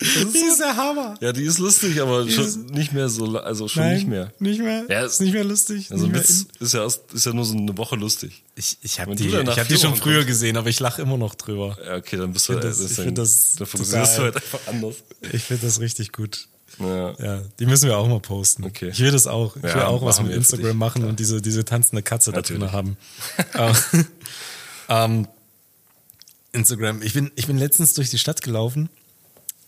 [0.00, 1.16] die ist der Hammer.
[1.20, 4.32] Ja, die ist lustig, aber die schon nicht mehr so, also schon Nein, nicht mehr.
[4.38, 4.84] Nicht mehr?
[4.88, 5.90] Ja, ist nicht mehr lustig.
[5.90, 8.42] Also mehr Witz ist ja, erst, ist ja nur so eine Woche lustig.
[8.54, 10.28] Ich, ich habe die, ich hab die schon Wochen früher kommst.
[10.28, 11.76] gesehen, aber ich lache immer noch drüber.
[11.84, 14.36] Ja, okay, dann bist du find das- ich deswegen- find das dann funktionierst du halt
[14.36, 14.94] einfach anders.
[15.32, 16.46] Ich finde das richtig gut.
[16.78, 17.14] Ja.
[17.18, 18.64] Ja, die müssen wir auch mal posten.
[18.64, 18.90] Okay.
[18.90, 19.56] Ich will das auch.
[19.56, 22.70] Ich Ja, will auch was mit Instagram machen und diese, diese tanzende Katze da drin
[22.72, 22.96] haben.
[24.88, 25.26] ähm,
[26.52, 27.02] Instagram.
[27.02, 28.88] Ich bin, ich bin letztens durch die Stadt gelaufen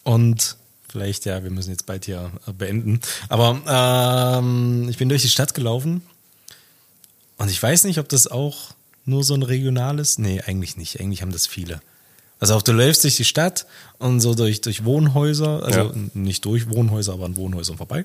[0.03, 0.57] und
[0.89, 3.01] vielleicht, ja, wir müssen jetzt bald hier äh, beenden.
[3.29, 6.03] Aber ähm, ich bin durch die Stadt gelaufen
[7.39, 8.73] und ich weiß nicht, ob das auch
[9.05, 10.19] nur so ein regionales.
[10.19, 11.01] Nee, eigentlich nicht.
[11.01, 11.81] Eigentlich haben das viele.
[12.41, 13.67] Also auch du läufst durch die Stadt
[13.99, 15.93] und so durch, durch Wohnhäuser, also Ja.
[16.15, 18.05] nicht durch Wohnhäuser, aber an Wohnhäusern vorbei.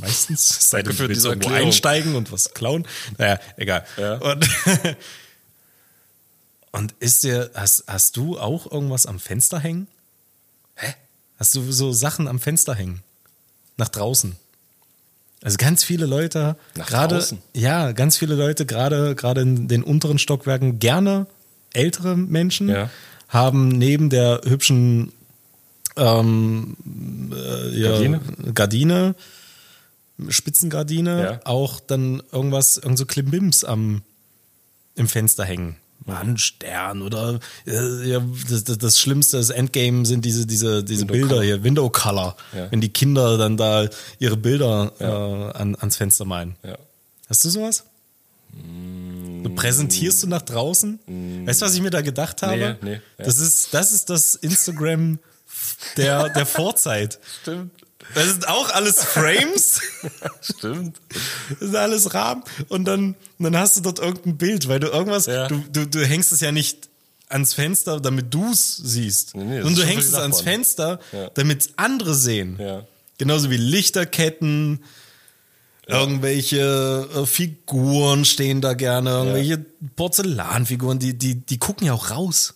[0.00, 0.50] Meistens.
[0.60, 1.66] Es Sei denn, du willst irgendwo Erklärung.
[1.68, 2.86] einsteigen und was klauen.
[3.18, 3.84] Naja, egal.
[3.96, 4.14] Ja.
[4.18, 4.48] Und,
[6.72, 9.86] und ist dir, hast, hast du auch irgendwas am Fenster hängen?
[10.76, 10.94] Hä?
[11.38, 13.02] Hast du so Sachen am Fenster hängen?
[13.76, 14.36] Nach draußen?
[15.42, 20.78] Also ganz viele Leute, gerade, ja, ganz viele Leute, gerade, gerade in den unteren Stockwerken,
[20.78, 21.26] gerne
[21.74, 22.90] ältere Menschen, Ja.
[23.34, 25.12] Haben neben der hübschen
[25.96, 26.76] ähm,
[27.32, 28.20] äh, ja, Gardine?
[28.54, 29.14] Gardine,
[30.28, 31.40] Spitzengardine, Ja.
[31.44, 34.02] auch dann irgendwas, irgend so Klimbims am,
[34.94, 35.76] im Fenster hängen.
[36.06, 38.20] Mal ein Stern oder äh, ja,
[38.50, 41.42] das, das, das Schlimmste, das Endgame sind diese, diese, diese Window Bilder Color.
[41.44, 42.36] hier, Window Color.
[42.54, 42.70] Ja.
[42.70, 45.04] Wenn die Kinder dann da ihre Bilder äh,
[45.58, 46.56] an, ans Fenster malen.
[47.28, 47.84] Hast du sowas?
[48.52, 48.58] Du
[49.56, 50.98] präsentierst du nach draußen?
[51.46, 52.78] Weißt du, was ich mir da gedacht habe?
[52.82, 53.24] Nee, nee, ja.
[53.24, 55.18] Das ist das ist das Instagram
[55.96, 57.18] der der Vorzeit.
[57.42, 57.72] Stimmt.
[58.14, 59.80] Das sind auch alles Frames.
[60.42, 61.00] Stimmt.
[61.48, 62.42] Das ist alles Rahmen.
[62.68, 65.48] Und dann, und dann hast du dort irgendein Bild, weil du irgendwas, Ja.
[65.48, 66.90] du, du, du hängst es ja nicht
[67.30, 69.34] ans Fenster, damit du es siehst.
[69.34, 70.42] Nee, nee, und du hängst es ans.
[70.42, 71.30] Fenster, Ja.
[71.30, 72.58] damit andere sehen.
[72.60, 72.84] Ja.
[73.16, 74.84] Genauso wie Lichterketten,
[75.86, 79.64] irgendwelche äh, Figuren stehen da gerne, irgendwelche
[79.96, 82.54] Porzellanfiguren, die, die, die gucken ja auch raus.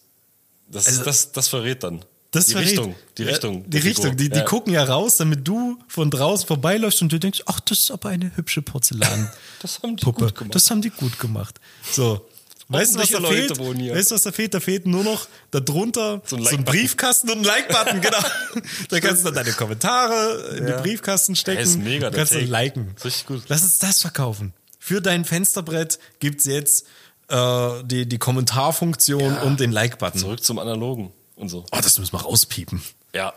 [0.70, 2.04] Das, Also- das, das verrät dann.
[2.30, 2.94] Das die verrät- Richtung.
[3.16, 3.64] Die Ja, Richtung.
[3.64, 4.16] Die der Richtung.
[4.18, 4.44] Die, die Ja.
[4.44, 8.10] gucken ja raus, damit du von draußen vorbeiläufst und du denkst, ach, das ist aber
[8.10, 9.30] eine hübsche Porzellan.
[9.62, 10.26] Das haben die Puppe.
[10.26, 10.54] gut gemacht.
[10.54, 11.58] Das haben die gut gemacht.
[11.90, 12.27] So.
[12.70, 13.58] Weißt du, was da Leute fehlt?
[13.58, 13.94] wohnen hier.
[13.94, 14.52] Weißt du, was da fehlt?
[14.52, 16.64] Da fehlt nur noch darunter So so ein ein, Like-Button.
[16.64, 18.18] Briefkasten und ein Like-Button, genau.
[18.90, 20.74] da kannst du dann deine Kommentare in Ja.
[20.76, 21.58] den Briefkasten stecken.
[21.58, 22.94] Ja, ist mega, der kannst du liken.
[23.02, 23.44] Richtig gut.
[23.48, 24.52] Lass uns das verkaufen.
[24.78, 26.86] Für dein Fensterbrett gibt's jetzt
[27.28, 30.20] äh, die, die Kommentarfunktion und den Like-Button.
[30.20, 31.64] Zurück zum Analogen und so.
[31.72, 32.82] Oh, das müssen wir rauspiepen.
[33.14, 33.32] Ja.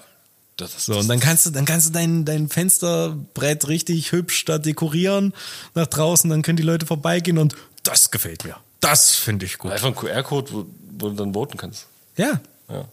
[0.57, 4.43] Das, das, So, und dann kannst du, dann kannst du dein, dein Fensterbrett richtig hübsch
[4.45, 5.33] da dekorieren
[5.73, 8.57] nach draußen, dann können die Leute vorbeigehen und das gefällt mir.
[8.81, 9.71] Das finde ich gut.
[9.71, 10.65] Einfach ein QR-Code, wo,
[10.97, 11.87] wo du dann voten kannst.
[12.17, 12.85] Ja, Ja.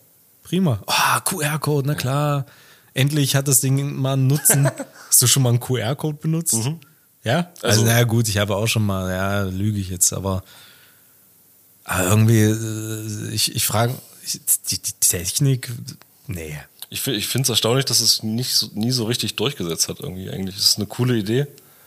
[0.45, 0.81] prima.
[0.87, 2.47] Ah, QR-Code, na klar.
[2.95, 4.71] Endlich hat das Ding mal einen Nutzen.
[5.09, 6.55] Hast du schon mal einen QR-Code benutzt?
[7.25, 7.51] Ja?
[7.63, 10.43] Also, Also- naja, gut, ich habe auch schon mal, ja, lüge ich jetzt, aber,
[11.85, 13.95] aber irgendwie, äh, ich, ich frage,
[14.71, 15.71] die, die Technik,
[16.27, 16.59] nee.
[16.91, 20.01] Ich, fi- ich finde es erstaunlich, dass es nicht so, nie so richtig durchgesetzt hat
[20.01, 20.31] irgendwie.
[20.31, 21.47] Eigentlich ist es eine coole Idee,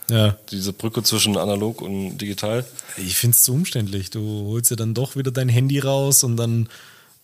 [0.09, 0.35] Ja.
[0.51, 2.65] diese Brücke zwischen analog und digital.
[2.97, 4.09] Ich finde es zu umständlich.
[4.09, 6.67] Du holst dir dann doch wieder dein Handy raus und dann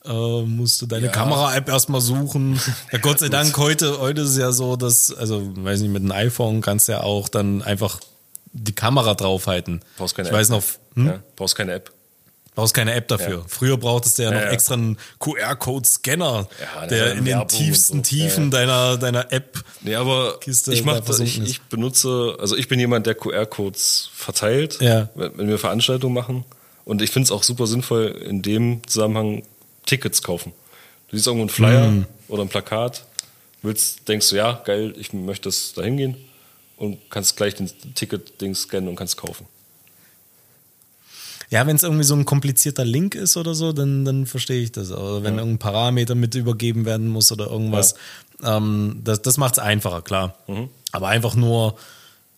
[0.06, 1.12] äh, musst du deine Ja.
[1.12, 2.60] Kamera-App erstmal suchen.
[2.94, 6.02] Ja, Gott sei Dank, heute, heute ist es ja so, dass, also, weiß nicht, mit
[6.04, 8.00] einem iPhone kannst du ja auch dann einfach
[8.54, 9.82] die Kamera draufhalten.
[9.98, 10.40] Brauchst keine ich App.
[10.40, 10.64] weiß noch,
[10.96, 11.06] hm?
[11.08, 11.92] Ja, brauchst keine App.
[12.58, 13.38] Brauchst keine App dafür.
[13.38, 13.46] Ja.
[13.48, 14.52] Früher brauchtest du ja noch Ja, ja.
[14.52, 16.48] extra einen QR-Code-Scanner,
[16.80, 18.02] Ja, der in den tiefsten so.
[18.02, 22.56] Tiefen Ja, deiner, deiner App Nee, aber Kiste ich, mach da ich, ich benutze, also
[22.58, 25.08] ich bin jemand, der QR-Codes verteilt, Ja.
[25.14, 26.46] wenn, wir Veranstaltungen machen.
[26.84, 29.44] Und ich finde es auch super sinnvoll, in dem Zusammenhang
[29.86, 30.52] Tickets kaufen.
[31.10, 32.06] Du siehst irgendwo einen Flyer Mhm.
[32.28, 33.06] oder ein Plakat,
[33.62, 36.18] willst, denkst du, ja, geil, ich möchte das da hingehen
[36.76, 39.46] und kannst gleich den Ticket-Ding scannen und kannst kaufen.
[41.50, 44.72] Ja, wenn es irgendwie so ein komplizierter Link ist oder so, dann, dann verstehe ich
[44.74, 44.92] das.
[44.92, 47.96] Oder wenn irgendein Parameter mit übergeben werden muss oder irgendwas.
[48.44, 50.36] Ähm, das das macht es einfacher, klar.
[50.48, 50.70] Mhm.
[50.92, 51.78] Aber einfach nur,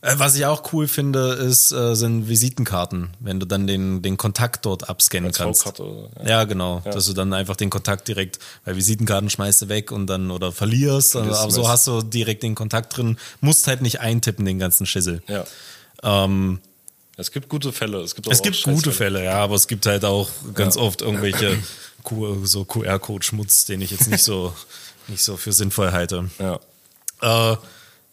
[0.01, 4.15] äh, was ich auch cool finde, ist, äh, sind Visitenkarten, wenn du dann den, den
[4.15, 5.79] Kontakt dort abscannen kannst.
[5.79, 6.29] Oder- ja.
[6.29, 6.43] ja.
[6.43, 6.81] genau.
[6.85, 10.51] Dass du dann einfach den Kontakt direkt, weil Visitenkarten schmeißt du weg und dann oder
[10.51, 14.59] verlierst, Verlierst aber so hast du direkt den Kontakt drin, musst halt nicht eintippen, den
[14.59, 15.21] ganzen Schissel.
[15.27, 15.43] Ja.
[16.03, 16.59] Ähm,
[17.19, 17.99] Es gibt gute Fälle.
[18.01, 18.91] Es gibt, aber es auch gibt gute.
[18.91, 20.81] Fälle, ja, aber es gibt halt auch ganz Ja.
[20.81, 21.57] oft irgendwelche
[22.03, 24.53] Q- so QR-Code-Schmutz, den ich jetzt nicht so,
[25.07, 26.29] nicht so für sinnvoll halte.
[26.39, 26.59] Ja.
[27.21, 27.57] Äh,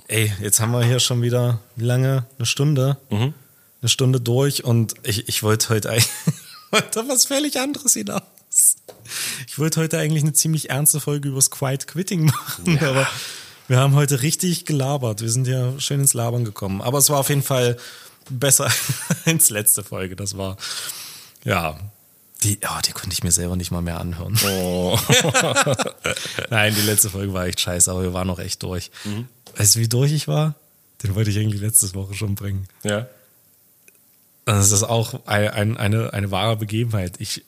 [0.08, 2.26] ey, jetzt haben wir hier schon wieder, wie lange?
[2.38, 2.96] Eine Stunde?
[3.10, 3.16] Mhm.
[3.16, 3.34] Eine
[3.82, 6.08] eine Stunde durch und ich, ich wollte heute eigentlich
[6.72, 8.22] wollte was völlig anderes hinaus.
[9.46, 12.90] Ich wollte heute eigentlich eine ziemlich ernste Folge übers Quiet Quitting machen, ja.
[12.90, 13.06] aber
[13.68, 15.20] wir haben heute richtig gelabert.
[15.20, 16.82] Wir sind ja schön ins Labern gekommen.
[16.82, 17.76] Aber es war auf jeden Fall
[18.30, 18.70] besser
[19.24, 20.16] als letzte Folge.
[20.16, 20.56] Das war,
[21.44, 21.78] ja,
[22.42, 24.38] die, oh, die konnte ich mir selber nicht mal mehr anhören.
[24.46, 24.98] Oh.
[26.50, 28.90] Nein, die letzte Folge war echt scheiße, aber wir waren noch echt durch.
[29.04, 29.26] Mhm.
[29.56, 30.54] Weißt du, wie durch ich war?
[31.02, 32.68] Den wollte ich eigentlich letzte Woche schon bringen.
[32.82, 33.06] Ja.
[34.44, 37.14] Das ist auch eine, eine, eine, eine wahre Begebenheit.
[37.18, 37.44] Ich,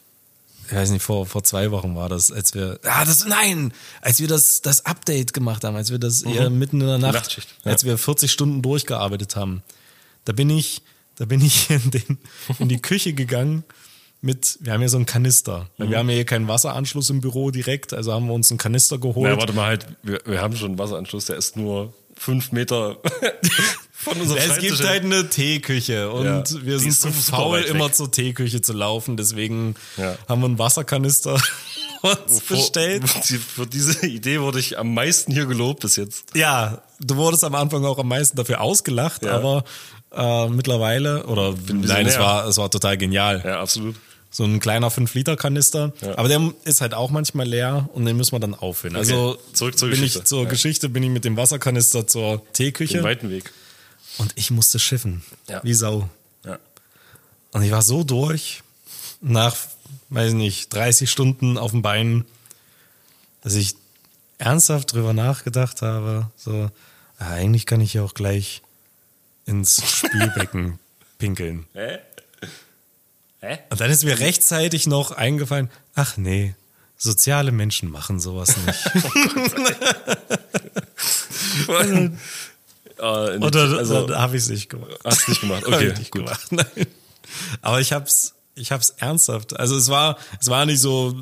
[0.66, 4.20] ich weiß nicht, vor, vor zwei Wochen war das, als wir, ah, das, nein, als
[4.20, 6.32] wir das, das Update gemacht haben, als wir das mhm.
[6.32, 7.72] eher mitten in der Nacht, Nachtschicht, ja.
[7.72, 9.62] als wir 40 Stunden durchgearbeitet haben.
[10.28, 10.82] Da bin ich,
[11.16, 12.18] da bin ich in, den,
[12.58, 13.64] in die Küche gegangen
[14.20, 15.70] mit, wir haben ja so einen Kanister.
[15.78, 15.88] Mhm.
[15.88, 18.98] Wir haben ja hier keinen Wasseranschluss im Büro direkt, also haben wir uns einen Kanister
[18.98, 19.30] geholt.
[19.30, 22.98] Ja, warte mal halt, wir, wir haben schon einen Wasseranschluss, der ist nur fünf Meter
[23.92, 28.12] von unserem Es gibt halt eine Teeküche und ja, wir sind zu faul, immer zur
[28.12, 29.16] Teeküche zu laufen.
[29.16, 30.14] Deswegen ja.
[30.28, 31.40] haben wir einen Wasserkanister
[32.02, 33.08] uns bestellt.
[33.08, 36.36] Für diese Idee wurde ich am meisten hier gelobt bis jetzt.
[36.36, 39.32] Ja, du wurdest am Anfang auch am meisten dafür ausgelacht, ja.
[39.32, 39.64] aber
[40.12, 43.42] äh, mittlerweile, oder nein, es war, es war total genial.
[43.44, 43.96] Ja, absolut.
[44.30, 45.92] So ein kleiner 5-Liter-Kanister.
[46.02, 46.18] Ja.
[46.18, 48.96] Aber der ist halt auch manchmal leer und den müssen wir dann auffüllen.
[48.96, 49.10] Okay.
[49.10, 50.18] Also zurück zur bin Geschichte.
[50.18, 50.48] Ich, zur ja.
[50.48, 52.98] Geschichte bin ich mit dem Wasserkanister zur Teeküche.
[52.98, 53.52] Den weiten Weg.
[54.18, 55.22] Und ich musste schiffen.
[55.48, 55.62] Ja.
[55.64, 56.08] Wie Sau.
[56.44, 56.58] Ja.
[57.52, 58.62] Und ich war so durch,
[59.20, 59.56] nach,
[60.10, 62.24] weiß nicht, 30 Stunden auf dem Bein,
[63.42, 63.76] dass ich
[64.36, 66.70] ernsthaft drüber nachgedacht habe, so,
[67.18, 68.62] ah, eigentlich kann ich ja auch gleich
[69.48, 70.78] ins Spülbecken
[71.18, 71.66] pinkeln.
[71.72, 71.98] Hä?
[73.40, 73.58] Hä?
[73.70, 76.54] Und dann ist mir rechtzeitig noch eingefallen, ach nee,
[76.96, 78.90] soziale Menschen machen sowas nicht.
[82.98, 84.98] oh Oder also, habe ich es nicht gemacht.
[85.04, 85.66] Hast du nicht gemacht?
[85.66, 86.24] Okay, nicht gut.
[86.24, 86.52] Gemacht.
[86.52, 86.86] Nein.
[87.62, 89.58] Aber ich hab's, ich hab's ernsthaft.
[89.58, 91.14] Also es war, es war nicht so,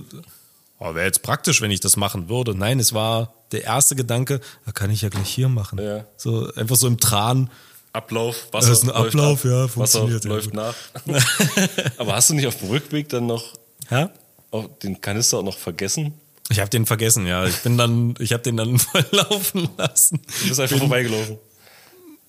[0.79, 2.55] oh, wäre jetzt praktisch, wenn ich das machen würde.
[2.55, 5.79] Nein, es war der erste Gedanke, da kann ich ja gleich hier machen.
[5.79, 6.07] Ja.
[6.17, 7.51] So einfach so im Tran.
[7.97, 8.69] Ablauf, Wasser.
[8.69, 10.25] Das ist ein Ablauf, ab, ja, funktioniert.
[10.25, 10.75] Wasser läuft nach.
[11.97, 13.55] Aber hast du nicht auf dem Rückweg dann noch
[13.91, 14.11] ja?
[14.51, 16.13] auch den Kanister auch noch vergessen?
[16.51, 17.47] Ich habe den vergessen, ja.
[17.47, 20.21] Ich bin dann, ich habe den dann volllaufen lassen.
[20.43, 21.39] Du bist einfach bin, vorbeigelaufen.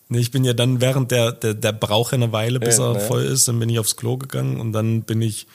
[0.08, 3.00] Nee, ich bin ja dann während der, der, der braucht eine Weile, bis ja, er
[3.02, 3.06] ja.
[3.06, 5.48] voll ist, dann bin ich aufs Klo gegangen und dann bin ich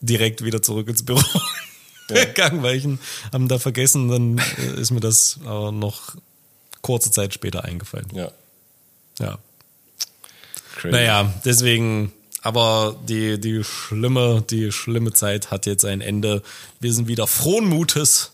[0.00, 1.20] direkt wieder zurück ins Büro
[2.08, 2.24] ja.
[2.24, 2.98] gegangen, weil ich ihn
[3.34, 6.16] haben da vergessen, dann äh, ist mir das aber noch
[6.80, 8.06] kurze Zeit später eingefallen.
[8.14, 8.32] Ja.
[9.20, 9.38] Ja.
[10.76, 10.92] Crazy.
[10.92, 12.12] Naja, deswegen,
[12.42, 16.42] aber die, die schlimme, die schlimme Zeit hat jetzt ein Ende.
[16.80, 18.32] Wir sind wieder frohen Mutes.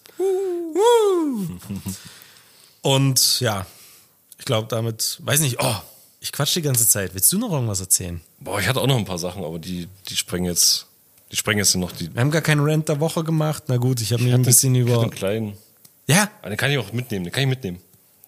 [2.82, 3.66] Und ja,
[4.38, 5.74] ich glaube damit, weiß nicht, oh,
[6.20, 7.14] ich quatsch die ganze Zeit.
[7.14, 8.20] Willst du noch irgendwas erzählen?
[8.38, 10.86] Boah, ich hatte auch noch ein paar Sachen, aber die, die sprengen jetzt,
[11.32, 12.12] die sprengen jetzt noch die.
[12.14, 13.64] Wir haben gar keinen Rant der Woche gemacht.
[13.66, 15.02] Na gut, ich habe mich ein bisschen ich über.
[15.02, 15.56] einen kleinen.
[16.06, 16.22] Ja?
[16.22, 17.80] Aber ah, den kann ich auch mitnehmen, den kann ich mitnehmen.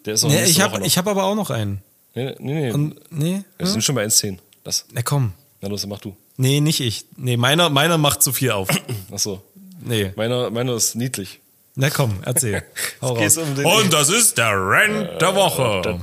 [0.05, 1.83] Der ist auch nee, ich habe hab aber auch noch einen.
[2.19, 2.73] Nee, nee, nee.
[2.73, 3.73] Und, nee Wir ja?
[3.73, 4.39] sind schon bei 1,10.
[4.65, 4.87] Das.
[4.91, 5.35] Na komm.
[5.61, 6.17] Na los, mach du.
[6.37, 7.05] Nee, nicht ich.
[7.17, 8.69] Nee, meiner, meiner macht zu viel auf.
[9.13, 9.43] Ach so.
[9.81, 10.13] Nee.
[10.17, 11.39] Meiner, meiner ist niedlich.
[11.77, 12.65] Na komm, erzähl.
[13.01, 16.01] Um Und das ist der Rant der Woche.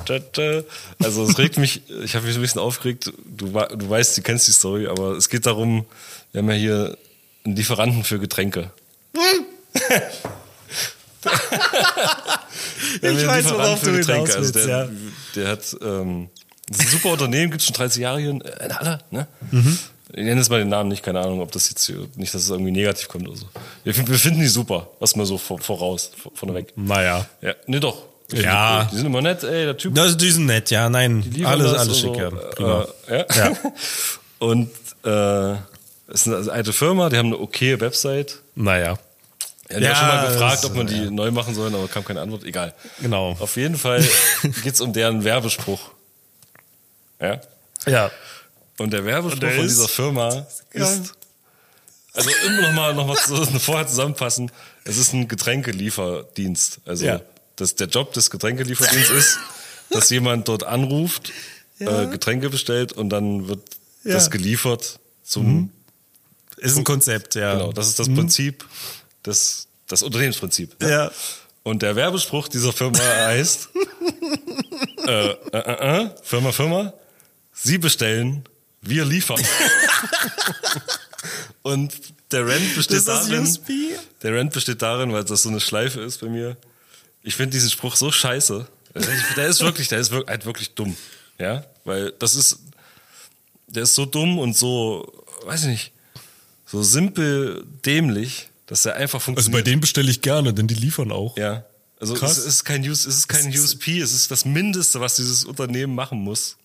[1.03, 3.11] Also es regt mich, ich habe mich ein bisschen aufgeregt.
[3.25, 5.85] Du, du weißt, du kennst die Story, aber es geht darum,
[6.31, 6.97] wir haben ja hier
[7.43, 8.71] einen Lieferanten für Getränke.
[9.13, 9.45] Hm.
[13.01, 14.87] ich weiß, worauf du hinaus also der, ja.
[15.35, 16.29] der hat ähm,
[16.69, 18.99] ein super Unternehmen, gibt es schon 30 Jahre hier in Halle.
[19.11, 19.27] Ne?
[19.51, 19.77] Mhm.
[20.09, 22.49] Ich nenne jetzt mal den Namen nicht, keine Ahnung, ob das jetzt nicht, dass es
[22.49, 23.47] irgendwie negativ kommt oder so.
[23.83, 26.73] Wir, wir finden die super, was mal so voraus, vorneweg.
[26.75, 27.25] Naja.
[27.41, 28.03] Ja, nee, doch.
[28.31, 28.83] Ja.
[28.83, 29.93] Die, die, sind immer nett, ey, der Typ.
[29.93, 31.23] Das, die sind nett, ja, nein.
[31.43, 32.29] Alles, alles schick, ja.
[32.29, 33.25] Äh, ja.
[33.35, 33.57] ja.
[34.39, 34.69] Und
[35.03, 35.53] äh,
[36.07, 38.39] es ist eine alte Firma, die haben eine okay Website.
[38.55, 38.97] Naja.
[39.69, 41.09] Ja, ja, schon mal gefragt, ob man die ja.
[41.09, 42.43] neu machen soll, aber kam keine Antwort.
[42.43, 42.73] Egal.
[43.01, 43.35] Genau.
[43.39, 44.07] Auf jeden Fall
[44.63, 45.91] geht es um deren Werbespruch.
[47.19, 47.41] Ja?
[47.87, 48.11] Ja.
[48.77, 51.13] Und der Werbespruch der von dieser Firma ist,
[52.13, 54.51] also immer noch mal, noch mal so vorher zusammenfassen,
[54.83, 56.81] es ist ein Getränkelieferdienst.
[56.85, 57.21] Also ja.
[57.55, 59.39] das, der Job des Getränkelieferdienstes ist,
[59.89, 61.31] dass jemand dort anruft,
[61.79, 62.03] ja.
[62.03, 63.61] äh, Getränke bestellt und dann wird
[64.03, 64.13] ja.
[64.13, 65.45] das geliefert zum...
[65.47, 65.69] Mhm.
[66.57, 67.53] Ist ein Konzept, ja.
[67.53, 68.15] Genau, das ist das mhm.
[68.15, 68.65] Prinzip,
[69.25, 70.75] das, das Unternehmensprinzip.
[70.81, 71.11] Ja.
[71.63, 73.69] Und der Werbespruch dieser Firma heißt,
[75.07, 76.93] äh, äh, äh, äh, Firma, Firma,
[77.53, 78.43] Sie bestellen,
[78.81, 79.41] wir liefern.
[81.63, 81.93] Und
[82.31, 83.57] der Rent besteht darin,
[84.21, 86.57] der Rent besteht darin, weil das so eine Schleife ist bei mir.
[87.23, 88.67] Ich finde diesen Spruch so scheiße.
[89.35, 90.95] Der ist wirklich, der ist wirklich, halt wirklich dumm.
[91.39, 92.59] Ja, weil das ist,
[93.67, 95.91] der ist so dumm und so, weiß ich nicht,
[96.65, 99.63] so simpel dämlich, dass er einfach Also funktioniert.
[99.63, 101.37] bei denen bestelle ich gerne, denn die liefern auch.
[101.37, 101.65] Ja.
[101.99, 102.37] Also Krass.
[102.37, 105.45] es ist kein, US, es ist kein Es USP, es ist das Mindeste, was dieses
[105.45, 106.57] Unternehmen machen muss.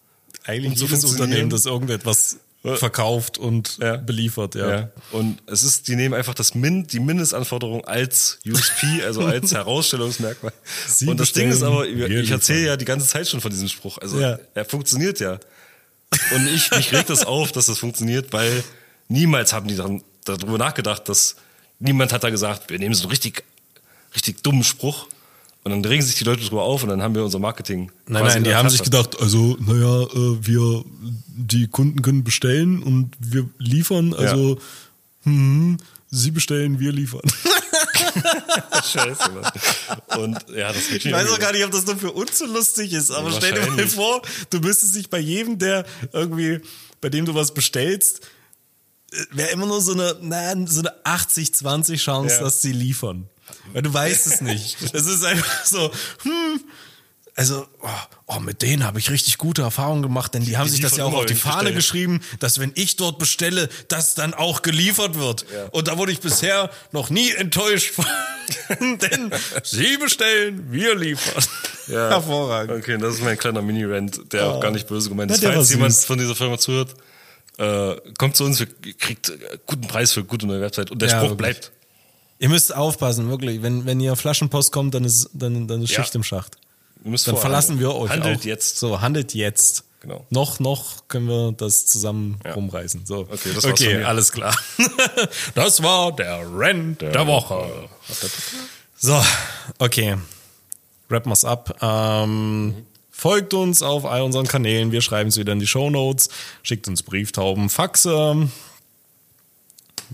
[0.44, 1.05] Eigentlich Um zu jedes.
[1.05, 3.97] Unternehmen, das irgendetwas verkauft und Ja.
[3.97, 4.70] beliefert, ja.
[4.70, 4.90] Ja.
[5.12, 10.52] Und es ist, die nehmen einfach das Min, die Mindestanforderung als USP, also als Herausstellungsmerkmal.
[10.86, 13.68] Sie und das Ding ist aber, ich erzähle ja die ganze Zeit schon von diesem
[13.68, 13.97] Spruch.
[13.98, 14.39] Also Ja.
[14.55, 15.39] er funktioniert ja.
[16.35, 18.62] Und ich, mich regt das auf, dass das funktioniert, weil
[19.09, 21.36] niemals haben die daran, darüber nachgedacht, dass
[21.81, 23.44] niemand hat da gesagt, wir nehmen so einen richtig,
[24.15, 25.09] richtig dummen Spruch.
[25.62, 27.93] Und dann regen sich die Leute drüber auf und dann haben wir unser Marketing.
[28.07, 28.78] Nein, nein, in die haben Tasche.
[28.78, 30.85] sich gedacht, also, naja, äh, wir,
[31.27, 34.59] die Kunden können bestellen und wir liefern, also,
[35.24, 35.77] hm,
[36.11, 37.20] sie bestellen, wir liefern.
[38.90, 40.19] Scheiße, Mann.
[40.19, 42.94] Und ja, das Ich weiß auch gar nicht, ob das nur für uns so lustig
[42.94, 46.61] ist, aber Ja, stell dir mal vor, du müsstest dich bei jedem, der irgendwie,
[47.02, 48.23] bei dem du was bestellst,
[49.32, 52.43] wäre immer nur so eine, so eine 80-20 Chance, Ja.
[52.43, 53.28] dass sie liefern.
[53.73, 54.77] Weil du weißt es nicht.
[54.93, 55.91] Es ist einfach so,
[56.23, 56.61] hm,
[57.37, 57.89] also, oh,
[58.27, 60.97] oh mit denen habe ich richtig gute Erfahrungen gemacht, denn die haben Die sich das
[60.97, 61.74] ja auch auf die Fahne bestelle.
[61.74, 65.47] geschrieben, dass wenn ich dort bestelle, das dann auch geliefert wird.
[65.55, 65.66] Ja.
[65.70, 67.95] Und da wurde ich bisher noch nie enttäuscht
[68.81, 69.31] denn
[69.62, 71.43] sie bestellen, wir liefern.
[71.87, 72.11] Ja.
[72.11, 72.77] Hervorragend.
[72.78, 75.43] Okay, das ist mein kleiner Mini-Rant, der auch gar nicht böse gemeint ist.
[75.43, 76.95] war Falls jemand von dieser Firma zuhört,
[77.61, 81.09] äh, kommt zu uns, wir kriegt äh, guten Preis für gute neue Website und der
[81.09, 81.59] Ja, Spruch wirklich.
[81.61, 81.73] bleibt.
[82.39, 83.62] Ihr müsst aufpassen, wirklich.
[83.62, 86.03] Wenn, wenn ihr Flaschenpost kommt, dann ist, dann, dann ist Ja.
[86.03, 86.57] Schicht im Schacht.
[87.05, 88.45] Ihr Dann verlassen wir euch Handelt auch.
[88.45, 88.78] jetzt.
[88.78, 89.85] So, handelt jetzt.
[90.01, 90.27] Genau.
[90.31, 92.55] Noch, noch können wir das zusammen Ja.
[92.55, 93.05] rumreißen.
[93.05, 93.20] So.
[93.31, 94.57] Okay, das war's okay alles klar.
[95.55, 97.89] das war der Rant der, Woche.
[98.97, 99.23] So,
[99.78, 100.16] okay.
[101.11, 101.77] Rappen wir's ab.
[101.82, 102.87] Ähm,
[103.20, 104.92] Folgt uns auf all unseren Kanälen.
[104.92, 106.30] Wir schreiben es wieder in die Shownotes.
[106.62, 108.48] Schickt uns Brieftauben, Faxe.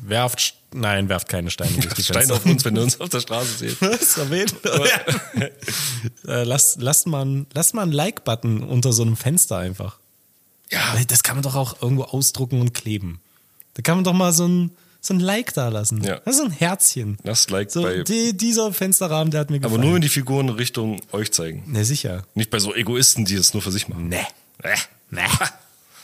[0.03, 2.35] Werft, nein, werft keine Steine durch die Stein Fenster.
[2.35, 3.81] auf uns, wenn ihr uns auf der Straße seht.
[3.81, 4.19] Was?
[4.19, 4.57] Erwähnt?
[6.27, 9.99] äh, lasst, lasst, mal, ein- lasst mal einen Like-Button unter so einem Fenster einfach.
[10.73, 13.21] Ja, Das kann man doch auch irgendwo ausdrucken und kleben.
[13.75, 16.03] Da kann man doch mal so ein, so ein Like da lassen.
[16.03, 16.21] Ja.
[16.25, 17.17] Das ist ein Herzchen.
[17.23, 18.03] lasst Like So, bei.
[18.03, 19.75] die, dieser Fensterrahmen, der hat mir gefallen.
[19.81, 21.63] Aber nur wenn die Figuren Richtung euch zeigen.
[21.67, 22.25] Ne, sicher.
[22.35, 24.09] Nicht bei so Egoisten, die es nur für sich machen.
[24.09, 24.21] Ne.
[24.63, 24.77] Äh.
[25.11, 25.21] Ne.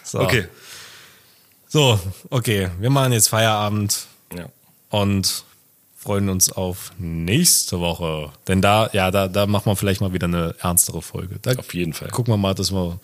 [0.05, 0.21] So.
[0.21, 0.47] Okay.
[1.69, 1.99] So,
[2.31, 2.69] okay.
[2.79, 4.07] Wir machen jetzt Feierabend
[4.37, 4.47] Ja.
[4.91, 5.45] und
[5.97, 8.31] freuen uns auf nächste Woche.
[8.49, 11.37] Denn da, ja, da, da machen wir vielleicht mal wieder eine ernstere Folge.
[11.41, 12.09] Da Auf jeden Fall.
[12.11, 12.99] Gucken wir mal, dass wir.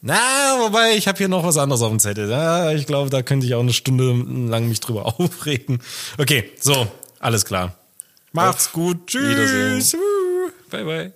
[0.00, 2.30] Na, wobei, ich habe hier noch was anderes auf dem Zettel.
[2.30, 4.12] Ja, ich glaube, da könnte ich auch eine Stunde
[4.48, 5.80] lang mich drüber aufregen.
[6.18, 6.86] Okay, so,
[7.18, 7.74] alles klar.
[8.32, 9.08] Macht's gut.
[9.08, 9.28] Tschüss.
[9.28, 10.02] Wiedersehen.
[10.70, 11.12] Bye, bye.